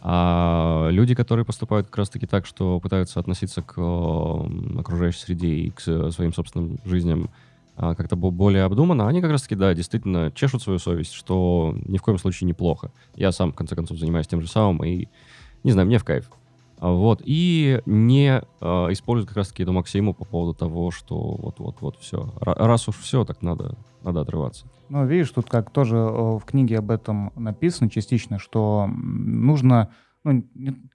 А 0.00 0.88
люди, 0.90 1.14
которые 1.14 1.44
поступают 1.44 1.88
как 1.88 1.98
раз-таки 1.98 2.26
так, 2.26 2.46
что 2.46 2.80
пытаются 2.80 3.20
относиться 3.20 3.60
к 3.60 3.74
э, 3.76 4.78
окружающей 4.78 5.18
среде 5.18 5.48
и 5.48 5.70
к 5.70 5.80
с- 5.80 6.12
своим 6.12 6.32
собственным 6.32 6.78
жизням 6.86 7.28
а, 7.76 7.94
как-то 7.94 8.16
бо- 8.16 8.30
более 8.30 8.64
обдуманно, 8.64 9.08
они 9.08 9.20
как 9.20 9.30
раз-таки, 9.30 9.56
да, 9.56 9.74
действительно 9.74 10.32
чешут 10.34 10.62
свою 10.62 10.78
совесть, 10.78 11.12
что 11.12 11.74
ни 11.86 11.98
в 11.98 12.02
коем 12.02 12.16
случае 12.16 12.48
неплохо. 12.48 12.90
Я 13.14 13.30
сам, 13.30 13.52
в 13.52 13.54
конце 13.54 13.74
концов, 13.76 13.98
занимаюсь 13.98 14.26
тем 14.26 14.40
же 14.40 14.48
самым, 14.48 14.82
и, 14.84 15.08
не 15.64 15.72
знаю, 15.72 15.86
мне 15.86 15.98
в 15.98 16.04
кайф. 16.04 16.30
А, 16.78 16.90
Вот, 16.92 17.22
и 17.24 17.80
не 17.86 18.42
э, 18.60 18.64
используют 18.92 19.28
как 19.28 19.38
раз-таки 19.38 19.62
эту 19.62 19.72
максиму 19.72 20.12
по 20.14 20.24
поводу 20.24 20.54
того, 20.54 20.90
что 20.90 21.16
вот-вот-вот 21.16 21.96
все. 21.98 22.32
Раз 22.40 22.88
уж 22.88 22.96
все, 22.98 23.24
так 23.24 23.42
надо, 23.42 23.76
надо 24.02 24.20
отрываться. 24.20 24.66
Ну, 24.88 25.06
видишь, 25.06 25.30
тут 25.30 25.48
как 25.48 25.70
тоже 25.70 25.96
э, 25.96 26.10
в 26.38 26.42
книге 26.44 26.78
об 26.78 26.90
этом 26.90 27.32
написано 27.34 27.88
частично, 27.90 28.38
что 28.38 28.86
нужно... 28.88 29.90
Ну, 30.24 30.44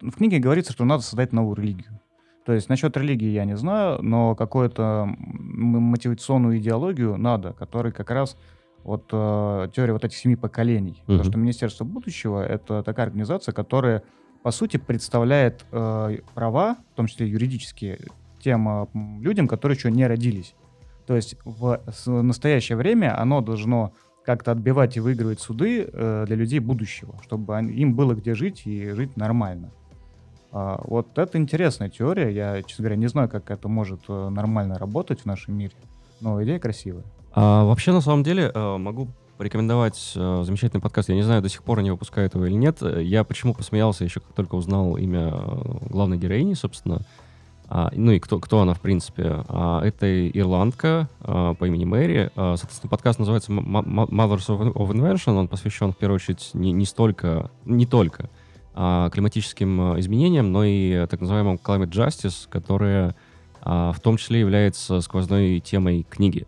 в 0.01 0.11
книге 0.17 0.39
говорится, 0.39 0.73
что 0.73 0.85
надо 0.85 1.03
создать 1.03 1.31
новую 1.33 1.55
религию. 1.55 1.99
То 2.45 2.53
есть 2.53 2.69
насчет 2.69 2.97
религии 2.97 3.29
я 3.29 3.45
не 3.45 3.55
знаю, 3.55 4.01
но 4.01 4.35
какую-то 4.35 5.07
мотивационную 5.17 6.57
идеологию 6.57 7.17
надо, 7.17 7.53
которая 7.53 7.91
как 7.93 8.09
раз 8.11 8.37
вот 8.83 9.09
э, 9.11 9.67
теория 9.75 9.93
вот 9.93 10.03
этих 10.05 10.17
семи 10.17 10.35
поколений. 10.35 10.97
Потому 11.01 11.19
Мгм. 11.19 11.29
что 11.29 11.37
Министерство 11.39 11.83
будущего— 11.85 12.43
это 12.47 12.81
такая 12.83 13.05
организация, 13.07 13.53
которая, 13.53 14.03
по 14.43 14.51
сути, 14.51 14.77
представляет 14.77 15.65
э, 15.71 16.17
права, 16.33 16.77
в 16.93 16.95
том 16.95 17.07
числе 17.07 17.27
юридические, 17.27 17.99
тем 18.39 18.67
э, 18.67 18.87
людям, 19.21 19.47
которые 19.47 19.77
еще 19.77 19.91
не 19.91 20.07
родились. 20.07 20.55
То 21.05 21.15
есть 21.15 21.35
в 21.43 21.79
настоящее 22.07 22.77
время 22.77 23.19
оно 23.19 23.41
должно 23.41 23.93
как-то 24.23 24.51
отбивать 24.51 24.97
и 24.97 24.99
выигрывать 24.99 25.39
суды 25.39 25.89
э, 25.91 26.23
для 26.27 26.35
людей 26.35 26.59
будущего, 26.59 27.15
чтобы 27.23 27.57
они- 27.57 27.73
им 27.73 27.95
было 27.95 28.13
где 28.13 28.35
жить 28.35 28.63
и 28.65 28.91
жить 28.91 29.17
нормально. 29.17 29.71
А, 30.51 30.81
вот 30.83 31.17
это 31.17 31.37
интересная 31.37 31.89
теория. 31.89 32.29
Я, 32.29 32.61
честно 32.63 32.83
говоря, 32.83 32.97
не 32.97 33.07
знаю, 33.07 33.29
как 33.29 33.49
это 33.51 33.67
может 33.67 34.01
э, 34.09 34.29
нормально 34.29 34.77
работать 34.77 35.21
в 35.21 35.25
нашем 35.25 35.57
мире, 35.57 35.73
но 36.19 36.41
идея 36.43 36.59
красивая. 36.59 37.03
А, 37.33 37.63
вообще, 37.65 37.91
на 37.93 38.01
самом 38.01 38.23
деле, 38.23 38.51
э, 38.53 38.77
могу 38.77 39.07
порекомендовать 39.41 40.11
э, 40.15 40.43
замечательный 40.45 40.81
подкаст. 40.81 41.09
Я 41.09 41.15
не 41.15 41.23
знаю, 41.23 41.41
до 41.41 41.49
сих 41.49 41.63
пор 41.63 41.79
они 41.79 41.89
выпускают 41.89 42.35
его 42.35 42.45
или 42.45 42.53
нет. 42.53 42.77
Я 42.83 43.23
почему 43.23 43.55
посмеялся 43.55 44.03
еще, 44.03 44.19
как 44.19 44.33
только 44.35 44.53
узнал 44.53 44.97
имя 44.97 45.31
э, 45.33 45.87
главной 45.89 46.19
героини, 46.19 46.53
собственно. 46.53 47.01
А, 47.67 47.89
ну 47.95 48.11
и 48.11 48.19
кто, 48.19 48.37
кто 48.37 48.59
она, 48.59 48.75
в 48.75 48.81
принципе. 48.81 49.43
А, 49.47 49.81
это 49.83 50.29
ирландка 50.29 51.09
а, 51.21 51.55
по 51.55 51.65
имени 51.65 51.85
Мэри. 51.85 52.29
А, 52.35 52.55
соответственно, 52.55 52.91
подкаст 52.91 53.17
называется 53.17 53.51
Mothers 53.51 54.45
of 54.47 54.91
Invention. 54.91 55.35
Он 55.35 55.47
посвящен, 55.47 55.91
в 55.91 55.97
первую 55.97 56.17
очередь, 56.17 56.51
не, 56.53 56.71
не 56.71 56.85
столько, 56.85 57.49
не 57.65 57.87
только 57.87 58.29
а, 58.75 59.09
климатическим 59.09 59.95
э, 59.95 59.99
изменениям, 60.01 60.51
но 60.51 60.63
и 60.63 61.07
так 61.07 61.19
называемому 61.19 61.57
climate 61.57 61.89
justice, 61.89 62.47
которая 62.47 63.15
а, 63.63 63.91
в 63.91 64.01
том 64.01 64.17
числе 64.17 64.39
является 64.39 65.01
сквозной 65.01 65.61
темой 65.61 66.05
книги. 66.07 66.45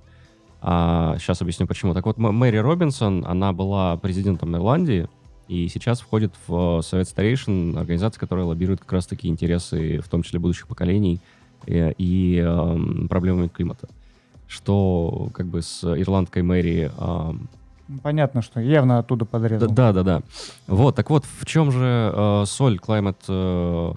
Сейчас 0.64 1.42
объясню 1.42 1.68
почему. 1.68 1.94
Так 1.94 2.06
вот, 2.06 2.18
Мэри 2.18 2.58
Робинсон, 2.58 3.26
она 3.28 3.52
была 3.52 3.98
президентом 3.98 4.56
Ирландии 4.56 5.10
И 5.50 5.68
сейчас 5.68 6.00
входит 6.00 6.34
в 6.48 6.82
Совет 6.82 7.10
Старейшин 7.10 7.78
организация, 7.78 8.20
которая 8.20 8.46
лоббирует 8.46 8.80
как 8.80 8.94
раз-таки 8.94 9.28
интересы, 9.28 10.00
в 10.00 10.08
том 10.08 10.24
числе 10.24 10.40
будущих 10.40 10.68
поколений 10.68 11.20
и, 11.66 11.94
и 11.98 12.42
э, 12.42 13.08
проблемами 13.10 13.50
климата. 13.50 13.90
Что 14.48 15.30
как 15.34 15.48
бы 15.48 15.62
с 15.62 15.84
ирландской 15.84 16.44
мэрией 16.44 16.92
э, 16.98 17.34
Понятно, 18.02 18.42
что 18.42 18.60
явно 18.62 19.00
оттуда 19.00 19.26
подрезал. 19.26 19.70
Да, 19.70 19.92
да, 19.92 20.04
да. 20.04 20.22
Вот, 20.68 20.96
так 20.96 21.10
вот, 21.10 21.26
в 21.26 21.46
чем 21.46 21.72
же 21.72 22.12
э, 22.14 22.44
соль 22.48 22.78
climate 22.78 23.18
э, 23.28 23.94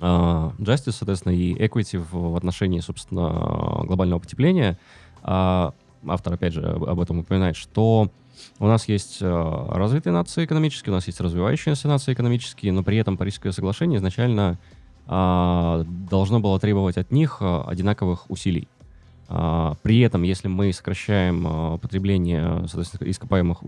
э, 0.00 0.50
justice, 0.58 0.92
соответственно, 0.92 1.32
и 1.34 1.54
equity 1.54 1.98
в, 1.98 2.32
в 2.32 2.36
отношении, 2.36 2.80
собственно, 2.80 3.84
глобального 3.84 4.20
потепления? 4.20 4.78
А, 5.22 5.74
автор, 6.06 6.34
опять 6.34 6.54
же, 6.54 6.62
об 6.62 7.00
этом 7.00 7.18
упоминает, 7.18 7.56
что 7.56 8.10
у 8.58 8.66
нас 8.66 8.88
есть 8.88 9.18
э, 9.20 9.66
развитые 9.70 10.12
нации 10.12 10.44
экономические, 10.44 10.92
у 10.92 10.96
нас 10.96 11.06
есть 11.06 11.20
развивающиеся 11.20 11.88
нации 11.88 12.12
экономические, 12.12 12.72
но 12.72 12.82
при 12.82 12.96
этом 12.96 13.16
Парижское 13.16 13.52
соглашение 13.52 13.98
изначально 13.98 14.58
э, 15.06 15.84
должно 16.10 16.40
было 16.40 16.58
требовать 16.58 16.96
от 16.96 17.10
них 17.10 17.38
э, 17.40 17.62
одинаковых 17.66 18.30
усилий. 18.30 18.68
А, 19.32 19.76
при 19.82 20.00
этом, 20.00 20.24
если 20.24 20.48
мы 20.48 20.72
сокращаем 20.72 21.46
а, 21.46 21.78
потребление 21.78 22.64
ископаемых, 23.00 23.58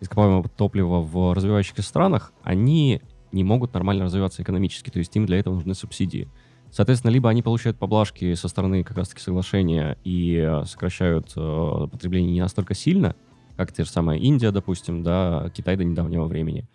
ископаемого 0.00 0.48
топлива 0.48 1.02
в 1.02 1.34
развивающихся 1.34 1.82
странах, 1.82 2.32
они 2.42 3.02
не 3.30 3.44
могут 3.44 3.74
нормально 3.74 4.06
развиваться 4.06 4.42
экономически, 4.42 4.88
то 4.88 4.98
есть 4.98 5.14
им 5.16 5.26
для 5.26 5.38
этого 5.38 5.54
нужны 5.54 5.74
субсидии. 5.74 6.28
Соответственно, 6.70 7.10
либо 7.10 7.28
они 7.28 7.42
получают 7.42 7.78
поблажки 7.78 8.34
со 8.34 8.48
стороны 8.48 8.84
как 8.84 8.96
раз-таки 8.96 9.20
соглашения 9.20 9.98
и 10.04 10.38
а, 10.38 10.64
сокращают 10.64 11.34
потребление 11.34 12.32
не 12.32 12.40
настолько 12.40 12.74
сильно, 12.74 13.16
как 13.56 13.72
те 13.72 13.84
же 13.84 13.90
самые 13.90 14.20
Индия, 14.20 14.52
допустим, 14.52 15.02
да, 15.02 15.50
Китай 15.54 15.76
до 15.76 15.84
недавнего 15.84 16.26
времени, 16.26 16.68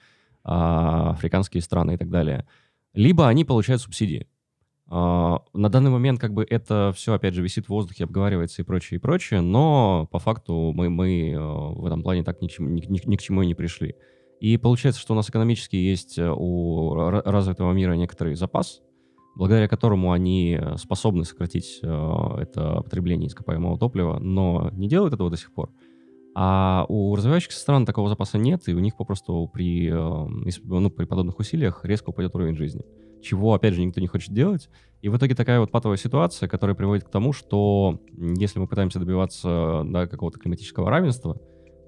африканские 0.43 1.61
страны 1.61 1.95
и 1.95 1.97
так 1.97 2.09
далее. 2.09 2.45
Либо 2.93 3.27
они 3.27 3.45
получают 3.45 3.81
субсидии. 3.81 4.27
Uh, 4.87 5.41
на 5.53 5.69
данный 5.69 5.89
момент 5.89 6.19
как 6.19 6.31
бы 6.31 6.45
это 6.47 6.93
все, 6.95 7.13
опять 7.13 7.33
же, 7.33 7.41
висит 7.41 7.65
в 7.65 7.69
воздухе, 7.69 8.03
обговаривается 8.03 8.61
и 8.61 8.65
прочее, 8.65 8.99
и 8.99 9.01
прочее, 9.01 9.41
но 9.41 10.07
по 10.11 10.19
факту 10.19 10.73
мы, 10.75 10.91
мы 10.91 11.31
uh, 11.31 11.73
в 11.73 11.85
этом 11.87 12.03
плане 12.03 12.23
так 12.23 12.39
ни, 12.39 12.49
ни, 12.59 12.85
ни, 12.85 13.01
ни 13.03 13.15
к 13.15 13.21
чему 13.21 13.41
и 13.41 13.47
не 13.47 13.55
пришли. 13.55 13.95
И 14.39 14.57
получается, 14.57 15.01
что 15.01 15.13
у 15.13 15.15
нас 15.15 15.27
экономически 15.29 15.75
есть 15.75 16.19
э, 16.19 16.29
у 16.29 16.93
развитого 16.93 17.71
мира 17.71 17.93
некоторый 17.93 18.35
запас, 18.35 18.81
благодаря 19.35 19.67
которому 19.67 20.11
они 20.11 20.59
способны 20.77 21.25
сократить 21.25 21.79
uh, 21.83 22.39
это 22.39 22.81
потребление 22.81 23.27
ископаемого 23.27 23.77
топлива, 23.77 24.19
но 24.19 24.69
не 24.73 24.87
делают 24.87 25.13
этого 25.13 25.29
до 25.29 25.37
сих 25.37 25.53
пор. 25.53 25.71
А 26.37 26.85
у 26.89 27.15
развивающихся 27.15 27.59
стран 27.59 27.85
такого 27.85 28.09
запаса 28.09 28.37
нет, 28.37 28.67
и 28.67 28.73
у 28.73 28.79
них 28.79 28.97
попросту 28.97 29.49
при, 29.53 29.89
ну, 29.89 30.89
при 30.89 31.05
подобных 31.05 31.39
усилиях 31.39 31.85
резко 31.85 32.09
упадет 32.09 32.35
уровень 32.35 32.57
жизни 32.57 32.83
чего, 33.25 33.53
опять 33.53 33.73
же, 33.73 33.83
никто 33.83 33.99
не 33.99 34.07
хочет 34.07 34.33
делать. 34.33 34.69
И 35.01 35.09
в 35.09 35.17
итоге 35.17 35.35
такая 35.35 35.59
вот 35.59 35.71
патовая 35.71 35.97
ситуация, 35.97 36.47
которая 36.47 36.75
приводит 36.75 37.03
к 37.03 37.09
тому, 37.09 37.33
что 37.33 37.99
если 38.17 38.59
мы 38.59 38.67
пытаемся 38.67 38.99
добиваться 38.99 39.83
да, 39.85 40.07
какого-то 40.07 40.39
климатического 40.39 40.89
равенства, 40.89 41.37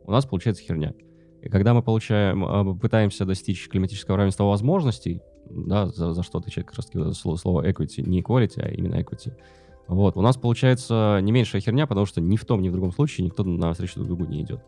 у 0.03 0.11
нас 0.11 0.25
получается 0.25 0.63
херня. 0.63 0.93
И 1.41 1.49
когда 1.49 1.73
мы 1.73 1.83
получаем, 1.83 2.77
пытаемся 2.79 3.25
достичь 3.25 3.69
климатического 3.69 4.17
равенства 4.17 4.45
возможностей, 4.45 5.21
да, 5.49 5.87
за, 5.87 6.13
за 6.13 6.23
что 6.23 6.39
отвечает 6.39 6.67
как 6.67 6.77
раз 6.77 7.17
слово, 7.17 7.37
слово 7.37 7.69
equity, 7.69 8.01
не 8.01 8.21
equality, 8.21 8.61
а 8.61 8.69
именно 8.69 8.95
equity, 8.95 9.33
вот, 9.87 10.17
у 10.17 10.21
нас 10.21 10.35
получается 10.35 11.19
не 11.21 11.31
меньшая 11.31 11.61
херня, 11.61 11.87
потому 11.87 12.05
что 12.05 12.19
ни 12.19 12.35
в 12.35 12.45
том, 12.45 12.61
ни 12.61 12.69
в 12.69 12.73
другом 12.73 12.91
случае 12.91 13.25
никто 13.25 13.43
на 13.43 13.71
встречу 13.71 13.95
друг 13.95 14.07
другу 14.07 14.25
не 14.25 14.41
идет. 14.41 14.61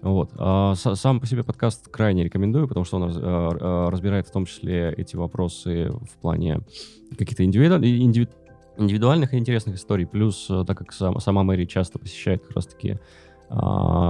Вот. 0.00 0.30
А, 0.36 0.74
сам 0.74 1.18
по 1.18 1.26
себе 1.26 1.42
подкаст 1.42 1.88
крайне 1.88 2.24
рекомендую, 2.24 2.68
потому 2.68 2.84
что 2.84 2.98
он 2.98 3.10
а, 3.10 3.10
а, 3.16 3.90
разбирает 3.90 4.28
в 4.28 4.30
том 4.30 4.44
числе 4.44 4.92
эти 4.92 5.16
вопросы 5.16 5.90
в 5.90 6.18
плане 6.20 6.60
каких-то 7.18 7.42
индивиду, 7.42 7.76
индиви, 7.76 8.28
индивидуальных 8.76 9.34
и 9.34 9.38
интересных 9.38 9.76
историй. 9.76 10.06
Плюс, 10.06 10.46
э, 10.50 10.64
так 10.66 10.76
как 10.76 10.92
сам, 10.92 11.18
сама 11.20 11.42
Мэри 11.42 11.64
часто 11.64 11.98
посещает 11.98 12.42
как 12.42 12.56
раз-таки 12.56 12.98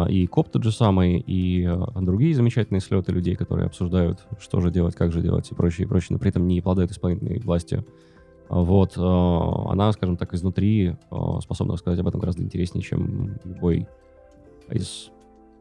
и 0.08 0.26
КОП 0.26 0.48
тот 0.48 0.62
же 0.62 0.72
самый, 0.72 1.18
и 1.18 1.64
а, 1.64 2.00
другие 2.00 2.34
замечательные 2.34 2.80
слеты 2.80 3.12
людей, 3.12 3.34
которые 3.34 3.66
обсуждают, 3.66 4.20
что 4.38 4.60
же 4.60 4.70
делать, 4.70 4.94
как 4.94 5.12
же 5.12 5.20
делать 5.20 5.50
и 5.50 5.54
прочее, 5.54 5.86
и 5.86 5.88
прочее, 5.88 6.08
но 6.10 6.18
при 6.18 6.30
этом 6.30 6.46
не 6.46 6.60
обладают 6.60 6.92
исполнительной 6.92 7.40
властью. 7.40 7.84
Вот. 8.48 8.94
А, 8.96 9.72
она, 9.72 9.92
скажем 9.92 10.16
так, 10.16 10.32
изнутри 10.34 10.96
а, 11.10 11.40
способна 11.40 11.74
рассказать 11.74 11.98
об 11.98 12.08
этом 12.08 12.20
гораздо 12.20 12.42
интереснее, 12.42 12.82
чем 12.82 13.36
любой 13.44 13.86
из 14.70 15.10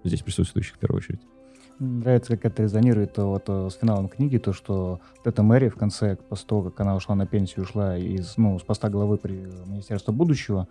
здесь 0.03 0.21
присутствующих 0.21 0.75
в 0.75 0.79
первую 0.79 0.99
очередь. 0.99 1.21
Нравится, 1.79 2.37
как 2.37 2.45
это 2.45 2.63
резонирует 2.63 3.17
вот 3.17 3.43
э, 3.47 3.69
с 3.69 3.75
финалом 3.75 4.07
книги, 4.07 4.37
то, 4.37 4.53
что 4.53 4.99
вот 5.17 5.27
эта 5.27 5.41
Мэри 5.41 5.69
в 5.69 5.75
конце, 5.75 6.17
после 6.29 6.47
того, 6.47 6.63
как 6.63 6.79
она 6.81 6.95
ушла 6.95 7.15
на 7.15 7.25
пенсию, 7.25 7.63
ушла 7.63 7.97
из, 7.97 8.37
ну, 8.37 8.59
с 8.59 8.61
поста 8.61 8.89
главы 8.89 9.17
при 9.17 9.33
Министерства 9.65 10.11
будущего, 10.11 10.67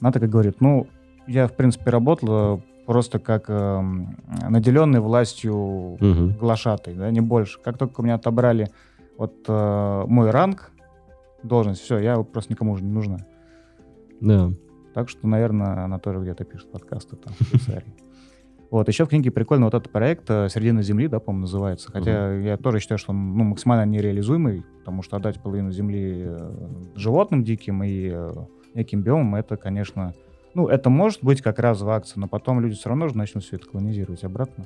она 0.00 0.12
так 0.12 0.22
и 0.22 0.26
говорит, 0.26 0.60
ну, 0.60 0.88
я, 1.26 1.46
в 1.48 1.52
принципе, 1.52 1.90
работала 1.90 2.60
просто 2.86 3.18
как 3.18 3.46
э, 3.48 3.80
наделенный 4.48 5.00
властью 5.00 5.56
угу. 5.56 6.32
глашатой, 6.40 6.94
да, 6.94 7.10
не 7.10 7.20
больше. 7.20 7.58
Как 7.60 7.78
только 7.78 8.00
у 8.00 8.04
меня 8.04 8.14
отобрали 8.14 8.68
вот 9.18 9.34
э, 9.48 10.04
мой 10.06 10.30
ранг, 10.30 10.70
должность, 11.42 11.80
все, 11.80 11.98
я 11.98 12.16
просто 12.22 12.52
никому 12.52 12.72
уже 12.72 12.84
не 12.84 12.92
нужна. 12.92 13.18
Да. 14.20 14.52
Так 14.94 15.08
что, 15.08 15.26
наверное, 15.26 15.84
она 15.84 15.98
тоже 15.98 16.20
где-то 16.20 16.44
пишет 16.44 16.70
подкасты 16.70 17.16
там 17.16 17.34
в 17.38 17.44
Швейцарии. 17.44 17.94
Вот, 18.68 18.88
еще 18.88 19.04
в 19.04 19.08
книге 19.08 19.30
прикольно 19.30 19.66
вот 19.66 19.74
этот 19.74 19.92
проект 19.92 20.28
э, 20.28 20.48
«Середина 20.48 20.82
Земли», 20.82 21.06
да, 21.06 21.20
по-моему, 21.20 21.42
называется. 21.42 21.90
Хотя 21.92 22.34
я 22.34 22.56
тоже 22.56 22.80
считаю, 22.80 22.98
что 22.98 23.12
он 23.12 23.36
ну, 23.36 23.44
максимально 23.44 23.88
нереализуемый, 23.88 24.64
потому 24.80 25.02
что 25.02 25.16
отдать 25.16 25.40
половину 25.40 25.70
Земли 25.70 26.24
э, 26.26 26.52
животным 26.96 27.44
диким 27.44 27.84
и 27.84 28.10
э, 28.12 28.32
неким 28.74 29.02
биомам, 29.02 29.36
это, 29.36 29.56
конечно... 29.56 30.14
Ну, 30.56 30.68
это 30.68 30.88
может 30.88 31.22
быть 31.22 31.42
как 31.42 31.58
раз 31.58 31.82
в 31.82 31.90
акции, 31.90 32.18
но 32.18 32.28
потом 32.28 32.60
люди 32.60 32.76
все 32.76 32.88
равно 32.88 33.08
же 33.08 33.16
начнут 33.18 33.44
все 33.44 33.56
это 33.56 33.66
колонизировать 33.66 34.24
обратно. 34.24 34.64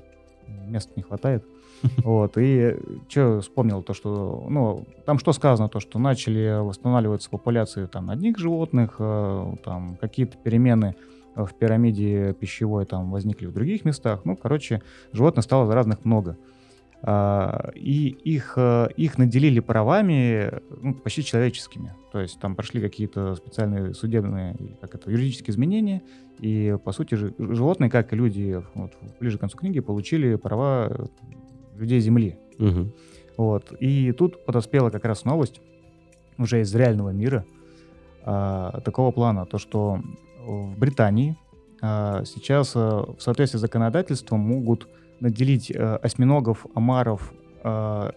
Места 0.69 0.93
не 0.95 1.03
хватает. 1.03 1.45
Вот, 2.05 2.35
и 2.37 2.77
что 3.09 3.41
вспомнил, 3.41 3.83
то, 3.83 3.93
что, 3.93 4.47
ну, 4.49 4.87
там 5.05 5.19
что 5.19 5.33
сказано, 5.33 5.69
то, 5.69 5.81
что 5.81 5.99
начали 5.99 6.63
восстанавливаться 6.63 7.29
популяции 7.29 7.87
там 7.87 8.11
одних 8.11 8.39
животных, 8.39 8.99
там 8.99 9.97
какие-то 10.01 10.37
перемены 10.37 10.95
в 11.35 11.51
пирамиде 11.59 12.35
пищевой 12.35 12.85
там 12.85 13.11
возникли 13.11 13.47
в 13.47 13.53
других 13.53 13.85
местах. 13.85 14.21
Ну, 14.25 14.37
короче, 14.37 14.83
животных 15.13 15.45
стало 15.45 15.67
заразных 15.67 16.05
много. 16.05 16.37
А, 17.03 17.71
и 17.75 18.09
их, 18.09 18.55
э, 18.57 18.89
их 18.97 19.17
наделили 19.17 19.61
правами 19.61 20.51
ну, 20.83 20.95
почти 20.95 21.25
человеческими. 21.25 21.95
То 22.13 22.21
есть 22.21 22.39
там 22.41 22.55
прошли 22.55 22.81
какие-то 22.81 23.37
специальные 23.37 23.95
судебные, 23.95 24.57
как 24.81 24.95
это, 24.95 25.11
юридические 25.11 25.53
изменения, 25.53 26.03
и, 26.41 26.77
по 26.85 26.93
сути, 26.93 27.15
животные, 27.15 27.91
как 27.91 28.13
и 28.13 28.17
люди, 28.17 28.63
вот, 28.75 28.93
ближе 29.19 29.39
к 29.39 29.41
концу 29.41 29.57
книги, 29.57 29.81
получили 29.81 30.35
права 30.35 31.09
людей 31.77 32.01
Земли. 32.01 32.39
Угу. 32.59 32.93
Вот. 33.39 33.73
И 33.81 34.13
тут 34.13 34.45
подоспела 34.45 34.91
как 34.91 35.05
раз 35.07 35.25
новость 35.25 35.61
уже 36.37 36.61
из 36.61 36.75
реального 36.75 37.11
мира 37.11 37.45
а, 38.23 38.81
такого 38.81 39.11
плана, 39.11 39.47
то, 39.47 39.59
что 39.59 40.03
в 40.39 40.79
Британии 40.79 41.37
а, 41.81 42.25
сейчас 42.25 42.73
а, 42.75 43.07
в 43.17 43.21
соответствии 43.21 43.59
с 43.59 43.61
законодательством 43.61 44.41
могут 44.41 44.89
наделить 45.21 45.73
а, 45.75 45.97
осьминогов, 45.97 46.67
омаров, 46.75 47.33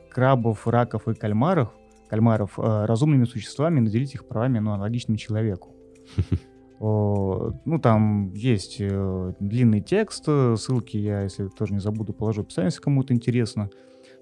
крабов, 0.10 0.66
раков 0.68 1.10
и 1.10 1.14
кальмаров, 1.14 1.74
кальмаров 2.10 2.58
разумными 2.58 3.26
существами, 3.26 3.82
наделить 3.82 4.14
их 4.14 4.26
правами, 4.26 4.60
ну, 4.60 4.72
аналогичными 4.72 5.18
человеку. 5.18 5.76
Ну, 6.80 7.80
там 7.82 8.34
есть 8.34 8.78
э, 8.82 9.34
длинный 9.40 9.80
текст, 9.80 10.26
ссылки 10.26 10.98
я, 10.98 11.22
если 11.22 11.48
тоже 11.48 11.74
не 11.74 11.80
забуду, 11.80 12.12
положу 12.12 12.42
в 12.42 12.46
описание, 12.46 12.68
если 12.68 12.82
кому-то 12.82 13.14
интересно. 13.14 13.70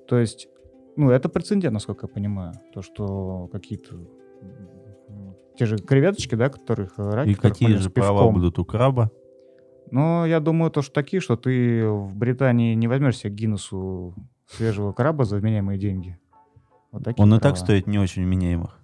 То 0.08 0.20
есть, 0.20 0.48
ну, 0.96 1.10
это 1.10 1.28
прецедент, 1.28 1.74
насколько 1.74 2.06
я 2.06 2.14
понимаю, 2.14 2.54
то, 2.72 2.84
что 2.84 3.50
какие-то 3.52 3.96
те 5.58 5.66
же 5.66 5.78
креветочки, 5.78 6.36
да, 6.36 6.50
которых 6.50 6.98
э, 6.98 7.10
раки. 7.10 7.30
И 7.30 7.34
какие 7.36 7.76
же 7.76 7.90
права 7.90 8.30
будут 8.32 8.60
у 8.60 8.66
краба? 8.66 9.12
Ну, 9.92 10.26
я 10.26 10.39
думаю, 10.39 10.72
то, 10.72 10.82
что 10.82 10.94
такие, 10.94 11.22
что 11.22 11.36
ты 11.36 11.86
в 11.88 12.16
Британии 12.16 12.74
не 12.76 12.88
возьмешь 12.88 13.18
себе 13.18 13.34
Гиннесу 13.34 14.16
свежего 14.48 14.94
краба 14.94 15.26
за 15.26 15.38
вменяемые 15.38 15.78
деньги. 15.78 16.18
Вот 16.92 17.08
Он 17.08 17.14
права. 17.14 17.36
и 17.36 17.39
так 17.39 17.58
стоит 17.58 17.88
не 17.88 18.00
очень 18.00 18.24
вменяемых. 18.24 18.78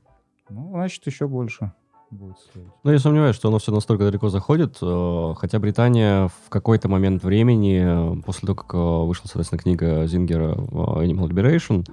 Ну, 0.50 0.72
значит, 0.72 1.06
еще 1.08 1.28
больше 1.28 1.74
будет 2.12 2.38
стоить. 2.40 2.68
Ну, 2.84 2.92
я 2.92 3.00
сомневаюсь, 3.00 3.36
что 3.36 3.50
оно 3.50 3.60
все 3.60 3.72
настолько 3.72 4.06
далеко 4.06 4.30
заходит. 4.30 4.78
Э, 4.82 5.34
хотя 5.36 5.60
Британия 5.60 6.28
в 6.28 6.50
какой-то 6.50 6.88
момент 6.88 7.24
времени, 7.24 8.22
после 8.22 8.48
того, 8.48 8.56
как 8.56 8.74
э, 8.74 8.78
вышла, 8.78 9.28
соответственно, 9.28 9.62
книга 9.62 10.06
Зингера 10.08 10.56
Animal 10.56 11.28
Liberation, 11.30 11.86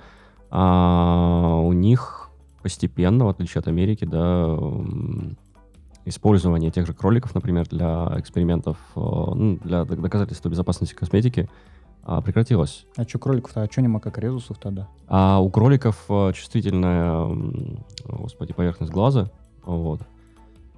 а, 0.51 1.57
у 1.63 1.73
них 1.73 2.31
постепенно, 2.63 3.25
в 3.25 3.29
отличие 3.29 3.61
от 3.61 3.69
Америки, 3.69 4.05
да, 4.05 4.57
использование 6.05 6.71
тех 6.71 6.87
же 6.87 6.93
кроликов, 6.93 7.35
например, 7.35 7.67
для 7.69 8.13
экспериментов, 8.19 8.77
э, 8.95 9.01
ну, 9.01 9.59
для 9.63 9.85
доказательства 9.85 10.49
безопасности 10.49 10.95
косметики, 10.95 11.49
а, 12.03 12.21
прекратилась. 12.21 12.85
А 12.97 13.05
что 13.05 13.19
кроликов-то? 13.19 13.63
А 13.63 13.71
что 13.71 13.81
нема 13.81 13.99
как 13.99 14.19
резусов 14.19 14.59
тогда? 14.59 14.89
А 15.09 15.41
у 15.41 15.49
кроликов 15.49 16.05
э, 16.11 16.33
чувствительная, 16.35 17.27
господи, 18.05 18.53
поверхность 18.53 18.93
глаза. 18.93 19.31
Вот. 19.65 20.01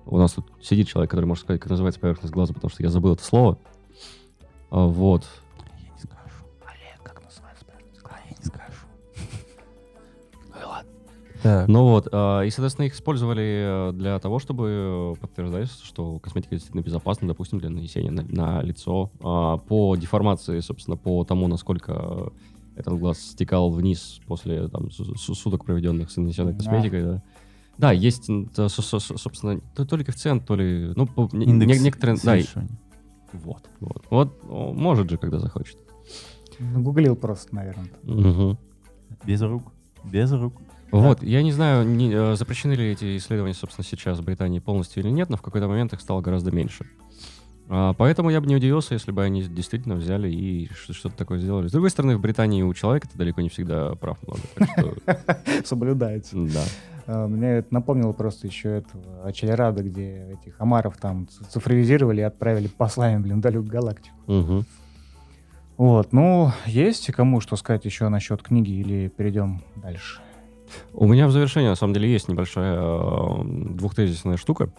У 0.05 0.19
нас 0.19 0.33
тут 0.33 0.47
сидит 0.63 0.87
человек, 0.87 1.11
который 1.11 1.25
может 1.27 1.43
сказать, 1.43 1.61
как 1.61 1.71
называется 1.71 2.01
поверхность 2.01 2.33
глаза, 2.33 2.55
потому 2.55 2.71
что 2.71 2.83
я 2.85 2.91
забыл 2.91 3.15
это 3.15 3.25
слово. 3.25 3.59
А, 4.71 4.87
Вот. 4.87 5.25
Так. 11.47 11.69
Ну 11.69 11.85
вот, 11.91 12.09
а, 12.11 12.43
и, 12.43 12.51
соответственно, 12.51 12.87
их 12.87 12.95
использовали 12.95 13.91
э, 13.91 13.93
для 13.93 14.19
того, 14.19 14.39
чтобы 14.41 15.15
э, 15.17 15.21
подтверждать, 15.21 15.71
что 15.71 16.19
косметика 16.19 16.57
действительно 16.57 16.83
безопасна, 16.83 17.29
допустим, 17.29 17.61
для 17.61 17.71
нанесения 17.71 18.11
на, 18.11 18.23
на 18.25 18.63
лицо. 18.63 19.11
А, 19.21 19.57
По 19.59 19.95
деформации, 19.97 20.59
собственно, 20.61 20.97
по 20.97 21.23
тому, 21.25 21.47
насколько 21.47 22.33
этот 22.75 22.99
глаз 22.99 23.21
стекал 23.21 23.71
вниз 23.71 24.21
после 24.27 24.67
там, 24.69 24.91
су- 24.91 25.15
су- 25.15 25.35
суток, 25.35 25.65
проведенных 25.65 26.11
с 26.11 26.17
нанесенной 26.17 26.53
Да. 26.53 26.59
косметикой, 26.59 27.03
да. 27.05 27.23
Да, 27.79 27.93
есть, 27.93 28.25
со- 28.25 28.69
со- 28.69 28.99
собственно, 28.99 29.61
то, 29.77 29.85
то 29.85 29.97
ли 29.97 30.03
коэффициент, 30.05 30.45
то 30.47 30.57
ли... 30.57 30.93
Ну, 30.97 31.05
Индекс 31.33 31.79
не- 31.79 31.85
некоторые... 31.85 32.19
Да, 32.25 32.37
вот, 33.33 33.69
вот. 33.81 34.05
Вот, 34.11 34.45
может 34.75 35.11
же, 35.11 35.17
когда 35.19 35.39
захочет. 35.39 35.79
Нагуглил 36.59 37.15
просто, 37.15 37.55
наверное. 37.55 37.91
Мгм. 38.03 38.59
Без 39.25 39.43
рук. 39.43 39.63
Без 40.05 40.33
рук. 40.33 40.55
Вот, 40.91 41.23
я 41.23 41.43
не 41.43 41.53
знаю, 41.53 41.87
не, 41.87 42.13
э, 42.13 42.37
запрещены 42.37 42.73
ли 42.73 42.93
эти 42.93 43.17
исследования, 43.17 43.55
собственно, 43.55 43.85
сейчас 43.85 44.19
в 44.19 44.25
Британии 44.25 44.61
полностью 44.61 45.03
или 45.03 45.11
нет, 45.11 45.31
но 45.31 45.37
в 45.37 45.43
какой-то 45.43 45.69
момент 45.69 45.93
их 45.93 46.01
стало 46.01 46.21
гораздо 46.21 46.51
меньше. 46.53 46.87
А, 47.69 47.93
поэтому 47.95 48.31
я 48.31 48.41
бы 48.41 48.47
не 48.47 48.57
удивился, 48.57 48.95
если 48.95 49.11
бы 49.11 49.25
они 49.25 49.43
действительно 49.43 49.97
взяли 49.97 50.31
и 50.31 50.71
что-то 50.73 51.17
такое 51.17 51.39
сделали. 51.39 51.67
С 51.67 51.73
другой 51.73 51.91
стороны, 51.91 52.17
в 52.17 52.21
Британии 52.21 52.63
у 52.63 52.73
человека 52.75 53.09
это 53.09 53.19
далеко 53.19 53.41
не 53.41 53.49
всегда 53.49 53.95
прав 53.97 54.19
много. 54.23 54.97
Соблюдается. 55.65 56.37
да. 56.37 56.63
А, 57.07 57.27
Мне 57.27 57.59
это 57.59 57.75
напомнило 57.75 58.13
просто 58.13 58.47
еще 58.47 58.79
этого 58.79 59.25
Ачельрада, 59.25 59.83
где 59.83 60.39
этих 60.41 60.61
омаров 60.61 60.97
там 60.99 61.29
цифровизировали 61.51 62.21
и 62.21 62.25
отправили 62.25 62.69
послами, 62.69 63.21
блин, 63.21 63.39
в 63.39 63.41
далекую 63.41 63.71
галактику. 63.71 64.17
Мгм. 64.27 64.65
Вот, 65.77 66.13
ну, 66.13 66.53
есть 66.65 67.13
кому 67.13 67.41
что 67.41 67.57
сказать 67.57 67.85
еще 67.85 68.09
насчет 68.09 68.43
книги 68.43 68.71
или 68.71 69.09
перейдем 69.09 69.63
дальше? 69.77 70.21
У 70.93 71.07
меня 71.07 71.27
в 71.29 71.33
завершение, 71.33 71.71
на 71.71 71.77
самом 71.77 71.95
деле, 71.95 72.11
есть 72.13 72.29
небольшая 72.29 72.79
э, 72.81 73.43
двухтезисная 73.45 74.37
штука. 74.37 74.71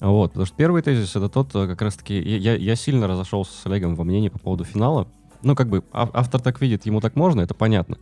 Вот, 0.00 0.28
потому 0.32 0.46
что 0.46 0.56
первый 0.56 0.82
тезис 0.82 1.16
это 1.16 1.28
тот, 1.28 1.54
э, 1.54 1.66
как 1.66 1.82
раз-таки, 1.82 2.18
я, 2.18 2.54
я- 2.54 2.76
сильно 2.76 3.06
разошелся 3.06 3.52
с 3.52 3.66
Олегом 3.66 3.94
во 3.96 4.04
мнении 4.04 4.28
по 4.28 4.38
поводу 4.38 4.64
финала. 4.64 5.08
Ну, 5.42 5.54
как 5.54 5.68
бы, 5.68 5.82
ав- 5.92 6.10
автор 6.14 6.40
так 6.40 6.60
видит, 6.60 6.86
ему 6.86 7.00
так 7.00 7.16
можно, 7.16 7.40
это 7.40 7.54
понятно. 7.54 7.98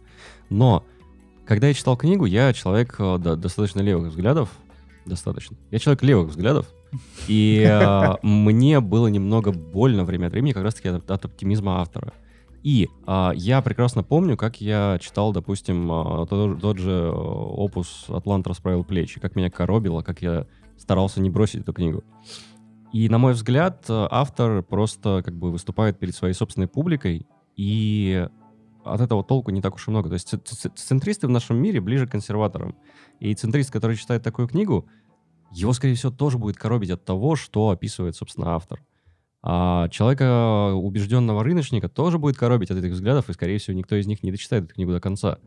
Но, 0.51 0.85
когда 1.47 1.69
я 1.69 1.75
читал 1.75 1.97
книгу, 1.97 2.25
я 2.27 2.53
человек 2.53 2.97
э, 2.99 3.19
до- 3.19 3.37
достаточно 3.37 3.81
левых 3.81 4.09
взглядов, 4.11 4.51
достаточно. 5.07 5.57
Я 5.71 5.79
человек 5.79 6.03
левых 6.03 6.29
взглядов, 6.31 6.67
и 7.29 7.63
мне 8.23 8.81
было 8.81 9.07
немного 9.09 9.53
больно 9.53 10.05
время 10.05 10.27
от 10.27 10.33
времени 10.33 10.53
как 10.53 10.63
раз-таки 10.65 10.89
от 10.89 11.11
оптимизма 11.25 11.81
автора. 11.81 12.13
И 12.67 12.91
а, 13.07 13.31
я 13.37 13.63
прекрасно 13.63 14.03
помню, 14.03 14.37
как 14.37 14.61
я 14.61 14.99
читал, 15.01 15.33
допустим, 15.33 15.89
а, 15.89 16.27
тот, 16.27 16.61
тот 16.61 16.79
же 16.79 16.91
э, 16.91 17.11
опус 17.11 18.07
«Атлант 18.09 18.45
расправил 18.49 18.83
плечи», 18.83 19.21
как 19.21 19.37
меня 19.37 19.53
коробило, 19.53 20.03
как 20.03 20.21
я 20.21 20.49
старался 20.77 21.21
не 21.21 21.31
бросить 21.31 21.61
эту 21.61 21.73
книгу. 21.73 22.03
И, 22.93 23.09
на 23.09 23.19
мой 23.19 23.35
взгляд, 23.35 23.85
э, 23.89 24.09
автор 24.11 24.65
просто 24.65 25.23
как 25.25 25.37
бы 25.37 25.53
выступает 25.53 26.01
перед 26.01 26.17
своей 26.17 26.35
собственной 26.35 26.67
публикой, 26.67 27.29
и 27.55 28.27
от 28.85 29.01
этого 29.01 29.23
толку 29.23 29.53
не 29.53 29.63
так 29.63 29.77
уж 29.77 29.87
и 29.87 29.93
много. 29.93 30.09
То 30.09 30.15
есть 30.15 30.35
центристы 30.75 31.29
в 31.29 31.31
нашем 31.31 31.59
мире 31.59 31.81
ближе 31.81 32.09
к 32.09 32.11
консерваторам. 32.11 32.75
И 33.21 33.33
центрист, 33.37 33.71
который 33.71 33.95
читает 33.95 34.25
такую 34.25 34.49
книгу, 34.49 34.89
его, 35.53 35.73
скорее 35.73 35.95
всего, 35.95 36.11
тоже 36.11 36.37
будет 36.37 36.57
коробить 36.57 36.91
от 36.91 37.05
того, 37.05 37.37
что 37.37 37.71
описывает, 37.71 38.17
собственно, 38.17 38.57
автор. 38.57 38.83
А 39.43 39.89
человека, 39.91 40.73
убежденного 40.75 41.45
рыночника, 41.45 41.89
тоже 41.89 42.19
будет 42.19 42.37
коробить 42.37 42.71
от 42.71 42.79
этих 42.79 42.93
взглядов, 42.93 43.29
и, 43.29 43.33
скорее 43.33 43.59
всего, 43.59 43.77
никто 43.77 43.95
из 43.97 44.07
них 44.07 44.23
не 44.23 44.31
дочитает 44.33 44.65
эту 44.65 44.75
книгу 44.75 44.93
до 44.93 45.01
конца. 45.01 45.39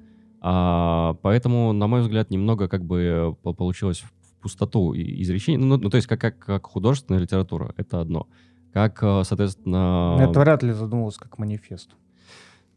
А, 0.42 1.16
поэтому, 1.22 1.74
на 1.74 1.88
мой 1.88 2.02
взгляд, 2.02 2.30
немного 2.32 2.68
как 2.70 2.86
бы 2.86 3.36
по- 3.44 3.54
получилось 3.54 4.00
в 4.00 4.42
пустоту 4.42 4.94
и- 4.94 5.22
изречений. 5.22 5.58
Ну, 5.58 5.78
ну, 5.78 5.90
то 5.90 5.98
есть 5.98 6.08
как, 6.08 6.22
как, 6.22 6.40
как 6.40 6.68
художественная 6.68 7.20
литература, 7.22 7.74
это 7.76 8.00
одно. 8.00 8.28
Как, 8.72 9.00
э, 9.02 9.24
соответственно... 9.26 10.16
Это 10.20 10.40
вряд 10.40 10.64
ли 10.64 10.72
задумывался 10.72 11.20
как 11.20 11.38
манифест. 11.40 11.90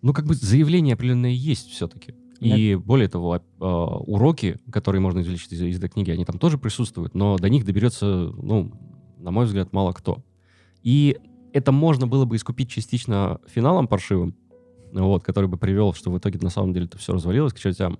Ну, 0.01 0.13
как 0.13 0.27
бы 0.27 0.35
заявление 0.35 0.95
определенное 0.95 1.31
есть 1.31 1.69
все-таки. 1.71 2.15
И 2.41 2.75
более 2.75 3.07
того, 3.09 3.37
оп- 3.37 3.45
а, 3.61 3.99
уроки, 3.99 4.59
которые 4.73 5.01
можно 5.01 5.21
извлечь 5.21 5.47
из, 5.51 5.63
из 5.63 5.79
этой 5.79 5.89
книги, 5.91 6.11
они 6.11 6.25
там 6.25 6.39
тоже 6.41 6.59
присутствуют, 6.59 7.15
но 7.15 7.37
до 7.37 7.49
них 7.49 7.65
доберется, 7.65 8.07
ну, 8.07 8.73
на 9.19 9.31
мой 9.31 9.45
взгляд, 9.45 9.73
мало 9.73 9.93
кто. 9.93 10.19
И 10.83 11.19
это 11.53 11.73
можно 11.73 12.07
было 12.07 12.25
бы 12.25 12.37
искупить 12.37 12.71
частично 12.71 13.41
финалом 13.47 13.87
паршивым, 13.87 14.35
вот, 14.93 15.23
который 15.23 15.49
бы 15.49 15.57
привел, 15.57 15.95
что 15.95 16.11
в 16.11 16.19
итоге 16.19 16.39
на 16.41 16.51
самом 16.51 16.73
деле 16.73 16.87
это 16.87 16.99
все 16.99 17.13
развалилось 17.13 17.53
к 17.53 17.59
чертям. 17.59 17.99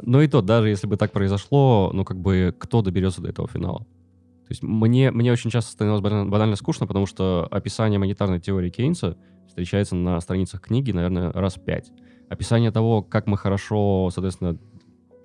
Но 0.00 0.22
и 0.22 0.28
то, 0.28 0.40
даже 0.42 0.68
если 0.68 0.86
бы 0.86 0.96
так 0.96 1.12
произошло, 1.12 1.90
ну, 1.92 2.04
как 2.04 2.18
бы, 2.18 2.54
кто 2.58 2.82
доберется 2.82 3.20
до 3.20 3.28
этого 3.28 3.48
финала? 3.48 3.80
То 3.80 4.50
есть 4.50 4.62
мне, 4.62 5.10
мне 5.10 5.32
очень 5.32 5.50
часто 5.50 5.72
становилось 5.72 6.02
банально, 6.02 6.56
скучно, 6.56 6.86
потому 6.86 7.06
что 7.06 7.46
описание 7.50 7.98
монетарной 7.98 8.40
теории 8.40 8.70
Кейнса 8.70 9.16
встречается 9.46 9.94
на 9.94 10.20
страницах 10.20 10.60
книги, 10.60 10.92
наверное, 10.92 11.32
раз 11.32 11.54
пять. 11.54 11.90
Описание 12.28 12.70
того, 12.70 13.02
как 13.02 13.26
мы 13.26 13.36
хорошо, 13.36 14.10
соответственно, 14.12 14.58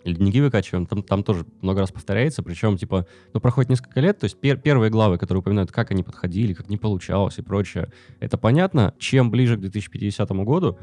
ледники 0.08 0.42
выкачиваем, 0.42 0.86
там, 0.86 1.04
там 1.04 1.24
тоже 1.24 1.46
много 1.62 1.82
раз 1.82 1.92
повторяется, 1.92 2.44
причем, 2.44 2.78
типа, 2.78 3.06
ну, 3.34 3.40
проходит 3.40 3.70
несколько 3.70 4.00
лет, 4.00 4.20
то 4.20 4.26
есть 4.26 4.38
пер- 4.42 4.58
первые 4.58 4.90
главы, 4.90 5.18
которые 5.18 5.42
упоминают, 5.42 5.72
как 5.72 5.92
они 5.92 6.04
подходили, 6.04 6.54
как 6.54 6.70
не 6.70 6.78
получалось 6.78 7.38
и 7.38 7.42
прочее, 7.42 7.92
это 8.20 8.38
понятно. 8.38 8.94
Чем 8.98 9.32
ближе 9.32 9.58
к 9.58 9.62
2050 9.62 10.30
году, 10.44 10.78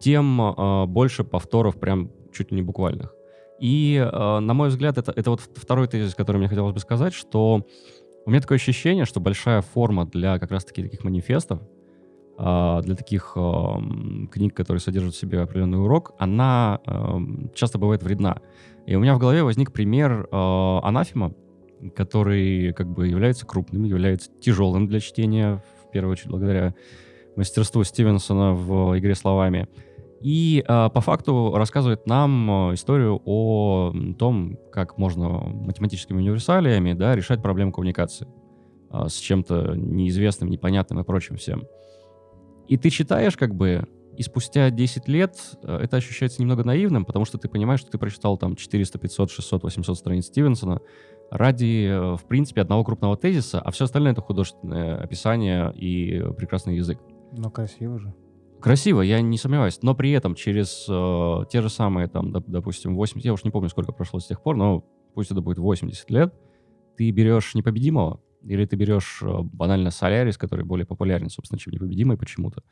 тем 0.00 0.40
а, 0.40 0.86
больше 0.86 1.24
повторов 1.24 1.78
прям 1.78 2.10
чуть 2.32 2.50
ли 2.50 2.56
не 2.56 2.62
буквальных. 2.62 3.14
И, 3.60 4.00
а, 4.00 4.40
на 4.40 4.54
мой 4.54 4.68
взгляд, 4.68 4.98
это, 4.98 5.12
это 5.14 5.30
вот 5.30 5.40
второй 5.40 5.88
тезис, 5.88 6.14
который 6.14 6.38
мне 6.38 6.48
хотелось 6.48 6.74
бы 6.74 6.80
сказать, 6.80 7.14
что 7.14 7.66
у 8.26 8.30
меня 8.30 8.40
такое 8.40 8.56
ощущение, 8.56 9.04
что 9.04 9.20
большая 9.20 9.62
форма 9.62 10.06
для 10.06 10.38
как 10.38 10.50
раз-таки 10.50 10.82
таких 10.82 11.02
манифестов, 11.02 11.60
для 12.38 12.94
таких 12.94 13.32
ам, 13.34 14.28
книг, 14.32 14.54
которые 14.54 14.80
содержат 14.80 15.14
в 15.14 15.18
себе 15.18 15.40
определенный 15.40 15.82
урок, 15.82 16.12
она 16.18 16.78
ам, 16.86 17.50
часто 17.54 17.78
бывает 17.78 18.02
вредна. 18.02 18.40
И 18.86 18.94
у 18.94 19.00
меня 19.00 19.14
в 19.14 19.18
голове 19.18 19.42
возник 19.42 19.72
пример 19.72 20.28
а, 20.30 20.80
анафема, 20.82 21.34
который 21.94 22.72
как 22.72 22.88
бы 22.88 23.08
является 23.08 23.44
крупным, 23.44 23.84
является 23.84 24.30
тяжелым 24.40 24.86
для 24.86 25.00
чтения, 25.00 25.62
в 25.86 25.90
первую 25.90 26.12
очередь 26.12 26.30
благодаря 26.30 26.74
мастерству 27.36 27.84
Стивенсона 27.84 28.52
в 28.52 28.98
игре 28.98 29.14
словами. 29.14 29.68
И 30.20 30.64
а, 30.66 30.88
по 30.88 31.00
факту 31.00 31.52
рассказывает 31.54 32.06
нам 32.06 32.50
а, 32.50 32.74
историю 32.74 33.20
о 33.24 33.92
том, 34.18 34.58
как 34.72 34.98
можно 34.98 35.28
математическими 35.28 36.18
универсалиями 36.18 36.92
да, 36.92 37.14
решать 37.14 37.40
проблему 37.40 37.72
коммуникации 37.72 38.26
а, 38.90 39.08
с 39.08 39.14
чем-то 39.14 39.74
неизвестным, 39.76 40.50
непонятным 40.50 41.00
и 41.00 41.04
прочим 41.04 41.36
всем. 41.36 41.64
И 42.68 42.76
ты 42.76 42.90
читаешь 42.90 43.36
как 43.36 43.54
бы, 43.54 43.86
и 44.16 44.22
спустя 44.22 44.70
10 44.70 45.08
лет 45.08 45.38
э, 45.62 45.78
это 45.82 45.96
ощущается 45.96 46.42
немного 46.42 46.64
наивным, 46.64 47.04
потому 47.04 47.24
что 47.24 47.38
ты 47.38 47.48
понимаешь, 47.48 47.80
что 47.80 47.90
ты 47.90 47.98
прочитал 47.98 48.36
там 48.36 48.56
400, 48.56 48.98
500, 48.98 49.30
600, 49.30 49.62
800 49.62 49.98
страниц 49.98 50.26
Стивенсона 50.26 50.80
ради, 51.30 51.86
э, 51.88 52.16
в 52.16 52.24
принципе, 52.26 52.60
одного 52.60 52.84
крупного 52.84 53.16
тезиса, 53.16 53.60
а 53.60 53.70
все 53.70 53.84
остальное— 53.84 54.12
это 54.12 54.20
художественное 54.20 54.96
описание 54.96 55.72
и 55.74 56.22
прекрасный 56.36 56.76
язык. 56.76 56.98
Но 57.32 57.50
красиво 57.50 57.98
же. 57.98 58.14
Красиво, 58.60 59.02
я 59.02 59.20
не 59.20 59.38
сомневаюсь, 59.38 59.78
но 59.82 59.94
при 59.94 60.10
этом 60.10 60.34
через 60.34 60.86
э, 60.88 61.44
те 61.48 61.62
же 61.62 61.70
самые, 61.70 62.08
там, 62.08 62.34
доп- 62.34 62.44
допустим, 62.48 62.96
80, 62.96 63.24
я 63.24 63.32
уж 63.32 63.44
не 63.44 63.50
помню, 63.50 63.68
сколько 63.68 63.92
прошло 63.92 64.18
с 64.18 64.26
тех 64.26 64.42
пор, 64.42 64.56
но 64.56 64.84
пусть 65.14 65.30
это 65.30 65.40
будет 65.40 65.58
80 65.58 66.10
лет, 66.10 66.34
ты 66.96 67.08
берешь 67.12 67.54
непобедимого, 67.54 68.20
или 68.48 68.64
ты 68.64 68.76
берешь 68.76 69.20
э, 69.22 69.40
банально 69.42 69.90
Солярис, 69.90 70.36
который 70.36 70.64
более 70.64 70.86
популярен, 70.86 71.30
собственно, 71.30 71.58
чем 71.58 71.72
непобедимый 71.72 72.16
почему-то. 72.16 72.62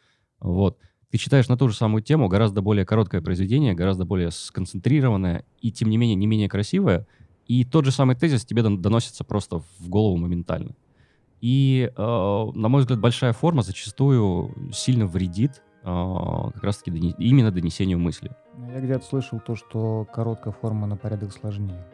Вот. 0.41 0.79
Ты 1.11 1.19
читаешь 1.19 1.49
на 1.49 1.57
ту 1.57 1.69
же 1.69 1.77
самую 1.77 2.03
тему, 2.03 2.29
гораздо 2.29 2.63
более 2.63 2.85
короткое 2.85 3.21
произведение, 3.23 3.75
гораздо 3.75 4.05
более 4.05 4.31
сконцентрированное 4.31 5.45
и, 5.61 5.71
тем 5.71 5.89
не 5.89 5.99
менее, 5.99 6.17
не 6.17 6.27
менее 6.27 6.49
красивое, 6.49 7.07
и 7.47 7.65
тот 7.65 7.85
же 7.85 7.93
самый 7.93 8.17
тезис 8.17 8.45
тебе 8.45 8.63
дон- 8.63 8.79
доносится 8.79 9.23
просто 9.23 9.61
в 9.79 9.89
голову 9.89 10.17
моментально. 10.17 10.75
И, 11.41 11.93
э, 11.95 12.03
на 12.55 12.69
мой 12.69 12.81
взгляд, 12.81 12.99
большая 12.99 13.33
форма 13.33 13.63
зачастую 13.63 14.55
сильно 14.73 15.07
вредит 15.07 15.63
э, 15.83 16.51
как 16.55 16.65
раз-таки 16.65 16.91
дони- 16.91 17.15
именно 17.19 17.53
донесению 17.53 17.99
мысли. 17.99 18.33
Я 18.75 18.81
где-то 18.81 19.05
слышал 19.05 19.39
то, 19.39 19.55
что 19.55 20.07
короткая 20.13 20.53
форма 20.53 20.87
на 20.87 20.97
порядок 20.97 21.33
сложнее. 21.33 21.87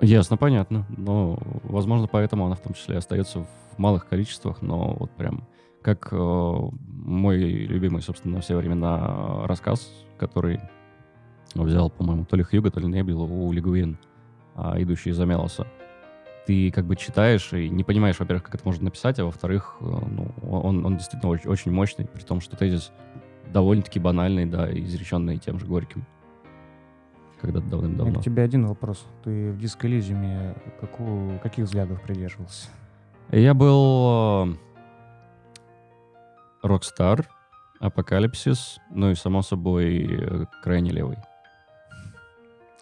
Ясно, 0.00 0.36
понятно. 0.36 0.86
Но, 0.96 1.38
возможно, 1.64 2.06
поэтому 2.06 2.46
она 2.46 2.54
в 2.54 2.60
том 2.60 2.74
числе 2.74 2.96
остается 2.96 3.40
в 3.40 3.78
малых 3.78 4.08
количествах, 4.08 4.62
но 4.62 4.96
вот 4.98 5.10
прям 5.12 5.44
как 5.82 6.08
э, 6.12 6.16
мой 6.16 7.38
любимый, 7.38 8.02
собственно, 8.02 8.36
на 8.36 8.40
все 8.40 8.56
времена 8.56 9.46
рассказ, 9.46 9.90
который 10.18 10.60
взял, 11.54 11.90
по-моему, 11.90 12.24
то 12.24 12.36
ли 12.36 12.42
Хьюга, 12.42 12.70
то 12.70 12.80
ли 12.80 12.86
Небил 12.86 13.22
у 13.22 13.52
Лигуин, 13.52 13.98
а, 14.54 14.80
идущий 14.80 15.10
из 15.10 15.20
Амелоса. 15.20 15.66
Ты 16.46 16.70
как 16.70 16.84
бы 16.84 16.96
читаешь 16.96 17.52
и 17.52 17.68
не 17.68 17.84
понимаешь, 17.84 18.18
во-первых, 18.18 18.42
как 18.42 18.54
это 18.56 18.64
можно 18.64 18.84
написать, 18.84 19.18
а 19.18 19.24
во-вторых, 19.24 19.76
э, 19.80 19.84
ну, 19.84 20.30
он, 20.50 20.84
он 20.84 20.96
действительно 20.96 21.30
очень, 21.30 21.48
очень 21.48 21.72
мощный, 21.72 22.06
при 22.06 22.22
том, 22.22 22.40
что 22.40 22.56
тезис 22.56 22.92
довольно-таки 23.52 23.98
банальный, 23.98 24.46
да, 24.46 24.70
изреченный 24.70 25.38
тем 25.38 25.58
же 25.58 25.66
Горьким. 25.66 26.04
Когда-то 27.40 27.66
У 27.66 27.70
давным-давно. 27.70 28.22
тебя 28.22 28.42
один 28.42 28.66
вопрос. 28.66 29.06
Ты 29.24 29.52
в 29.52 29.58
диско 29.58 29.88
какую, 30.80 31.38
каких 31.40 31.66
взглядов 31.66 32.02
придерживался? 32.02 32.68
Я 33.30 33.54
был 33.54 34.56
rockstar, 36.62 37.28
Апокалипсис, 37.80 38.78
ну 38.90 39.10
и, 39.10 39.14
само 39.14 39.42
собой, 39.42 40.18
э, 40.20 40.44
крайне 40.62 40.90
левый. 40.90 41.18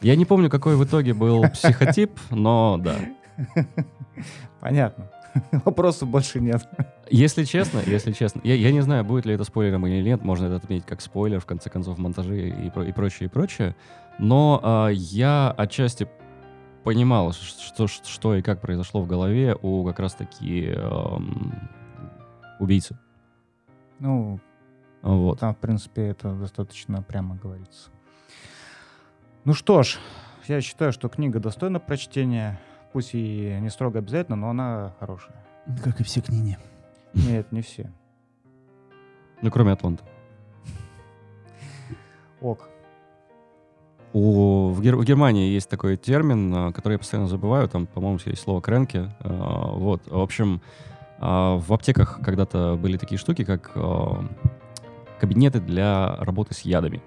Я 0.01 0.17
не 0.17 0.25
помню, 0.25 0.49
какой 0.51 0.77
в 0.77 0.85
итоге 0.85 1.15
был 1.15 1.43
психотип, 1.51 2.19
но 2.31 2.79
да. 2.79 2.97
Понятно. 4.61 5.11
Вопросов 5.65 6.09
больше 6.09 6.41
нет. 6.41 6.69
Если 7.11 7.45
честно, 7.45 7.81
если 7.87 8.13
честно, 8.13 8.41
я, 8.45 8.55
я 8.55 8.73
не 8.73 8.81
знаю, 8.81 9.05
будет 9.05 9.27
ли 9.27 9.35
это 9.35 9.45
спойлером 9.45 9.87
или 9.87 10.03
нет, 10.03 10.23
можно 10.25 10.47
это 10.47 10.57
отметить 10.57 10.87
как 10.87 11.01
спойлер, 11.01 11.41
в 11.41 11.47
конце 11.47 11.71
концов, 11.71 11.97
в 11.97 12.01
монтаже 12.01 12.49
и, 12.49 12.67
и 12.69 12.93
прочее, 12.93 13.29
и 13.29 13.29
прочее. 13.29 13.77
Но 14.19 14.61
а, 14.63 14.89
я 14.89 15.51
отчасти 15.51 16.09
понимал, 16.85 17.33
что, 17.33 17.87
что 17.89 18.37
и 18.37 18.43
как 18.43 18.61
произошло 18.61 19.03
в 19.03 19.07
голове 19.07 19.57
у 19.61 19.85
как 19.85 19.99
раз-таки 19.99 20.67
эм, 20.67 21.53
убийцы. 22.61 22.97
Ну, 23.99 24.39
Вот. 25.03 25.41
там, 25.41 25.55
в 25.55 25.59
принципе, 25.59 26.03
это 26.09 26.33
достаточно 26.33 27.03
прямо 27.03 27.35
говорится. 27.35 27.91
Ну 29.45 29.53
что 29.53 29.83
ж, 29.83 29.99
я 30.47 30.61
считаю, 30.61 30.93
что 30.93 31.09
книга 31.09 31.41
достойна 31.41 31.81
прочтения. 31.81 32.61
Пусть 32.97 33.11
и 33.13 33.59
не 33.61 33.69
строго 33.69 33.99
обязательно, 33.99 34.37
но 34.37 34.49
она 34.49 34.95
хорошая. 34.99 35.37
Как 35.85 36.01
и 36.01 36.03
все 36.03 36.23
книги. 36.23 36.57
Нет, 37.13 37.53
не 37.53 37.61
все. 37.61 37.93
Ну, 39.43 39.51
кроме 39.51 39.73
Атланта. 39.73 40.03
Ок. 42.41 42.71
У, 44.15 44.71
в, 44.71 44.81
Гер- 44.81 44.97
в 44.97 45.05
Германии 45.05 45.51
есть 45.51 45.69
такой 45.69 45.99
термин, 45.99 46.51
а, 46.55 46.73
который 46.73 46.95
я 46.95 46.99
постоянно 46.99 47.29
забываю, 47.29 47.69
там, 47.69 47.87
по-моему, 47.87 48.19
есть 48.25 48.41
слово 48.41 48.63
кренки. 48.63 49.11
А, 49.21 49.73
Вот, 49.73 50.01
в 50.07 50.19
общем, 50.19 50.63
а, 51.19 51.59
в 51.59 51.75
аптеках 51.75 52.21
когда-то 52.25 52.79
были 52.81 52.97
такие 52.97 53.19
штуки, 53.19 53.45
как 53.45 53.73
а, 53.75 54.25
кабинеты 55.21 55.61
для 55.61 56.17
работы 56.17 56.55
с 56.55 56.61
ядами. 56.61 57.03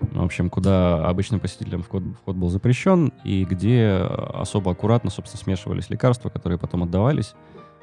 В 0.00 0.24
общем, 0.24 0.50
куда 0.50 1.06
обычным 1.06 1.40
посетителям 1.40 1.82
вход, 1.82 2.02
вход 2.22 2.36
был 2.36 2.48
запрещен, 2.48 3.12
и 3.24 3.44
где 3.44 4.06
особо 4.34 4.72
аккуратно, 4.72 5.10
собственно, 5.10 5.42
смешивались 5.42 5.90
лекарства, 5.90 6.28
которые 6.28 6.58
потом 6.58 6.82
отдавались. 6.82 7.34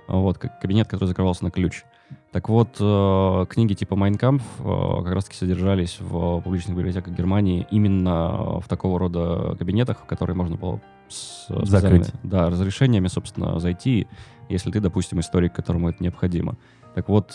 Вот, 0.07 0.39
кабинет, 0.39 0.87
который 0.87 1.05
закрывался 1.05 1.43
на 1.43 1.51
ключ. 1.51 1.83
Так 2.31 2.49
вот, 2.49 2.77
э, 2.79 3.45
книги 3.47 3.75
типа 3.75 3.95
«Майнкамп» 3.95 4.41
э, 4.59 5.03
как 5.03 5.13
раз-таки 5.13 5.37
содержались 5.37 5.97
в 5.99 6.41
публичных 6.41 6.75
библиотеках 6.75 7.13
Германии 7.13 7.67
именно 7.69 8.59
в 8.59 8.65
такого 8.67 8.99
рода 8.99 9.55
кабинетах, 9.57 9.99
в 9.99 10.05
которые 10.05 10.35
можно 10.35 10.55
было 10.55 10.81
с 11.07 11.47
Закрыть. 11.65 12.11
да, 12.23 12.49
разрешениями, 12.49 13.07
собственно, 13.07 13.59
зайти, 13.59 14.07
если 14.47 14.71
ты, 14.71 14.79
допустим, 14.79 15.19
историк, 15.19 15.53
которому 15.53 15.89
это 15.89 16.03
необходимо. 16.03 16.55
Так 16.95 17.09
вот, 17.09 17.33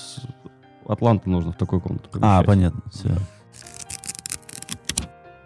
Атланту 0.86 1.30
нужно 1.30 1.52
в 1.52 1.56
такую 1.56 1.80
комнату 1.80 2.08
А, 2.14 2.42
помещать. 2.42 2.46
понятно. 2.46 2.80
Все. 2.90 3.10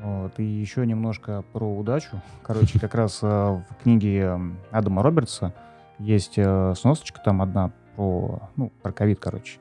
Вот, 0.01 0.39
и 0.39 0.45
еще 0.45 0.86
немножко 0.86 1.43
про 1.53 1.66
удачу. 1.78 2.22
Короче, 2.43 2.78
как 2.78 2.95
раз 2.95 3.18
э, 3.22 3.26
в 3.26 3.82
книге 3.82 4.39
Адама 4.70 5.03
Робертса 5.03 5.53
есть 5.99 6.34
э, 6.36 6.74
сносочка 6.76 7.20
там 7.24 7.43
одна 7.43 7.72
про, 7.97 8.49
ну, 8.57 8.70
про 8.82 8.93
ковид, 8.93 9.18
короче. 9.18 9.59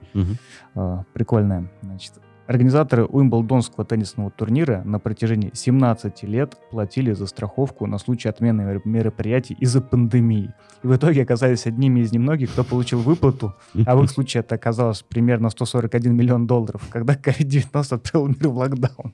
Э, 0.75 1.03
Прикольная. 1.13 1.67
Значит, 1.81 2.13
организаторы 2.47 3.05
Уимблдонского 3.05 3.85
теннисного 3.85 4.31
турнира 4.31 4.81
на 4.85 4.99
протяжении 4.99 5.51
17 5.53 6.23
лет 6.23 6.57
платили 6.71 7.11
за 7.13 7.27
страховку 7.27 7.85
на 7.87 7.97
случай 7.97 8.29
отмены 8.29 8.61
мер- 8.63 8.81
мероприятий 8.85 9.55
из-за 9.59 9.81
пандемии. 9.81 10.53
И 10.83 10.87
в 10.87 10.95
итоге 10.95 11.23
оказались 11.23 11.65
одними 11.67 11.99
из 12.01 12.11
немногих, 12.11 12.51
кто 12.51 12.63
получил 12.63 12.99
выплату, 13.01 13.53
а 13.85 13.95
в 13.95 14.03
их 14.03 14.09
случае 14.09 14.41
это 14.41 14.55
оказалось 14.55 15.01
примерно 15.03 15.49
141 15.49 16.15
миллион 16.15 16.47
долларов, 16.47 16.81
когда 16.89 17.13
COVID-19 17.15 17.93
отправил 17.95 18.27
мир 18.27 18.47
в 18.49 18.57
локдаун. 18.57 19.13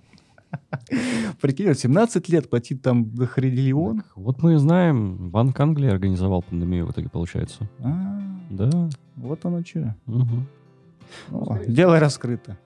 Прикинь, 1.41 1.67
вот 1.67 1.79
17 1.79 2.29
лет 2.29 2.49
платить 2.49 2.81
там 2.84 3.05
до. 3.05 3.95
Так 3.95 4.05
Вот 4.15 4.43
мы 4.43 4.53
и 4.53 4.57
знаем, 4.57 5.29
Банк 5.31 5.59
Англии 5.59 5.89
организовал 5.89 6.43
пандемию 6.43 6.86
в 6.86 6.91
итоге, 6.91 7.09
получается. 7.09 7.67
А, 7.79 8.19
Да. 8.51 8.89
вот 9.15 9.43
оно 9.45 9.63
что. 9.63 9.95
мгм. 10.05 10.45
дело 11.67 11.99
раскрыто. 11.99 12.57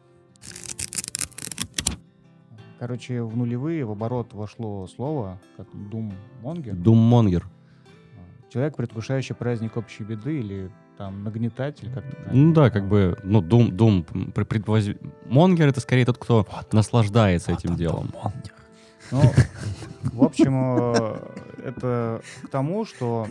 Короче, 2.79 3.23
в 3.23 3.35
нулевые 3.35 3.85
в 3.85 3.91
оборот 3.91 4.33
вошло 4.33 4.87
слово, 4.87 5.39
как 5.57 5.67
думмонгер. 5.73 6.75
Думмонгер. 6.75 7.47
Человек, 8.49 8.75
предвкушающий 8.75 9.35
праздник 9.35 9.77
общей 9.77 10.03
беды 10.03 10.39
или 10.39 10.71
там 10.97 11.23
нагнетатель. 11.23 11.91
Как 11.93 12.03
Ну 12.31 12.53
да, 12.53 12.69
как 12.69 12.87
бы, 12.87 13.17
ну, 13.23 13.41
Дум, 13.41 13.75
Дум, 13.75 14.05
предвоз- 14.33 14.97
Монгер 15.25 15.67
это 15.67 15.79
скорее 15.79 16.05
тот, 16.05 16.17
кто 16.17 16.47
наслаждается 16.71 17.51
этим 17.51 17.75
делом. 17.75 18.13
Ну, 19.11 19.21
в 20.03 20.23
общем, 20.23 20.75
э, 20.77 21.17
это 21.63 22.21
к 22.43 22.49
тому, 22.49 22.85
что 22.85 23.27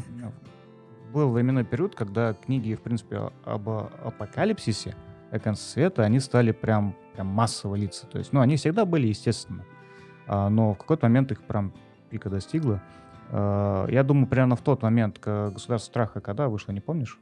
был 1.13 1.31
временной 1.31 1.65
период, 1.65 1.95
когда 1.95 2.35
книги, 2.35 2.75
в 2.75 2.81
принципе, 2.81 3.31
об 3.45 3.69
апокалипсисе, 3.69 4.95
о 5.31 5.39
конце 5.39 5.63
света, 5.63 6.03
они 6.05 6.21
стали 6.21 6.53
прям, 6.53 6.95
прям 7.17 7.27
массово 7.27 7.75
литься. 7.77 8.07
То 8.07 8.19
есть, 8.19 8.33
ну, 8.33 8.41
они 8.41 8.57
всегда 8.57 8.85
были, 8.85 9.07
естественно. 9.09 9.65
А, 10.29 10.49
но 10.49 10.75
в 10.75 10.79
какой-то 10.79 11.07
момент 11.07 11.33
их 11.33 11.43
прям 11.43 11.73
пика 12.11 12.31
достигла. 12.31 12.81
А, 13.31 13.87
Я 13.89 14.03
думаю, 14.05 14.27
примерно 14.27 14.55
в 14.57 14.61
тот 14.61 14.83
момент, 14.83 15.19
«Государство 15.25 15.91
страха» 15.91 16.21
когда 16.21 16.49
вышло, 16.49 16.73
не 16.73 16.81
помнишь? 16.81 17.19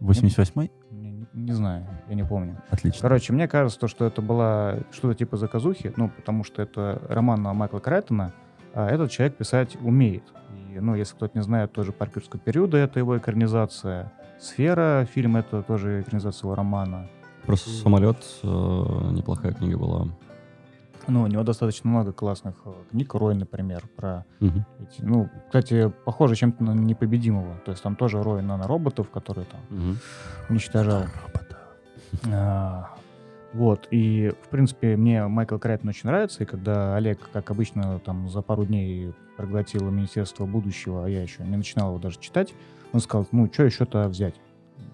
88-й? 0.00 0.70
Не, 0.90 1.10
не- 1.12 1.26
не 1.32 1.52
знаю, 1.52 1.86
я 2.08 2.14
не 2.14 2.24
помню. 2.24 2.60
Отлично. 2.70 3.00
Короче, 3.02 3.32
мне 3.32 3.46
кажется, 3.46 3.78
то, 3.78 3.86
что 3.88 4.04
это 4.04 4.20
была 4.20 4.78
что-то 4.90 5.14
типа 5.14 5.36
заказухи, 5.36 5.92
ну, 5.96 6.08
потому 6.08 6.42
что 6.44 6.60
это 6.60 7.00
роман 7.08 7.40
Майкла 7.42 7.78
Крайтона, 7.78 8.32
а 8.74 8.88
этот 8.88 9.10
человек 9.12 9.36
писать 9.36 9.76
умеет. 9.80 10.24
И, 10.74 10.80
ну, 10.80 10.94
если 10.96 11.14
кто-то 11.14 11.38
не 11.38 11.44
знает, 11.44 11.72
тоже 11.72 11.92
«Паркерского 11.92 12.40
периода»— 12.40 12.76
это 12.78 12.98
его 12.98 13.16
экранизация. 13.16 14.12
«Сфера» 14.40 15.06
фильм— 15.12 15.36
это 15.36 15.62
тоже 15.62 16.00
экранизация 16.00 16.46
его 16.46 16.54
романа. 16.56 17.08
Просто 17.46 17.70
самолет 17.70 18.16
э, 18.42 18.46
неплохая 19.12 19.52
книга 19.52 19.76
была. 19.78 20.06
Ну, 21.08 21.22
у 21.22 21.26
него 21.26 21.42
достаточно 21.42 21.90
много 21.90 22.12
классных 22.12 22.54
э, 22.64 22.72
книг. 22.90 23.12
Рой, 23.14 23.34
например, 23.34 23.82
про 23.96 24.24
Мгм. 24.38 24.64
эти... 24.80 25.02
Ну, 25.02 25.28
кстати, 25.46 25.92
похоже 26.04 26.36
чем-то 26.36 26.62
на 26.62 26.70
«Непобедимого». 26.72 27.56
То 27.64 27.72
есть 27.72 27.82
там 27.82 27.96
тоже 27.96 28.22
Рой 28.22 28.42
нанороботов, 28.42 29.10
которые 29.10 29.46
там 29.46 29.60
Мгм. 29.70 29.98
уничтожал. 30.48 31.04
А, 32.30 32.90
Вот, 33.54 33.86
и, 33.90 34.32
в 34.44 34.48
принципе, 34.48 34.96
мне 34.96 35.26
Майкл 35.26 35.58
Крайтон 35.58 35.90
очень 35.90 36.08
нравится, 36.08 36.42
и 36.42 36.46
когда 36.46 36.96
Олег, 36.96 37.18
как 37.34 37.50
обычно, 37.50 37.98
там 37.98 38.30
за 38.30 38.40
пару 38.40 38.64
дней 38.64 39.12
проглотил 39.36 39.90
Министерство 39.90 40.46
будущего, 40.46 41.04
а 41.04 41.08
я 41.08 41.20
еще 41.22 41.42
не 41.42 41.56
начинал 41.56 41.88
его 41.90 41.98
даже 41.98 42.18
читать, 42.18 42.54
он 42.94 43.00
сказал, 43.00 43.26
ну, 43.30 43.50
что 43.52 43.64
еще-то 43.64 44.08
взять? 44.08 44.36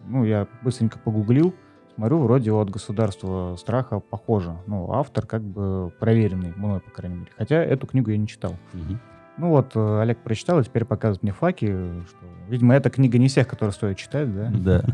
Ну, 0.09 0.24
я 0.24 0.49
быстренько 0.62 0.99
погуглил, 0.99 1.55
смотрю, 1.99 2.18
вроде 2.20 2.53
от 2.53 2.70
государства 2.70 3.57
страха 3.57 3.99
похоже. 3.99 4.57
Ну, 4.68 4.92
автор 4.92 5.26
как 5.26 5.42
бы 5.42 5.92
проверенный, 5.99 6.53
мной, 6.55 6.78
по 6.78 6.92
крайней 6.92 7.16
мере. 7.18 7.30
Хотя 7.36 7.57
эту 7.57 7.88
книгу 7.88 8.11
я 8.11 8.16
не 8.16 8.28
читал. 8.28 8.55
Мгм. 8.72 9.01
Ну 9.36 9.49
вот, 9.49 9.72
э, 9.74 10.01
Олег 10.01 10.18
прочитал, 10.18 10.61
и 10.61 10.64
теперь 10.64 10.84
показывает 10.84 11.24
мне 11.24 11.32
факи, 11.32 11.66
что, 11.66 12.26
видимо, 12.49 12.74
эта 12.74 12.88
книга 12.90 13.18
не 13.18 13.26
всех, 13.26 13.49
которые 13.49 13.72
стоит 13.72 13.96
читать, 13.96 14.32
да? 14.32 14.51
Да. 14.53 14.84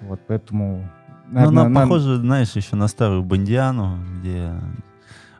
Вот, 0.00 0.20
поэтому... 0.26 0.88
Ну, 1.28 1.48
она 1.48 1.68
нам- 1.68 1.74
похожа, 1.74 2.16
знаешь, 2.16 2.50
еще 2.56 2.74
на 2.74 2.88
старую 2.88 3.22
Бондиану, 3.22 3.98
где 4.18 4.52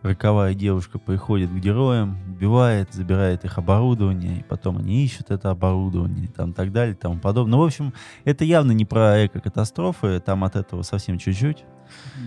роковая 0.07 0.55
девушка 0.55 0.99
приходит 0.99 1.51
к 1.51 1.55
героям, 1.55 2.19
убивает, 2.31 2.93
забирает 2.93 3.45
их 3.45 3.59
оборудование, 3.59 4.41
и 4.41 4.43
потом 4.43 4.79
они 4.79 5.05
ищут 5.05 5.31
это 5.31 5.51
оборудование, 5.51 6.25
и 6.25 6.29
там 6.29 6.53
так 6.55 6.73
далее, 6.73 6.95
и 6.95 6.99
тому 6.99 7.19
подобное. 7.19 7.57
Ну, 7.57 7.63
в 7.63 7.67
общем, 7.67 7.93
это 8.25 8.45
явно 8.45 8.73
не 8.73 8.85
про 8.85 9.27
эко-катастрофы, 9.27 10.21
там 10.21 10.45
от 10.45 10.57
этого 10.57 10.83
совсем 10.83 11.19
чуть-чуть. 11.19 11.65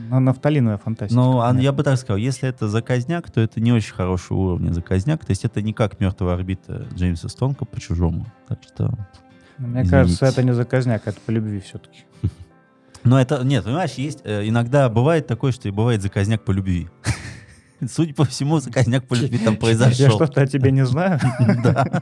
На- 0.09 0.19
Нафталиновая 0.19 0.77
фантастика. 0.77 1.19
Но 1.19 1.41
а, 1.41 1.53
я 1.55 1.71
бы 1.71 1.83
так 1.83 1.97
сказал, 1.97 2.17
если 2.17 2.47
это 2.47 2.67
заказняк, 2.67 3.29
то 3.29 3.41
это 3.41 3.59
не 3.59 3.71
очень 3.73 3.93
хорошего 3.93 4.37
уровня 4.37 4.71
заказняк, 4.71 5.25
то 5.25 5.31
есть 5.31 5.43
это 5.45 5.61
не 5.61 5.73
как 5.73 5.99
мертвая 5.99 6.35
орбита 6.35 6.87
Джеймса 6.93 7.27
Стонка 7.29 7.65
по-чужому. 7.65 8.25
Так 8.47 8.59
что 8.63 8.91
Мне 9.57 9.81
извините. 9.81 9.89
кажется, 9.89 10.25
это 10.27 10.43
не 10.43 10.53
заказняк, 10.53 11.07
это 11.07 11.19
по 11.25 11.31
любви 11.31 11.59
все-таки. 11.59 12.03
Но 13.03 13.19
это, 13.19 13.43
нет, 13.43 13.63
понимаешь, 13.63 13.93
есть, 13.93 14.19
э, 14.23 14.47
иногда 14.47 14.89
бывает 14.89 15.27
такое, 15.27 15.51
что 15.51 15.67
и 15.67 15.71
бывает 15.71 16.01
заказняк 16.01 16.43
по 16.43 16.51
любви. 16.51 16.87
Судя 17.87 18.13
по 18.13 18.25
всему, 18.25 18.59
заказняк 18.59 19.07
по 19.07 19.13
любви 19.13 19.37
там 19.37 19.53
Я 19.53 19.59
произошел. 19.59 20.09
что-то 20.11 20.41
о 20.41 20.47
тебе 20.47 20.71
не 20.71 20.85
знаю. 20.85 21.19
Да. 21.63 22.01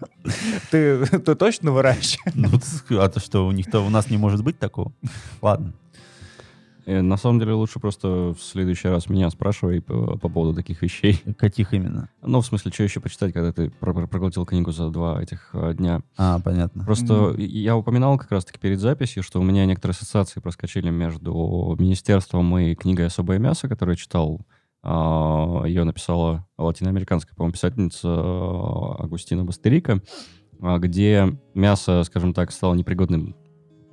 Ты, 0.72 1.06
ты 1.06 1.36
точно 1.36 1.72
выращиваешь? 1.72 2.34
Ну, 2.36 3.00
а 3.02 3.10
то 3.10 3.20
что, 3.20 3.46
у 3.48 3.52
них-то 3.52 3.80
у 3.82 3.90
нас 3.90 4.10
не 4.10 4.18
может 4.18 4.44
быть 4.44 4.58
такого? 4.60 4.92
Ладно. 5.42 5.74
Э, 6.86 7.02
На 7.02 7.18
самом 7.18 7.40
деле 7.40 7.52
лучше 7.54 7.80
просто 7.80 8.08
в 8.34 8.38
следующий 8.42 8.88
раз 8.88 9.10
меня 9.10 9.30
спрашивай 9.30 9.82
по, 9.82 10.18
по 10.18 10.30
поводу 10.30 10.56
таких 10.56 10.82
вещей. 10.82 11.22
Каких 11.38 11.74
именно? 11.74 12.10
Ну, 12.22 12.40
в 12.42 12.46
смысле, 12.46 12.72
что 12.72 12.84
еще 12.84 13.00
почитать, 13.02 13.34
когда 13.34 13.52
ты 13.52 13.70
про- 13.70 13.94
про- 13.94 14.08
проглотил 14.08 14.46
книгу 14.46 14.72
за 14.72 14.90
два 14.90 15.22
этих 15.22 15.50
э, 15.54 15.74
дня? 15.76 16.02
А, 16.18 16.40
понятно. 16.40 16.86
Просто 16.86 17.36
я 17.38 17.76
упоминал 17.78 18.18
как 18.18 18.32
раз-таки 18.32 18.58
перед 18.58 18.80
записью, 18.80 19.22
что 19.22 19.40
у 19.40 19.44
меня 19.44 19.66
некоторые 19.66 19.94
ассоциации 19.94 20.40
проскочили 20.40 20.90
между 20.90 21.76
министерством 21.78 22.58
и 22.58 22.74
книгой 22.76 23.08
«Особое 23.08 23.38
мясо», 23.38 23.68
которую 23.68 23.94
я 23.94 23.98
читал. 23.98 24.42
А, 24.90 25.64
Ее 25.66 25.84
написала 25.84 26.48
латиноамериканская, 26.58 27.36
по-моему, 27.36 27.52
писательница 27.52 28.08
а, 28.08 28.96
Агустина 29.00 29.44
Бастерика, 29.44 30.02
а, 30.62 30.78
где 30.80 31.38
мясо, 31.54 32.04
скажем 32.04 32.34
так, 32.34 32.52
стало 32.52 32.74
непригодным, 32.74 33.36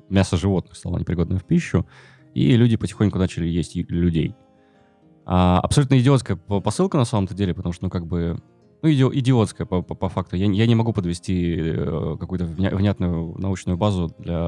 мясо 0.08 0.36
животных 0.36 0.76
стало 0.76 0.98
непригодным 0.98 1.40
в 1.40 1.44
пищу, 1.44 1.84
и 2.32 2.56
люди 2.56 2.76
потихоньку 2.76 3.18
начали 3.18 3.46
есть 3.48 3.74
людей. 3.74 4.36
Абсолютно 5.24 5.98
идиотская 5.98 6.36
по- 6.36 6.60
посылка 6.60 6.96
на 6.96 7.04
самом-то 7.04 7.34
деле, 7.34 7.54
потому 7.54 7.72
что, 7.72 7.84
ну, 7.84 7.90
как 7.90 8.06
бы, 8.06 8.38
ну, 8.82 8.88
иди- 8.88 9.18
идиотская 9.20 9.66
по, 9.66 9.82
по- 9.82 9.94
по 9.96 10.08
факту. 10.08 10.36
Я, 10.36 10.46
я 10.46 10.66
не 10.66 10.74
могу 10.74 10.92
подвести 10.92 11.56
э, 11.56 12.16
какую-то 12.20 12.44
вня- 12.44 12.74
внятную 12.76 13.34
научную 13.38 13.78
базу 13.78 14.14
для 14.18 14.38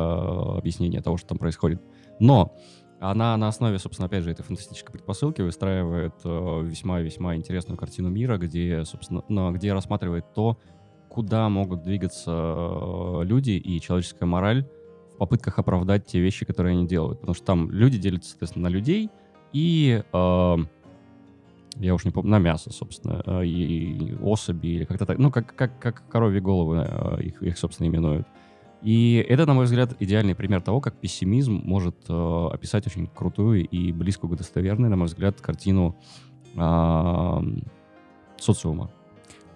объяснения 0.58 1.00
того, 1.00 1.16
что 1.16 1.28
там 1.28 1.38
происходит. 1.38 1.82
Но 2.20 2.54
она 3.00 3.36
на 3.36 3.48
основе, 3.48 3.78
собственно, 3.78 4.06
опять 4.06 4.24
же, 4.24 4.30
этой 4.30 4.42
фантастической 4.42 4.92
предпосылки 4.92 5.42
выстраивает 5.42 6.14
э, 6.24 6.62
весьма-весьма 6.64 7.36
интересную 7.36 7.76
картину 7.76 8.08
мира, 8.08 8.38
где, 8.38 8.84
собственно, 8.84 9.22
ну, 9.28 9.52
где 9.52 9.72
рассматривает 9.72 10.32
то, 10.34 10.58
куда 11.08 11.48
могут 11.48 11.82
двигаться 11.82 12.30
э, 12.30 13.20
люди 13.24 13.52
и 13.52 13.80
человеческая 13.80 14.26
мораль 14.26 14.66
в 15.14 15.18
попытках 15.18 15.58
оправдать 15.58 16.06
те 16.06 16.20
вещи, 16.20 16.44
которые 16.44 16.72
они 16.72 16.86
делают. 16.86 17.20
Потому 17.20 17.34
что 17.34 17.44
там 17.44 17.70
люди 17.70 17.98
делятся, 17.98 18.30
соответственно, 18.30 18.68
на 18.68 18.72
людей 18.72 19.10
и, 19.52 20.02
э, 20.12 20.56
я 21.76 21.94
уж 21.94 22.04
не 22.04 22.10
помню, 22.10 22.30
на 22.30 22.38
мясо, 22.38 22.72
собственно, 22.72 23.22
э, 23.24 23.46
и, 23.46 24.10
и 24.10 24.14
особи, 24.22 24.66
или 24.68 24.84
как-то 24.84 25.06
так, 25.06 25.18
ну, 25.18 25.30
как, 25.30 25.54
как, 25.54 25.78
как 25.78 26.08
коровьи 26.08 26.40
головы 26.40 26.86
э, 26.86 27.22
их, 27.22 27.42
их, 27.42 27.58
собственно, 27.58 27.86
именуют. 27.86 28.26
И 28.86 29.16
это, 29.28 29.46
на 29.46 29.54
мой 29.54 29.64
взгляд, 29.64 29.96
идеальный 29.98 30.36
пример 30.36 30.62
того, 30.62 30.80
как 30.80 30.94
пессимизм 30.94 31.60
может 31.64 31.96
э, 32.08 32.48
описать 32.52 32.86
очень 32.86 33.08
крутую 33.08 33.66
и 33.66 33.90
близкую 33.90 34.30
к 34.30 34.36
достоверной, 34.36 34.88
на 34.88 34.94
мой 34.94 35.06
взгляд, 35.08 35.40
картину 35.40 35.96
э, 36.54 37.40
социума. 38.36 38.88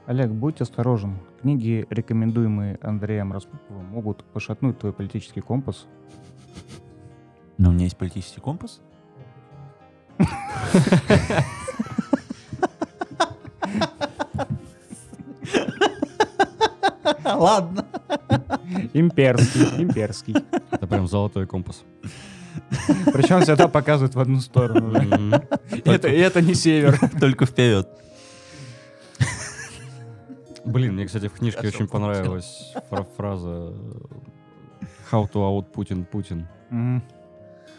Олег, 0.06 0.32
будь 0.32 0.60
осторожен. 0.60 1.16
Книги, 1.40 1.86
рекомендуемые 1.90 2.80
Андреем 2.82 3.32
Распуповым, 3.32 3.84
могут 3.84 4.24
пошатнуть 4.24 4.80
твой 4.80 4.92
политический 4.92 5.42
компас. 5.42 5.86
Но 7.56 7.68
у 7.68 7.72
меня 7.72 7.84
есть 7.84 7.96
политический 7.96 8.40
компас. 8.40 8.80
Ладно. 17.24 17.86
Имперский, 18.92 19.62
имперский. 19.82 20.34
Это 20.70 20.86
прям 20.86 21.06
золотой 21.06 21.46
компас. 21.46 21.82
Причем 23.12 23.40
всегда 23.42 23.68
показывают 23.68 24.14
в 24.14 24.20
одну 24.20 24.40
сторону. 24.40 24.92
это, 25.84 26.40
не 26.42 26.54
север. 26.54 26.98
Только 27.20 27.46
вперед. 27.46 27.88
Блин, 30.64 30.94
мне, 30.94 31.06
кстати, 31.06 31.28
в 31.28 31.32
книжке 31.32 31.68
очень 31.68 31.88
понравилась 31.88 32.72
фра- 32.90 33.06
фраза 33.16 33.72
«How 35.10 35.30
to 35.30 35.36
out 35.36 35.66
Putin 35.74 36.06
Putin». 36.10 36.44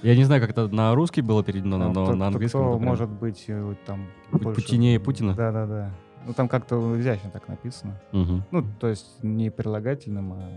Я 0.03 0.15
не 0.15 0.23
знаю, 0.23 0.41
как 0.41 0.49
это 0.49 0.67
на 0.67 0.95
русский 0.95 1.21
было 1.21 1.43
переведено, 1.43 1.77
но 1.77 2.15
на 2.15 2.27
английском 2.27 2.69
кто 2.71 2.79
может 2.79 3.07
быть 3.09 3.45
э, 3.47 3.75
там 3.85 4.07
больше- 4.31 4.59
путинее 4.59 4.99
Путина? 4.99 5.35
Да-да-да. 5.35 5.91
Ну 6.25 6.33
там 6.33 6.47
как-то 6.47 6.99
изящно 6.99 7.29
так 7.29 7.47
написано. 7.47 7.99
Мгм. 8.11 8.43
Ну, 8.49 8.65
то 8.79 8.87
есть 8.87 9.23
не 9.23 9.51
прилагательным, 9.51 10.33
а 10.33 10.49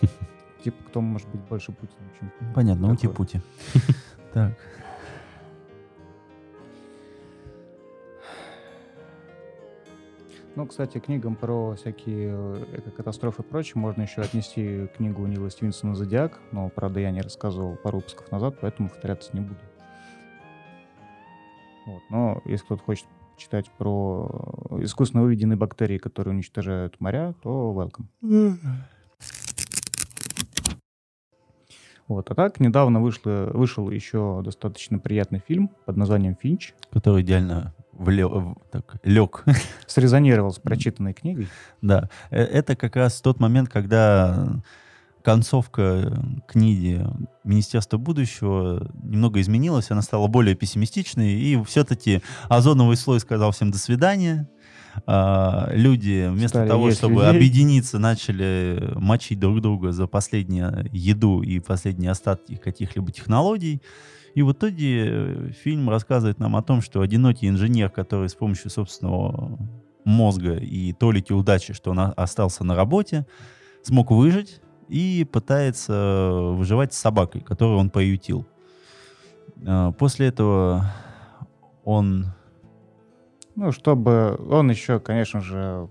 типа 0.64 0.76
кто 0.88 1.00
может 1.00 1.28
быть 1.28 1.40
больше 1.42 1.72
Путина, 1.72 2.08
чем... 2.18 2.30
Понятно, 2.54 2.88
Такое. 2.88 2.94
ути-пути. 2.94 3.40
Так. 4.34 4.52
Ну, 10.58 10.66
кстати, 10.66 10.98
книгам 10.98 11.36
про 11.36 11.76
всякие 11.76 12.32
э, 12.32 12.64
экокатастрофы 12.78 13.42
и 13.42 13.44
прочее 13.44 13.74
можно 13.76 14.02
еще 14.02 14.22
отнести 14.22 14.88
книгу 14.96 15.24
Нила 15.24 15.50
Стивенсона 15.50 15.94
«Зодиак», 15.94 16.40
но, 16.50 16.68
правда, 16.68 16.98
я 16.98 17.12
не 17.12 17.20
рассказывал 17.20 17.76
пару 17.76 17.98
выпусков 17.98 18.30
назад, 18.32 18.56
поэтому 18.60 18.88
повторяться 18.88 19.30
не 19.34 19.40
буду. 19.40 19.60
Вот. 21.86 22.02
Но 22.10 22.42
если 22.44 22.64
кто-то 22.64 22.82
хочет 22.82 23.06
читать 23.36 23.70
про 23.78 24.68
э, 24.72 24.82
искусственно 24.82 25.22
выведенные 25.22 25.56
бактерии, 25.56 25.98
которые 25.98 26.34
уничтожают 26.34 27.00
моря, 27.00 27.34
то 27.40 27.72
welcome. 27.72 28.58
Вот. 32.08 32.30
А 32.30 32.34
так, 32.34 32.58
недавно 32.58 33.00
вышло, 33.00 33.50
вышел 33.52 33.90
еще 33.90 34.40
достаточно 34.44 34.98
приятный 34.98 35.42
фильм 35.46 35.70
под 35.84 35.96
названием 35.96 36.36
«Финч». 36.40 36.72
Который 36.90 37.22
идеально 37.22 37.74
влё- 37.92 38.28
в- 38.54 38.56
так, 38.70 38.96
лег. 39.04 39.44
Срезонировал 39.86 40.50
с 40.52 40.58
прочитанной 40.58 41.12
книгой. 41.12 41.48
Да. 41.82 42.08
Э, 42.30 42.42
Это 42.42 42.76
как 42.76 42.96
раз 42.96 43.20
тот 43.20 43.40
момент, 43.40 43.68
когда 43.68 44.48
концовка 45.22 45.82
э, 45.82 46.12
книги 46.46 47.04
Министерства 47.44 47.98
будущего 47.98 48.90
немного 49.02 49.40
изменилась, 49.42 49.90
она 49.90 50.00
стала 50.00 50.26
более 50.28 50.54
пессимистичной, 50.54 51.32
и 51.34 51.62
все-таки 51.64 52.22
озоновый 52.48 52.96
слой 52.96 53.20
сказал 53.20 53.50
всем 53.50 53.70
до 53.70 53.78
свидания. 53.78 54.48
А, 55.06 55.70
Люди 55.72 56.28
вместо 56.28 56.58
Стали 56.58 56.68
того, 56.68 56.90
чтобы 56.90 57.14
людей. 57.22 57.30
объединиться, 57.30 57.98
начали 57.98 58.92
мочить 58.96 59.38
друг 59.38 59.60
друга 59.60 59.92
за 59.92 60.06
последнюю 60.06 60.88
еду 60.92 61.42
и 61.42 61.60
последние 61.60 62.10
остатки 62.10 62.56
каких-либо 62.56 63.10
технологий. 63.12 63.82
И 64.34 64.42
в 64.42 64.52
итоге 64.52 65.04
э, 65.06 65.50
фильм 65.62 65.90
рассказывает 65.90 66.38
нам 66.38 66.54
о 66.56 66.62
том, 66.62 66.80
что 66.82 67.00
одинокий 67.00 67.48
инженер, 67.48 67.90
который 67.90 68.28
с 68.28 68.34
помощью 68.34 68.70
собственного 68.70 69.58
мозга 70.04 70.54
и 70.54 70.92
толики 70.92 71.32
удачи, 71.32 71.72
что 71.74 71.90
он 71.90 71.98
остался 72.16 72.64
на 72.64 72.74
работе, 72.74 73.26
смог 73.82 74.10
выжить 74.10 74.60
и 74.88 75.26
пытается 75.30 76.30
выживать 76.54 76.94
с 76.94 76.98
собакой, 76.98 77.40
которую 77.40 77.78
он 77.78 77.90
приютил. 77.90 78.46
А, 79.66 79.92
После 79.92 80.28
этого 80.28 80.92
он 81.84 82.26
Ну, 83.58 83.72
чтобы 83.72 84.38
он 84.48 84.70
еще, 84.70 85.00
конечно 85.00 85.40
же, 85.40 85.88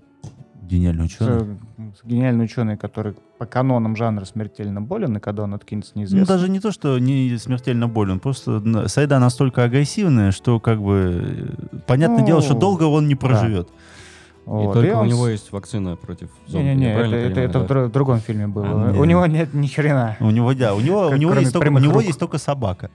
гениальный 0.64 1.04
ученый. 1.06 1.58
с- 1.94 2.00
с 2.00 2.04
гениальный 2.06 2.46
ученый, 2.46 2.78
который 2.78 3.14
по 3.38 3.46
канонам 3.46 3.98
жанра 3.98 4.24
смертельно 4.24 4.82
болен, 4.82 5.18
и 5.18 5.20
когда 5.20 5.44
он 5.44 5.54
откинется, 5.54 5.92
Ну, 5.96 6.02
неизвестно. 6.02 6.34
даже 6.34 6.50
не 6.50 6.62
то, 6.62 6.72
что 6.72 6.98
не 6.98 7.38
смертельно 7.38 7.90
болен, 7.90 8.22
просто 8.22 8.62
среда 8.88 9.20
настолько 9.20 9.64
агрессивная, 9.66 10.32
что 10.32 10.62
как 10.62 10.82
бы 10.82 11.56
понятное 11.88 12.22
Ну, 12.22 12.26
дело, 12.26 12.42
что 12.42 12.54
долго 12.54 12.84
он 12.84 13.10
не 13.10 13.16
проживет. 13.16 13.68
И 13.68 14.50
Вот, 14.50 14.74
только 14.76 14.96
у 14.96 15.00
он 15.02 15.08
него 15.10 15.28
с- 15.28 15.32
есть 15.32 15.52
вакцина 15.52 15.98
против 15.98 16.30
зомби. 16.48 16.68
Не-не-не, 16.68 16.86
это, 16.92 16.96
правильно 17.00 17.16
это, 17.18 17.26
понимаю, 17.28 17.50
это 17.50 17.60
в 17.60 17.62
да? 17.64 17.68
др- 17.68 17.90
другом 17.92 18.20
фильме 18.22 18.48
было. 18.48 18.66
А, 18.66 18.92
у 18.92 18.94
нет. 19.04 19.08
него 19.08 19.26
нет 19.26 19.54
ни 19.54 19.68
хрена. 19.68 20.16
У 20.22 20.30
него, 20.32 20.54
да, 20.54 20.74
у 20.74 20.80
него, 20.80 21.08
у 21.08 21.10
Как 21.10 21.20
него, 21.20 21.32
кроме 21.32 21.42
есть, 21.44 21.54
только, 21.54 21.68
у 21.68 21.80
него 21.80 22.00
есть 22.00 22.18
только 22.18 22.38
собака. 22.38 22.90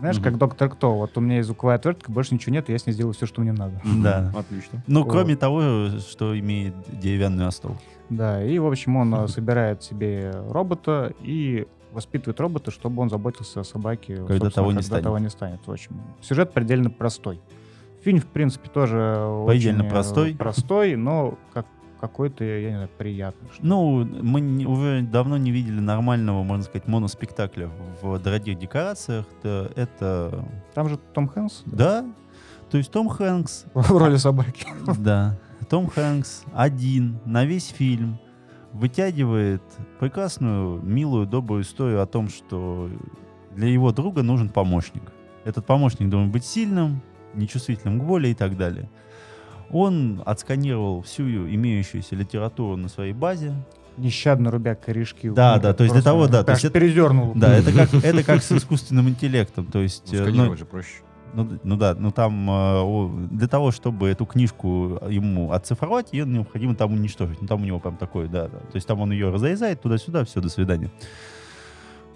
Знаешь, 0.00 0.18
как 0.18 0.38
доктор 0.38 0.68
Кто. 0.70 0.94
Вот 0.96 1.16
у 1.16 1.20
меня 1.20 1.36
есть 1.36 1.46
звуковая 1.46 1.76
отвертка, 1.76 2.10
больше 2.10 2.34
ничего 2.34 2.52
нет, 2.52 2.68
и 2.68 2.72
я 2.72 2.78
с 2.78 2.86
ней 2.86 2.92
сделаю 2.92 3.12
все, 3.14 3.26
что 3.26 3.40
мне 3.40 3.52
надо. 3.52 3.80
Да. 4.02 4.32
Отлично. 4.36 4.82
Ну, 4.86 5.02
Вот. 5.02 5.10
кроме 5.10 5.36
того, 5.36 5.88
что 5.98 6.38
имеет 6.38 6.74
деревянную 6.98 7.48
остов. 7.48 7.76
Да, 8.08 8.42
и, 8.44 8.58
в 8.58 8.66
общем, 8.66 8.96
он 8.96 9.14
э, 9.14 9.28
собирает 9.28 9.82
себе 9.82 10.32
робота 10.48 11.12
и 11.20 11.66
воспитывает 11.92 12.40
робота, 12.40 12.70
чтобы 12.70 13.02
он 13.02 13.10
заботился 13.10 13.60
о 13.60 13.64
собаке. 13.64 14.16
собственно, 14.16 14.50
того 14.50 14.68
не 14.72 14.76
когда 14.76 14.86
станет. 14.86 15.04
того 15.04 15.18
не 15.18 15.28
станет. 15.28 15.60
В 15.66 15.70
общем, 15.72 16.00
сюжет 16.20 16.52
предельно 16.52 16.90
простой. 16.90 17.40
Фильм, 18.02 18.18
в 18.20 18.26
принципе, 18.26 18.68
тоже 18.70 18.96
Предельно 19.46 19.80
очень, 19.80 19.86
э, 19.86 19.90
простой. 19.90 20.34
простой, 20.34 20.96
но 20.96 21.38
как 21.52 21.66
какой-то, 22.00 22.42
я 22.44 22.68
не 22.70 22.74
знаю, 22.76 22.90
приятный. 22.98 23.48
что. 23.52 23.64
Ну, 23.64 24.04
мы 24.04 24.40
не- 24.40 24.66
уже 24.66 25.02
давно 25.02 25.36
не 25.36 25.50
видели 25.50 25.80
нормального, 25.80 26.42
можно 26.42 26.64
сказать, 26.64 26.88
моноспектакля 26.88 27.70
в 28.02 28.18
дорогих 28.18 28.58
декорациях. 28.58 29.26
Да, 29.42 29.68
Это, 29.76 30.44
Там 30.74 30.88
же 30.88 30.96
Том 31.12 31.28
Хэнкс 31.28 31.62
да, 31.66 32.04
то 32.70 32.78
есть 32.78 32.90
Том 32.90 33.08
Хэнкс, 33.08 33.66
в 33.74 33.90
роли 33.96 34.16
собаки. 34.16 34.66
да, 34.98 35.38
Том 35.68 35.88
Хэнкс 35.88 36.44
один 36.54 37.18
на 37.26 37.44
весь 37.44 37.68
фильм 37.68 38.18
вытягивает 38.72 39.62
прекрасную, 39.98 40.80
милую, 40.82 41.26
добрую 41.26 41.62
историю 41.62 42.00
о 42.02 42.06
том, 42.06 42.28
что 42.28 42.88
для 43.54 43.68
его 43.68 43.92
друга 43.92 44.22
нужен 44.22 44.48
помощник. 44.48 45.02
Этот 45.44 45.66
помощник 45.66 46.08
должен 46.08 46.30
быть 46.30 46.44
сильным, 46.44 47.02
нечувствительным 47.34 47.98
к 48.00 48.04
боли 48.04 48.28
и 48.28 48.34
так 48.34 48.56
далее. 48.56 48.88
Он 49.72 50.22
отсканировал 50.26 51.02
всю 51.02 51.24
имеющуюся 51.24 52.16
литературу 52.16 52.76
на 52.76 52.88
своей 52.88 53.12
базе, 53.12 53.54
Нещадно 53.96 54.50
рубя 54.50 54.74
корешки. 54.76 55.28
Да, 55.28 55.56
Ну, 55.56 55.62
да, 55.62 55.74
то 55.74 55.84
есть 55.84 55.94
для 55.94 56.02
того, 56.02 56.26
да, 56.26 56.42
то 56.42 56.52
есть 56.52 56.64
это- 56.64 56.72
передернул. 56.72 57.32
Да, 57.34 57.54
это 57.54 57.72
как, 57.72 57.92
это 57.92 58.22
как 58.22 58.42
с 58.42 58.50
искусственным 58.52 59.08
интеллектом. 59.08 59.66
То 59.66 59.80
есть, 59.80 60.10
Ну, 60.12 60.18
э, 60.18 60.20
ну, 60.20 60.26
сканировать 60.26 60.58
же 60.58 60.64
проще. 60.64 60.88
ну, 61.34 61.48
ну 61.62 61.76
да, 61.76 61.94
ну 61.98 62.10
там 62.10 62.48
э, 62.50 63.26
для 63.30 63.46
того, 63.48 63.72
чтобы 63.72 64.08
эту 64.08 64.24
книжку 64.24 65.00
ему 65.08 65.52
оцифровать, 65.52 66.12
ее 66.12 66.24
необходимо 66.24 66.74
там 66.74 66.92
уничтожить. 66.94 67.42
Ну 67.42 67.48
там 67.48 67.62
у 67.62 67.64
него 67.66 67.78
прям 67.78 67.96
такое, 67.96 68.26
да, 68.28 68.44
да. 68.44 68.58
То 68.58 68.76
есть 68.76 68.86
там 68.86 69.00
он 69.00 69.12
ее 69.12 69.30
разрезает 69.30 69.82
туда-сюда, 69.82 70.24
все, 70.24 70.40
до 70.40 70.48
свидания. 70.48 70.90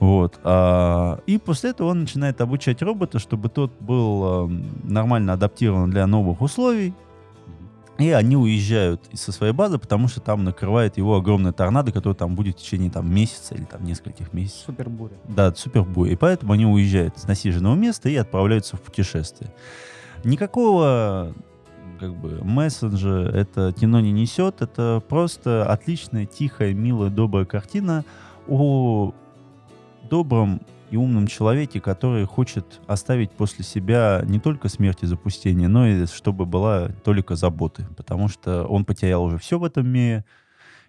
Вот. 0.01 0.39
а, 0.43 1.21
и 1.27 1.39
после 1.39 1.71
этого 1.71 1.89
он 1.89 2.01
начинает 2.01 2.41
обучать 2.41 2.83
робота, 2.83 3.19
чтобы 3.19 3.49
тот 3.49 3.73
был 3.81 4.49
э, 4.49 4.53
нормально 4.83 5.35
адаптирован 5.35 5.91
для 5.91 6.07
новых 6.07 6.41
условий. 6.41 6.95
И 7.99 8.11
они 8.11 8.37
уезжают 8.37 9.03
со 9.13 9.31
своей 9.31 9.53
базы, 9.53 9.79
потому 9.79 10.09
что 10.09 10.21
там 10.21 10.43
накрывает 10.43 10.97
его 10.97 11.17
огромная 11.17 11.53
торнадо, 11.53 11.93
которая 11.93 12.17
там 12.17 12.35
будет 12.35 12.59
в 12.59 12.63
течение 12.63 12.91
там, 12.91 13.13
месяца 13.13 13.55
или 13.55 13.65
там 13.65 13.85
нескольких 13.85 14.33
месяцев. 14.33 14.65
Супер 14.67 14.89
буря. 14.89 15.15
Да, 15.29 15.55
супербой. 15.55 16.11
И 16.11 16.17
поэтому 16.17 16.53
они 16.53 16.67
уезжают 16.67 17.17
с 17.19 17.29
насиженного 17.29 17.77
места 17.77 18.09
и 18.09 18.17
отправляются 18.17 18.77
в 18.77 18.81
путешествие. 18.81 19.53
Никакого 20.25 21.35
как 22.01 22.17
бы 22.17 22.41
месседжа 22.43 23.31
это 23.33 23.73
кино 23.73 24.01
не 24.01 24.11
несет. 24.11 24.61
Это 24.61 25.03
просто 25.09 25.65
отличная, 25.65 26.27
тихая, 26.27 26.75
милая, 26.75 27.11
добрая 27.11 27.45
картина 27.45 28.05
о 28.49 29.13
добром 30.11 30.61
и 30.95 30.97
умном 30.97 31.27
человеке, 31.27 31.81
который 31.81 32.25
хочет 32.25 32.81
оставить 32.87 33.33
после 33.33 33.65
себя 33.65 34.23
не 34.25 34.39
только 34.39 34.69
смерть 34.69 34.99
и 35.03 35.07
запустение, 35.07 35.67
но 35.67 35.89
и 35.89 36.07
чтобы 36.07 36.47
была 36.47 36.89
только 37.03 37.35
заботы. 37.35 37.85
Потому 37.97 38.29
что 38.29 38.65
он 38.65 38.85
потерял 38.85 39.25
уже 39.25 39.39
все 39.39 39.59
в 39.59 39.65
этом 39.65 39.89
мире, 39.89 40.25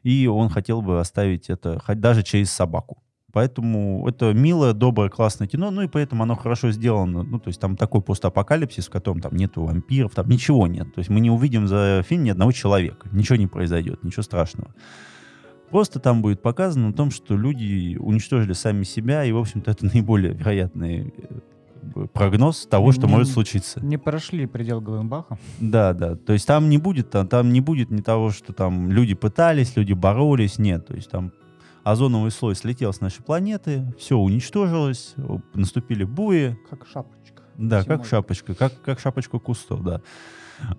и 0.03 0.27
он 0.27 0.49
хотел 0.49 0.83
бы 0.83 0.99
оставить 0.99 1.49
это 1.49 1.81
хоть 1.83 1.99
даже 1.99 2.21
через 2.21 2.51
собаку. 2.51 3.01
Поэтому 3.33 4.07
это 4.07 4.31
милое, 4.31 4.73
доброе, 4.73 5.09
классное 5.09 5.47
кино, 5.47 5.71
ну 5.71 5.81
и 5.81 5.87
поэтому 5.87 6.21
оно 6.21 6.35
хорошо 6.35 6.69
сделано. 6.69 7.23
Ну, 7.23 7.39
то 7.39 7.47
есть 7.47 7.59
там 7.59 7.75
такой 7.75 8.01
постапокалипсис, 8.01 8.87
в 8.87 8.91
котором 8.91 9.21
там 9.21 9.35
нету 9.35 9.63
вампиров, 9.63 10.13
там 10.13 10.29
ничего 10.29 10.67
нет. 10.67 10.93
То 10.93 10.99
есть 10.99 11.09
мы 11.09 11.19
не 11.19 11.31
увидим 11.31 11.67
за 11.67 12.03
фильм 12.07 12.25
ни 12.25 12.29
одного 12.29 12.51
человека. 12.51 13.09
Ничего 13.11 13.37
не 13.37 13.47
произойдет, 13.47 14.03
ничего 14.03 14.21
страшного. 14.21 14.69
Просто 15.69 15.99
там 15.99 16.21
будет 16.21 16.41
показано 16.41 16.89
о 16.89 16.93
том, 16.93 17.11
что 17.11 17.35
люди 17.35 17.97
уничтожили 17.99 18.53
сами 18.53 18.83
себя, 18.83 19.23
и, 19.25 19.31
в 19.31 19.37
общем-то, 19.37 19.71
это 19.71 19.85
наиболее 19.93 20.33
вероятный 20.33 21.13
э, 21.95 22.05
прогноз 22.13 22.65
того, 22.67 22.91
что 22.91 23.07
Не- 23.07 23.13
может 23.13 23.29
случиться. 23.33 23.79
Не 23.83 23.97
прошли 23.97 24.45
предел 24.45 24.81
Гленбаха. 24.81 25.37
Да, 25.59 25.93
да. 25.93 26.15
То 26.15 26.33
есть 26.33 26.47
там 26.47 26.69
не 26.69 26.77
будет, 26.77 27.09
там, 27.09 27.27
там 27.27 27.51
не 27.51 27.61
будет 27.61 27.91
ни 27.91 28.01
того, 28.01 28.31
что 28.31 28.53
там 28.53 28.91
люди 28.91 29.13
пытались, 29.15 29.75
люди 29.75 29.93
боролись, 29.93 30.57
нет. 30.59 30.87
То 30.87 30.95
есть 30.95 31.09
там 31.09 31.31
озоновый 31.83 32.31
слой 32.31 32.55
слетел 32.55 32.91
с 32.93 33.01
нашей 33.01 33.21
планеты, 33.23 33.85
все 33.99 34.17
уничтожилось, 34.17 35.13
наступили 35.53 36.03
бури, 36.03 36.57
Как 36.69 36.87
шапочка. 36.87 37.43
да, 37.57 37.81
Зимой. 37.83 37.97
как 37.97 38.07
шапочка, 38.07 38.55
как, 38.55 38.81
как 38.81 38.99
шапочка 38.99 39.37
кустов, 39.39 39.83
да. 39.83 40.01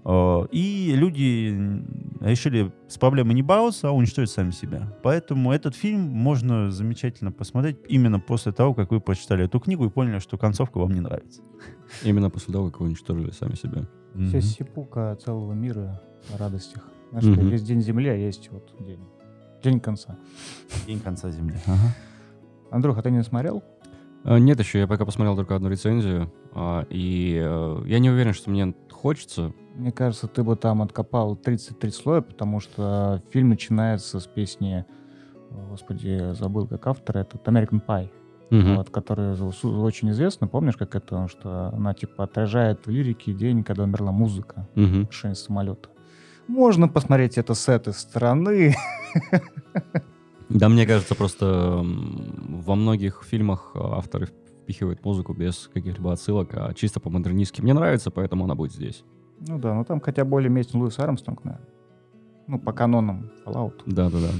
Э, 0.04 0.46
И 0.50 0.92
люди 0.96 1.82
решили 2.20 2.72
с 2.88 2.98
проблемой 2.98 3.34
не 3.34 3.42
бороться, 3.42 3.88
а 3.88 3.92
уничтожить 3.92 4.30
сами 4.30 4.50
себя. 4.50 4.96
Поэтому 5.02 5.52
этот 5.52 5.74
фильм 5.74 6.00
можно 6.00 6.70
замечательно 6.70 7.32
посмотреть 7.32 7.78
именно 7.88 8.18
после 8.20 8.52
того, 8.52 8.74
как 8.74 8.90
вы 8.90 9.00
прочитали 9.00 9.44
эту 9.44 9.60
книгу 9.60 9.86
и 9.86 9.90
поняли, 9.90 10.18
что 10.18 10.38
концовка 10.38 10.78
вам 10.78 10.92
не 10.92 11.00
нравится. 11.00 11.42
Именно 12.04 12.30
после 12.30 12.52
того, 12.52 12.70
как 12.70 12.80
вы 12.80 12.86
уничтожили 12.86 13.30
сами 13.30 13.54
себя. 13.54 13.86
Вся 14.28 14.40
сипука 14.40 15.16
целого 15.22 15.52
мира 15.52 16.00
о 16.34 16.38
радостях. 16.38 16.82
Знаешь, 17.12 17.52
есть 17.52 17.64
день 17.64 17.82
Земли, 17.82 18.08
а 18.08 18.14
есть 18.14 18.50
вот 18.50 18.74
день. 18.80 19.00
День 19.62 19.80
конца. 19.80 20.16
День 20.86 21.00
конца 21.00 21.30
земли. 21.30 21.56
Ага. 21.66 21.94
Андрюха, 22.70 23.02
ты 23.02 23.10
не 23.10 23.22
смотрел? 23.22 23.62
А, 24.24 24.38
Нет 24.38 24.58
еще, 24.58 24.78
я 24.80 24.86
пока 24.86 25.04
посмотрел 25.04 25.36
только 25.36 25.54
одну 25.54 25.68
рецензию, 25.68 26.32
а, 26.52 26.86
и 26.90 27.40
э, 27.42 27.82
я 27.86 27.98
не 27.98 28.10
уверен, 28.10 28.32
что 28.32 28.50
мне 28.50 28.74
хочется. 28.90 29.52
Мне 29.76 29.92
кажется, 29.92 30.26
ты 30.26 30.42
бы 30.42 30.56
там 30.56 30.80
откопал 30.82 31.36
33 31.36 31.90
слоя, 31.90 32.20
потому 32.22 32.60
что 32.60 33.22
фильм 33.30 33.50
начинается 33.50 34.20
с 34.20 34.26
песни, 34.26 34.86
господи, 35.70 36.32
забыл 36.32 36.66
как 36.66 36.86
автор, 36.86 37.18
это 37.18 37.36
American 37.38 37.82
Pie, 37.86 38.08
Мгм. 38.50 38.76
вот, 38.76 38.90
которая 38.90 39.36
очень 39.36 40.10
известна. 40.10 40.48
Помнишь, 40.48 40.76
как 40.76 40.94
это, 40.94 41.06
Потому 41.06 41.28
что 41.28 41.68
она 41.74 41.92
типа 41.94 42.24
отражает 42.24 42.86
в 42.86 42.90
лирике 42.90 43.32
день, 43.34 43.62
когда 43.64 43.84
умерла 43.84 44.12
музыка, 44.12 44.66
Мгм. 44.76 45.06
крушение 45.06 45.34
самолета. 45.36 45.90
Можно 46.48 46.88
посмотреть 46.88 47.36
это 47.38 47.54
с 47.54 47.68
этой 47.68 47.92
стороны. 47.92 48.74
Да, 50.48 50.68
мне 50.68 50.86
кажется, 50.86 51.14
просто 51.16 51.82
во 51.84 52.76
многих 52.76 53.24
фильмах 53.24 53.72
авторы 53.74 54.26
впихивают 54.62 55.04
музыку 55.04 55.34
без 55.34 55.68
каких-либо 55.74 56.12
отсылок, 56.12 56.50
а 56.54 56.72
чисто 56.72 57.00
по-модернистски. 57.00 57.60
Мне 57.62 57.74
нравится, 57.74 58.10
поэтому 58.12 58.44
она 58.44 58.54
будет 58.54 58.72
здесь. 58.72 59.04
Ну 59.40 59.58
да, 59.58 59.74
ну 59.74 59.84
там 59.84 60.00
хотя 60.00 60.24
более 60.24 60.50
местен 60.50 60.80
Луис 60.80 60.98
Армстронг, 60.98 61.44
наверное. 61.44 61.68
Ну, 62.46 62.58
по 62.58 62.72
канонам 62.72 63.30
Fallout. 63.44 63.82
Да-да-да. 63.86 64.30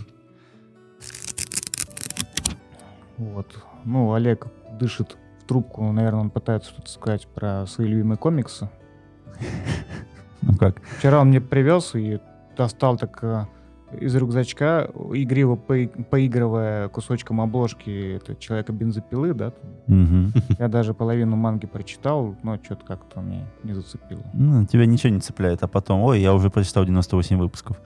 Вот. 3.19 3.59
Ну, 3.85 4.13
Олег 4.13 4.47
дышит 4.79 5.17
в 5.41 5.45
трубку, 5.47 5.91
наверное, 5.91 6.21
он 6.21 6.31
пытается 6.31 6.71
что-то 6.71 6.89
сказать 6.91 7.27
про 7.27 7.67
свои 7.67 7.89
любимые 7.89 8.19
комиксы. 8.19 8.69
Ну 10.43 10.55
как? 10.57 10.81
Вчера 10.99 11.21
он 11.21 11.29
мне 11.29 11.41
привез 11.41 11.95
и 11.95 12.21
достал 12.57 12.97
так 12.97 13.19
э, 13.23 13.47
из 13.93 14.15
рюкзачка, 14.15 14.91
игриво 15.13 15.57
пои- 15.57 15.87
поигрывая 15.87 16.89
кусочком 16.89 17.41
обложки 17.41 18.17
это 18.17 18.35
человека 18.37 18.73
бензопилы, 18.73 19.33
да. 19.35 19.53
Мгм. 19.87 20.33
Я 20.59 20.69
даже 20.69 20.93
половину 20.95 21.37
манги 21.37 21.67
прочитал, 21.67 22.35
но 22.43 22.57
что-то 22.63 22.85
как-то 22.85 23.21
мне 23.21 23.47
не 23.63 23.75
зацепило. 23.75 24.23
Ну, 24.35 24.67
тебя 24.67 24.87
ничего 24.87 25.13
не 25.13 25.21
цепляет, 25.21 25.63
а 25.63 25.69
потом, 25.69 26.01
ой, 26.03 26.21
я 26.21 26.35
уже 26.35 26.51
прочитал 26.51 26.85
98 26.85 27.37
выпусков. 27.39 27.81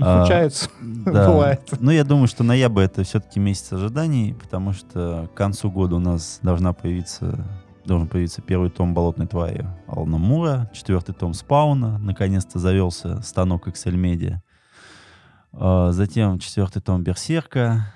А, 0.00 0.20
Случается, 0.24 0.70
Да. 1.04 1.28
бывает. 1.32 1.60
Ну, 1.80 1.90
я 1.90 2.04
думаю, 2.04 2.28
что 2.28 2.44
ноябрь 2.44 2.82
это 2.84 3.02
все-таки 3.02 3.40
месяц 3.40 3.72
ожиданий, 3.72 4.34
потому 4.34 4.72
что 4.72 5.28
к 5.34 5.36
концу 5.36 5.70
года 5.70 5.96
у 5.96 6.00
нас 6.00 6.38
должна 6.42 6.72
появиться 6.72 7.44
должен 7.84 8.06
появиться 8.06 8.42
первый 8.42 8.68
том 8.68 8.92
«Болотной 8.92 9.26
твари» 9.26 9.66
Алана 9.86 10.18
Мура, 10.18 10.70
четвертый 10.74 11.14
том 11.14 11.32
«Спауна», 11.32 11.96
наконец-то 11.96 12.58
завелся 12.58 13.22
станок 13.22 13.66
Excel 13.66 13.94
Media. 13.94 14.40
А, 15.60 15.92
Затем 15.92 16.38
четвертый 16.38 16.80
том 16.80 17.02
«Берсерка». 17.02 17.92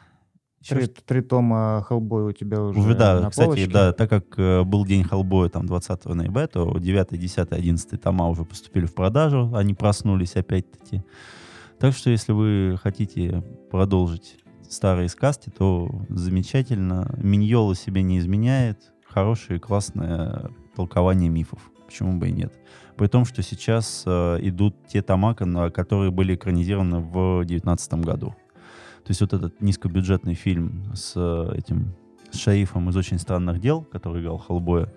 Еще 0.61 0.77
Три, 0.77 0.87
три 0.87 1.21
тома 1.23 1.85
Хеллбой 1.89 2.25
у 2.25 2.33
тебя 2.33 2.63
уже, 2.63 2.79
Уже, 2.79 2.95
да, 2.95 3.21
на 3.21 3.31
кстати, 3.31 3.47
полочке. 3.47 3.67
да, 3.67 3.93
так 3.93 4.09
как 4.09 4.39
э, 4.39 4.63
был 4.63 4.87
день 4.87 5.03
Хеллбоя 5.03 5.49
там 5.49 5.67
20 5.67 6.05
ноября, 6.05 6.47
то 6.47 6.79
9, 6.79 7.19
10, 7.19 7.53
11 7.53 8.01
тома 8.01 8.29
уже 8.29 8.45
поступили 8.45 8.87
в 8.87 8.95
продажу, 8.95 9.53
они 9.57 9.75
проснулись 9.75 10.37
опять-таки. 10.37 11.03
Так 11.81 11.95
что, 11.95 12.11
если 12.11 12.31
вы 12.31 12.79
хотите 12.81 13.43
продолжить 13.73 14.37
старые 14.69 15.09
сказки, 15.09 15.51
то 15.51 15.91
замечательно. 16.09 17.13
Миньола 17.17 17.75
себе 17.75 18.03
не 18.03 18.19
изменяет. 18.19 18.79
Хорошее, 19.05 19.59
классное 19.59 20.51
толкование 20.77 21.29
мифов. 21.29 21.59
Почему 21.87 22.19
бы 22.19 22.29
и 22.29 22.33
нет? 22.33 22.55
При 23.03 23.09
том, 23.09 23.25
что 23.25 23.43
сейчас 23.43 24.05
э, 24.07 24.39
идут 24.43 24.77
те 24.87 25.03
тома, 25.03 25.35
которые 25.35 26.13
были 26.13 26.37
экранизированы 26.37 27.01
в 27.01 27.39
2019 27.39 27.95
году. 27.95 28.29
То 28.29 29.09
есть 29.09 29.21
вот 29.21 29.33
этот 29.33 29.61
низкобюджетный 29.61 30.35
фильм 30.35 30.85
с 30.95 31.15
э, 31.17 31.59
этим 31.59 31.97
с 32.31 32.37
шерифом 32.39 32.91
из 32.91 32.97
«Очень 32.97 33.19
странных 33.19 33.61
дел», 33.61 33.83
который 33.83 34.23
играл 34.23 34.39
Хеллбоя. 34.39 34.95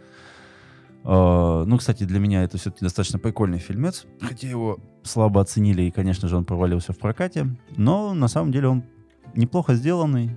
Э, 1.03 1.63
ну, 1.65 1.77
кстати, 1.79 2.03
для 2.03 2.19
меня 2.19 2.43
это 2.43 2.59
все-таки 2.59 2.85
достаточно 2.85 3.17
прикольный 3.17 3.57
фильмец, 3.57 4.05
хотя 4.21 4.47
его 4.47 4.77
слабо 5.01 5.41
оценили, 5.41 5.81
и, 5.81 5.89
конечно 5.89 6.27
же, 6.27 6.37
он 6.37 6.45
провалился 6.45 6.93
в 6.93 6.99
прокате. 6.99 7.57
Но 7.75 8.13
на 8.13 8.27
самом 8.27 8.51
деле 8.51 8.67
он 8.67 8.83
неплохо 9.33 9.73
сделанный, 9.73 10.29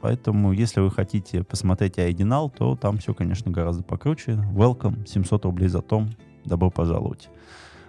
поэтому 0.00 0.52
если 0.52 0.78
вы 0.78 0.92
хотите 0.92 1.42
посмотреть 1.42 1.98
оригинал, 1.98 2.48
то 2.48 2.76
там 2.76 2.98
все, 2.98 3.12
конечно, 3.12 3.50
гораздо 3.50 3.82
покруче. 3.82 4.34
Welcome, 4.54 5.04
700 5.04 5.46
рублей 5.46 5.66
за 5.66 5.82
том, 5.82 6.10
добро 6.48 6.70
пожаловать. 6.70 7.28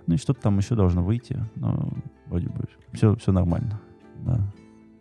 Ну 0.08 0.16
и 0.16 0.18
что-то 0.18 0.42
там 0.42 0.58
еще 0.58 0.76
должно 0.76 1.04
выйти, 1.04 1.38
но 1.56 1.90
вроде 2.28 2.48
бы 2.50 2.66
все, 2.94 3.16
все 3.16 3.32
нормально. 3.32 3.80
Да. 4.26 4.40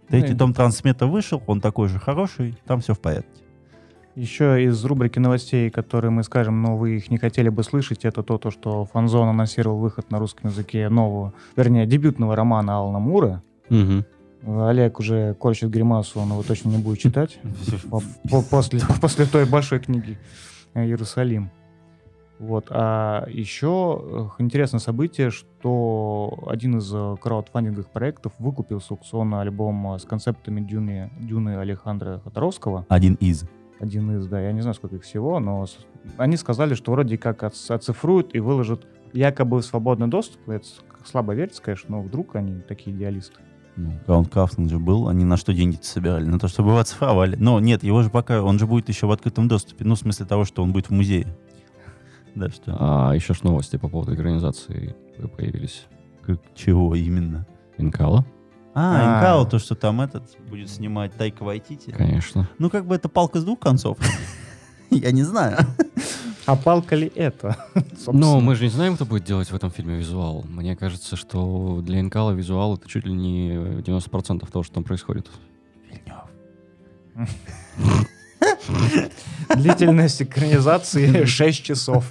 Третий 0.08 0.32
Ну, 0.32 0.38
том 0.38 0.54
Трансмета 0.54 1.06
вышел, 1.06 1.42
он 1.46 1.60
такой 1.60 1.88
же 1.88 1.98
хороший, 1.98 2.56
там 2.66 2.80
все 2.80 2.94
в 2.94 3.00
порядке. 3.00 3.42
Еще 4.14 4.64
из 4.64 4.84
рубрики 4.84 5.18
новостей, 5.18 5.70
которые 5.70 6.10
мы 6.10 6.24
скажем, 6.24 6.60
но 6.62 6.76
вы 6.76 6.96
их 6.96 7.10
не 7.10 7.18
хотели 7.18 7.50
бы 7.50 7.62
слышать, 7.62 8.04
это 8.04 8.22
то, 8.22 8.36
то 8.38 8.50
что 8.50 8.84
Фанзон 8.86 9.28
анонсировал 9.28 9.78
выход 9.78 10.10
на 10.10 10.18
русском 10.18 10.50
языке 10.50 10.88
нового, 10.88 11.34
вернее, 11.56 11.86
дебютного 11.86 12.34
романа 12.34 12.78
Алана 12.78 12.98
Мура. 12.98 13.42
Мгм. 13.68 14.04
Олег 14.46 14.98
уже 14.98 15.34
корчит 15.34 15.70
гримасу, 15.70 16.20
он 16.20 16.30
его 16.30 16.42
точно 16.42 16.70
не 16.70 16.78
будет 16.78 16.98
читать. 16.98 17.38
По- 17.90 18.02
по- 18.30 18.42
После, 18.42 18.80
после 19.00 19.26
той 19.26 19.44
большой 19.46 19.78
книги 19.78 20.18
«Иерусалим». 20.74 21.50
Вот. 22.38 22.66
А 22.70 23.26
еще 23.28 24.30
э, 24.38 24.42
интересное 24.42 24.78
событие, 24.78 25.30
что 25.30 26.44
один 26.46 26.78
из 26.78 26.92
э, 26.94 27.16
краудфандинговых 27.20 27.90
проектов 27.90 28.32
выкупил 28.38 28.80
с 28.80 28.90
аукциона 28.90 29.40
альбом 29.40 29.94
э, 29.94 29.98
с 29.98 30.04
концептами 30.04 30.60
Дюны, 30.60 31.10
Дюны 31.18 31.56
Александра 31.56 32.20
Ходоровского. 32.22 32.86
Один 32.88 33.14
из. 33.14 33.44
Один 33.80 34.18
из, 34.18 34.26
да, 34.26 34.40
я 34.40 34.52
не 34.52 34.60
знаю, 34.60 34.74
сколько 34.74 34.96
их 34.96 35.02
всего, 35.02 35.38
но 35.40 35.66
они 36.16 36.36
сказали, 36.36 36.74
что 36.74 36.92
вроде 36.92 37.18
как 37.18 37.42
оц- 37.42 37.70
оцифруют 37.70 38.34
и 38.34 38.40
выложат 38.40 38.86
якобы 39.12 39.58
в 39.58 39.64
свободный 39.64 40.08
доступ. 40.08 40.48
Это 40.48 40.66
слабо 41.04 41.34
верится, 41.34 41.62
конечно, 41.62 41.96
но 41.96 42.02
вдруг 42.02 42.36
они 42.36 42.60
такие 42.60 42.96
идеалисты. 42.96 43.40
Ну, 43.76 43.92
краундкрафтинг 44.06 44.68
же 44.68 44.80
был, 44.80 45.06
они 45.06 45.24
на 45.24 45.36
что 45.36 45.54
деньги 45.54 45.78
собирали? 45.80 46.24
На 46.24 46.40
то, 46.40 46.48
чтобы 46.48 46.70
его 46.70 46.78
оцифровали. 46.80 47.36
Но 47.36 47.60
нет, 47.60 47.84
его 47.84 48.02
же 48.02 48.10
пока, 48.10 48.42
он 48.42 48.58
же 48.58 48.66
будет 48.66 48.88
еще 48.88 49.06
в 49.06 49.12
открытом 49.12 49.46
доступе. 49.46 49.84
Ну, 49.84 49.94
в 49.94 49.98
смысле 49.98 50.26
того, 50.26 50.44
что 50.44 50.64
он 50.64 50.72
будет 50.72 50.86
в 50.86 50.90
музее. 50.90 51.28
Да, 52.38 52.50
что? 52.50 52.76
А 52.78 53.12
еще 53.14 53.34
ж 53.34 53.42
новости 53.42 53.76
по 53.76 53.88
поводу 53.88 54.14
экранизации 54.14 54.94
появились. 55.36 55.86
Как, 56.22 56.38
чего 56.54 56.94
именно? 56.94 57.46
Инкала, 57.78 58.24
А, 58.74 58.80
А. 58.96 59.18
Инкао, 59.18 59.44
то, 59.46 59.58
что 59.58 59.74
там 59.74 60.00
этот 60.00 60.24
будет 60.48 60.68
снимать 60.70 61.12
Тайка 61.14 61.42
Вайтити. 61.42 61.90
конечно. 61.90 62.48
Ну, 62.58 62.70
как 62.70 62.86
бы 62.86 62.94
это 62.94 63.08
палка 63.08 63.40
с 63.40 63.44
двух 63.44 63.58
концов. 63.58 63.98
Я 64.90 65.10
не 65.10 65.22
знаю. 65.22 65.58
А 66.46 66.56
палка 66.56 66.94
ли 66.96 67.10
это? 67.14 67.56
Но 67.74 67.82
Собственно. 67.96 68.40
мы 68.40 68.54
же 68.54 68.64
не 68.64 68.70
знаем, 68.70 68.94
кто 68.94 69.04
будет 69.04 69.24
делать 69.24 69.50
в 69.50 69.54
этом 69.54 69.70
фильме 69.70 69.96
визуал. 69.96 70.44
Мне 70.48 70.76
кажется, 70.76 71.16
что 71.16 71.80
для 71.82 72.00
Инкала 72.00 72.30
визуал 72.32 72.76
это 72.76 72.88
чуть 72.88 73.04
ли 73.04 73.12
не 73.12 73.50
90% 73.54 74.50
того, 74.50 74.62
что 74.62 74.74
там 74.74 74.84
происходит. 74.84 75.28
Длительность 79.56 80.22
экранизации 80.22 81.24
6 81.24 81.62
часов. 81.62 82.10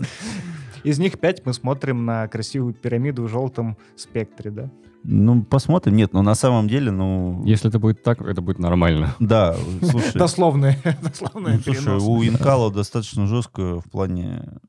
Из 0.83 0.99
них 0.99 1.19
5 1.19 1.45
мы 1.45 1.53
смотрим 1.53 2.05
на 2.05 2.27
красивую 2.27 2.73
пирамиду 2.73 3.23
в 3.23 3.29
желтом 3.29 3.77
спектре, 3.95 4.51
да? 4.51 4.69
Ну, 5.03 5.43
посмотрим. 5.43 5.95
Нет, 5.95 6.13
ну, 6.13 6.21
на 6.21 6.35
самом 6.35 6.67
деле, 6.67 6.91
ну... 6.91 7.41
Если 7.45 7.69
это 7.69 7.79
будет 7.79 8.03
так, 8.03 8.21
это 8.21 8.41
будет 8.41 8.59
нормально. 8.59 9.15
Да, 9.19 9.55
слушай. 9.81 10.13
Дословные, 10.13 10.77
дословные 11.01 11.61
Ну, 11.65 11.73
слушай, 11.73 11.97
у 11.97 12.23
Инкала 12.23 12.71
достаточно 12.71 13.25
жестко 13.27 13.79
в 13.79 13.89
плане 13.89 14.59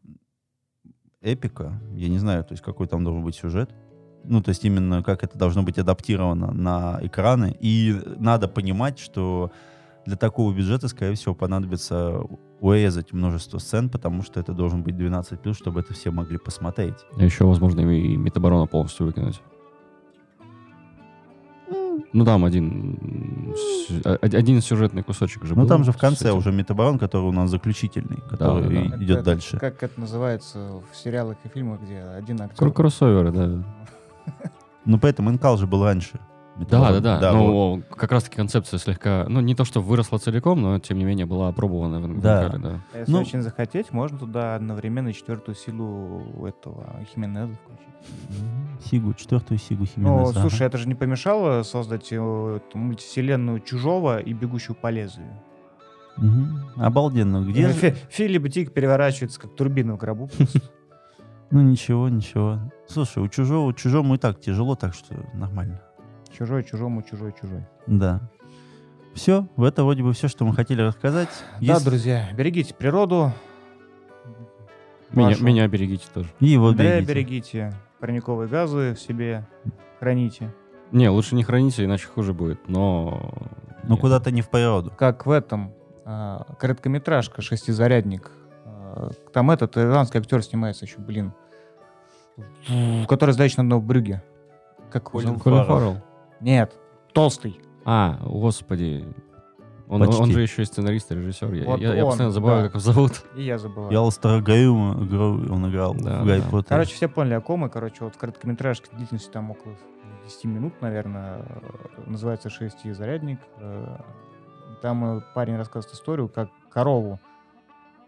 эпика. 1.21 1.81
Я 1.95 2.09
не 2.09 2.19
знаю, 2.19 2.45
то 2.45 2.53
есть 2.53 2.63
какой 2.63 2.87
там 2.87 3.05
должен 3.05 3.25
быть 3.25 3.35
сюжет. 3.35 3.71
Ну, 4.25 4.43
то 4.43 4.51
есть 4.51 4.65
именно 4.65 5.03
как 5.03 5.25
это 5.25 5.39
должно 5.39 5.63
быть 5.63 5.79
адаптировано 5.79 6.53
на 6.53 6.99
экраны. 7.03 7.57
И 7.61 7.97
надо 8.19 8.47
понимать, 8.47 8.99
что 8.99 9.51
для 10.09 10.17
такого 10.17 10.53
бюджета, 10.55 10.89
скорее 10.89 11.15
всего, 11.15 11.35
понадобится 11.35 12.21
урезать 12.61 13.13
множество 13.13 13.59
сцен, 13.59 13.91
потому 13.91 14.23
что 14.23 14.41
это 14.41 14.53
должен 14.55 14.83
быть 14.83 14.95
12+, 14.95 15.53
чтобы 15.55 15.81
это 15.81 15.93
все 15.93 16.11
могли 16.11 16.39
посмотреть. 16.39 16.95
А 17.19 17.23
еще, 17.23 17.45
возможно, 17.45 17.81
и 17.81 18.17
Метаборона 18.17 18.67
полностью 18.67 19.07
выкинуть. 19.07 19.41
Ну, 22.15 22.25
там 22.25 22.45
один, 22.47 23.55
а- 24.07 24.17
один 24.23 24.63
сюжетный 24.63 25.03
кусочек 25.03 25.45
же 25.45 25.55
Ну, 25.55 25.63
был 25.63 25.69
там 25.69 25.85
же 25.85 25.93
в 25.93 25.99
конце 25.99 26.33
уже 26.33 26.53
Метаборон, 26.53 26.99
который 26.99 27.27
у 27.29 27.33
нас 27.33 27.51
заключительный, 27.51 28.23
который 28.31 28.63
да, 28.63 28.69
да. 28.69 28.97
и- 28.97 29.05
идет 29.05 29.17
Это- 29.19 29.25
дальше. 29.27 29.59
Как 29.59 29.83
это 29.83 30.01
называется 30.01 30.81
в 30.91 30.97
сериалах 30.97 31.37
и 31.45 31.49
фильмах, 31.49 31.83
где 31.83 32.01
один 32.01 32.41
актер... 32.41 32.67
Кру- 32.69 32.73
Кроссоверы, 32.73 33.31
да. 33.31 33.63
Ну, 34.87 34.99
поэтому 34.99 35.29
Инкал 35.31 35.59
же 35.59 35.67
был 35.67 35.85
раньше. 35.85 36.19
Да, 36.59 37.01
да, 37.01 37.21
да. 37.21 37.33
вот. 37.33 37.77
ну, 37.79 37.83
как 37.97 38.11
раз-таки 38.13 38.37
концепция 38.37 38.79
слегка, 38.79 39.27
ну, 39.29 39.41
не 39.41 39.55
то, 39.55 39.65
что 39.65 39.81
выросла 39.81 40.19
целиком, 40.19 40.61
но, 40.61 40.79
тем 40.79 40.99
не 40.99 41.05
менее, 41.05 41.27
была 41.27 41.49
опробована 41.49 42.01
в 42.01 42.21
Да. 42.21 42.49
Да. 42.59 42.81
А 42.95 42.99
Если 42.99 43.13
Ну- 43.13 43.21
очень 43.21 43.43
захотеть, 43.43 43.93
можно 43.93 44.19
туда 44.19 44.57
одновременно 44.57 45.13
четвертую 45.13 45.55
силу 45.55 46.47
этого 46.47 46.97
Хименеза 47.15 47.53
включить. 47.55 48.85
Сигу, 48.91 49.15
четвертую 49.15 49.59
Сигу 49.59 49.83
Ну, 49.83 49.87
Хименеза. 49.87 50.41
слушай, 50.41 50.67
это 50.67 50.79
же 50.79 50.89
не 50.89 50.95
помешало 50.95 51.63
создать 51.63 52.09
э, 52.13 52.17
эту 52.17 52.79
мультивселенную 52.79 53.61
Чужого 53.61 54.19
и 54.19 54.33
Бегущую 54.33 54.77
по 54.77 54.91
лезвию. 54.91 55.31
Мгм. 56.17 56.61
Обалденно. 56.77 57.45
Где 57.49 57.69
же? 57.69 57.73
Фи- 57.75 57.95
Филипп 58.11 58.49
Дик 58.49 58.73
переворачивается, 58.73 59.41
как 59.41 59.55
турбина 59.55 59.95
в 59.95 59.99
гробу. 59.99 60.29
Ну 61.51 61.63
ничего, 61.63 62.11
ничего. 62.11 62.59
Слушай, 62.89 63.23
у 63.23 63.29
чужого, 63.29 63.73
чужому 63.73 64.17
и 64.17 64.19
так 64.19 64.39
тяжело, 64.39 64.75
так 64.75 64.93
что 64.93 65.15
нормально. 65.33 65.81
Чужой, 66.37 66.65
чужому, 66.65 67.03
чужой, 67.03 67.35
чужой. 67.41 67.65
Да. 67.87 68.21
Все, 69.15 69.47
это 69.57 69.83
вроде 69.85 70.03
бы 70.03 70.13
все, 70.13 70.29
что 70.29 70.45
мы 70.45 70.55
хотели 70.55 70.83
рассказать. 70.83 71.29
Да, 71.61 71.75
Если- 71.75 71.85
друзья, 71.85 72.29
берегите 72.35 72.75
природу. 72.75 73.33
Меня, 75.11 75.29
Вашу. 75.29 75.45
меня 75.45 75.67
берегите 75.69 76.07
тоже. 76.13 76.29
И 76.39 76.57
вот 76.59 76.73
Андрея 76.73 77.01
берегите. 77.01 77.13
берегите. 77.15 77.75
Парниковые 77.99 78.49
газы 78.49 78.95
в 78.95 79.01
себе 79.01 79.47
храните. 79.99 80.55
Не, 80.93 81.09
лучше 81.09 81.35
не 81.35 81.43
храните, 81.43 81.85
иначе 81.85 82.07
хуже 82.09 82.33
будет, 82.33 82.69
но... 82.69 83.33
Ну 83.85 83.91
нет. 83.95 84.01
куда-то 84.01 84.31
не 84.31 84.43
в 84.43 84.51
природу. 84.51 84.93
Как 84.97 85.27
в 85.27 85.31
этом 85.31 85.73
а, 86.05 86.45
короткометражка 86.59 87.43
«Шестизарядник». 87.43 88.31
А, 88.65 89.11
Там 89.33 89.51
этот 89.51 89.77
ирландский 89.77 90.19
актер 90.19 90.43
снимается 90.43 90.85
еще, 90.85 90.99
блин. 90.99 91.33
Который 93.09 93.33
сдача 93.33 93.63
на 93.63 93.69
дно 93.69 93.81
в 93.81 93.85
брюге. 93.85 94.23
Как 94.91 95.09
его? 95.09 95.19
Колин 95.39 95.65
Фаррелл. 95.65 96.03
Нет, 96.41 96.75
толстый. 97.13 97.61
А, 97.85 98.19
господи. 98.25 99.05
Он, 99.91 100.01
Почти. 100.05 100.23
он 100.23 100.31
же 100.33 100.43
еще 100.43 100.61
и 100.63 100.65
сценарист, 100.67 101.11
и 101.13 101.15
режиссер. 101.15 101.51
Я, 101.55 101.65
Вот 101.65 101.81
я- 101.81 101.95
я 101.95 102.05
он, 102.05 102.11
постоянно 102.11 102.33
забываю, 102.33 102.59
да. 102.59 102.69
как 102.69 102.73
его 102.73 102.93
зовут. 102.93 103.25
И 103.35 103.43
я 103.43 103.57
забываю. 103.57 103.91
Я 103.91 103.99
Алстера 104.01 104.41
Гаюма 104.43 105.03
играл- 105.03 105.51
он 105.51 105.71
играл 105.71 105.95
Да, 105.95 106.21
в 106.23 106.27
Гарри 106.27 106.41
да. 106.41 106.49
Поттере. 106.51 106.65
Короче, 106.69 106.95
все 106.95 107.09
поняли, 107.09 107.35
о 107.35 107.41
ком 107.41 107.65
и, 107.65 107.71
короче, 107.71 108.05
вот 108.05 108.15
короткометражка 108.17 108.95
длительностью 108.95 109.33
там 109.33 109.51
около 109.51 109.75
10 110.27 110.45
минут, 110.45 110.75
наверное, 110.83 111.43
называется 112.07 112.51
«Шестизарядник». 112.51 113.41
Э, 113.57 113.97
Там 114.83 115.19
э, 115.19 115.21
парень 115.35 115.57
рассказывает 115.57 115.95
историю, 115.97 116.29
как 116.29 116.51
корову 116.71 117.19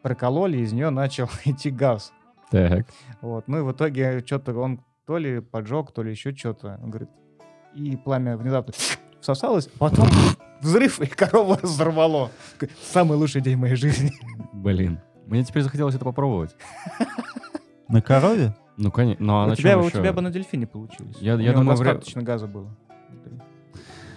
прокололи, 0.03 0.59
из 0.59 0.73
нее 0.75 0.91
начал 0.91 1.29
идти 1.47 1.71
газ. 1.71 2.13
Так. 2.51 2.87
Вот. 3.23 3.49
Ну 3.49 3.59
и 3.59 3.63
в 3.63 3.73
итоге 3.73 4.21
что-то 4.21 4.53
он 4.55 4.81
то 5.07 5.17
ли 5.17 5.41
поджег, 5.41 5.93
то 5.93 6.03
ли 6.03 6.11
еще 6.11 6.35
что-то. 6.35 6.79
Он 6.83 6.91
говорит, 6.91 7.09
и 7.75 7.97
пламя 7.97 8.37
внезапно 8.37 8.73
всосалось, 9.21 9.69
потом 9.79 10.09
взрыв, 10.61 11.01
и 11.01 11.07
корову 11.07 11.57
взорвало. 11.63 12.31
Самый 12.83 13.17
лучший 13.17 13.41
день 13.41 13.57
моей 13.57 13.77
жизни. 13.77 14.13
Блин. 14.53 14.99
Мне 15.27 15.45
теперь 15.45 15.63
захотелось 15.63 15.95
это 15.95 16.05
попробовать. 16.05 16.57
На 17.89 18.03
корове? 18.03 18.55
Ну, 18.77 18.91
конечно. 18.91 19.25
Ну, 19.25 19.33
а 19.35 19.47
у, 19.47 19.55
тебя, 19.55 19.79
у 19.79 19.89
тебя 19.91 20.13
бы 20.13 20.23
на 20.23 20.31
дельфине 20.31 20.67
получилось. 20.67 21.17
Я- 21.21 21.37
У 21.37 21.39
я 21.39 21.53
думаю, 21.53 21.77
вряд- 21.77 21.95
достаточно 21.97 22.23
газа 22.23 22.47
было. 22.47 22.69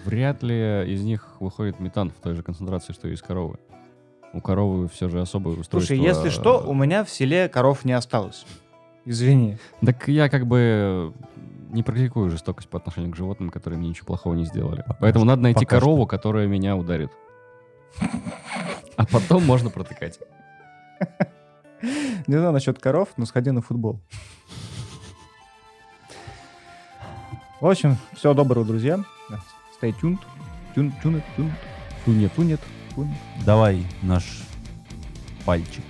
Вряд 0.05 0.43
ли 0.43 0.91
из 0.93 1.03
них 1.03 1.37
выходит 1.39 1.79
метан 1.79 2.09
в 2.09 2.15
той 2.21 2.35
же 2.35 2.43
концентрации, 2.43 2.93
что 2.93 3.07
и 3.07 3.13
из 3.13 3.21
коровы. 3.21 3.57
У 4.33 4.41
коровы 4.41 4.87
все 4.89 5.07
же 5.07 5.21
особое 5.21 5.55
устройство. 5.55 5.95
Слушай, 5.95 5.99
если 6.03 6.29
что, 6.29 6.59
у 6.65 6.73
меня 6.73 7.03
в 7.03 7.09
селе 7.09 7.47
коров 7.47 7.85
не 7.85 7.93
осталось. 7.93 8.45
Извини. 9.05 9.57
Так 9.85 10.07
я 10.07 10.29
как 10.29 10.47
бы 10.47 11.13
не 11.73 11.83
практикую 11.83 12.29
жестокость 12.29 12.69
по 12.69 12.77
отношению 12.77 13.11
к 13.11 13.15
животным, 13.15 13.49
которые 13.49 13.79
мне 13.79 13.89
ничего 13.89 14.05
плохого 14.07 14.33
не 14.35 14.45
сделали. 14.45 14.81
Пока 14.87 14.97
Поэтому 15.01 15.25
что- 15.25 15.29
надо 15.31 15.41
найти 15.41 15.65
пока 15.65 15.79
корову, 15.79 16.07
которая 16.07 16.47
меня 16.47 16.75
ударит. 16.77 17.11
А 18.95 19.05
потом 19.05 19.45
можно 19.45 19.69
протыкать. 19.69 20.19
Не 22.27 22.35
знаю 22.37 22.51
насчет 22.53 22.79
коров, 22.79 23.09
но 23.17 23.25
сходи 23.25 23.51
на 23.51 23.61
футбол. 23.61 23.99
В 27.59 27.67
общем, 27.67 27.97
всего 28.15 28.33
доброго, 28.33 28.65
друзья. 28.65 28.99
Stay 29.81 29.93
tuned. 30.01 30.19
Тюн, 30.75 30.91
тюнет, 31.03 31.23
тюн, 31.35 31.51
нет. 32.07 32.33
тунет, 32.33 32.59
тунет. 32.95 33.17
Давай 33.45 33.85
наш 34.01 34.43
пальчик. 35.45 35.83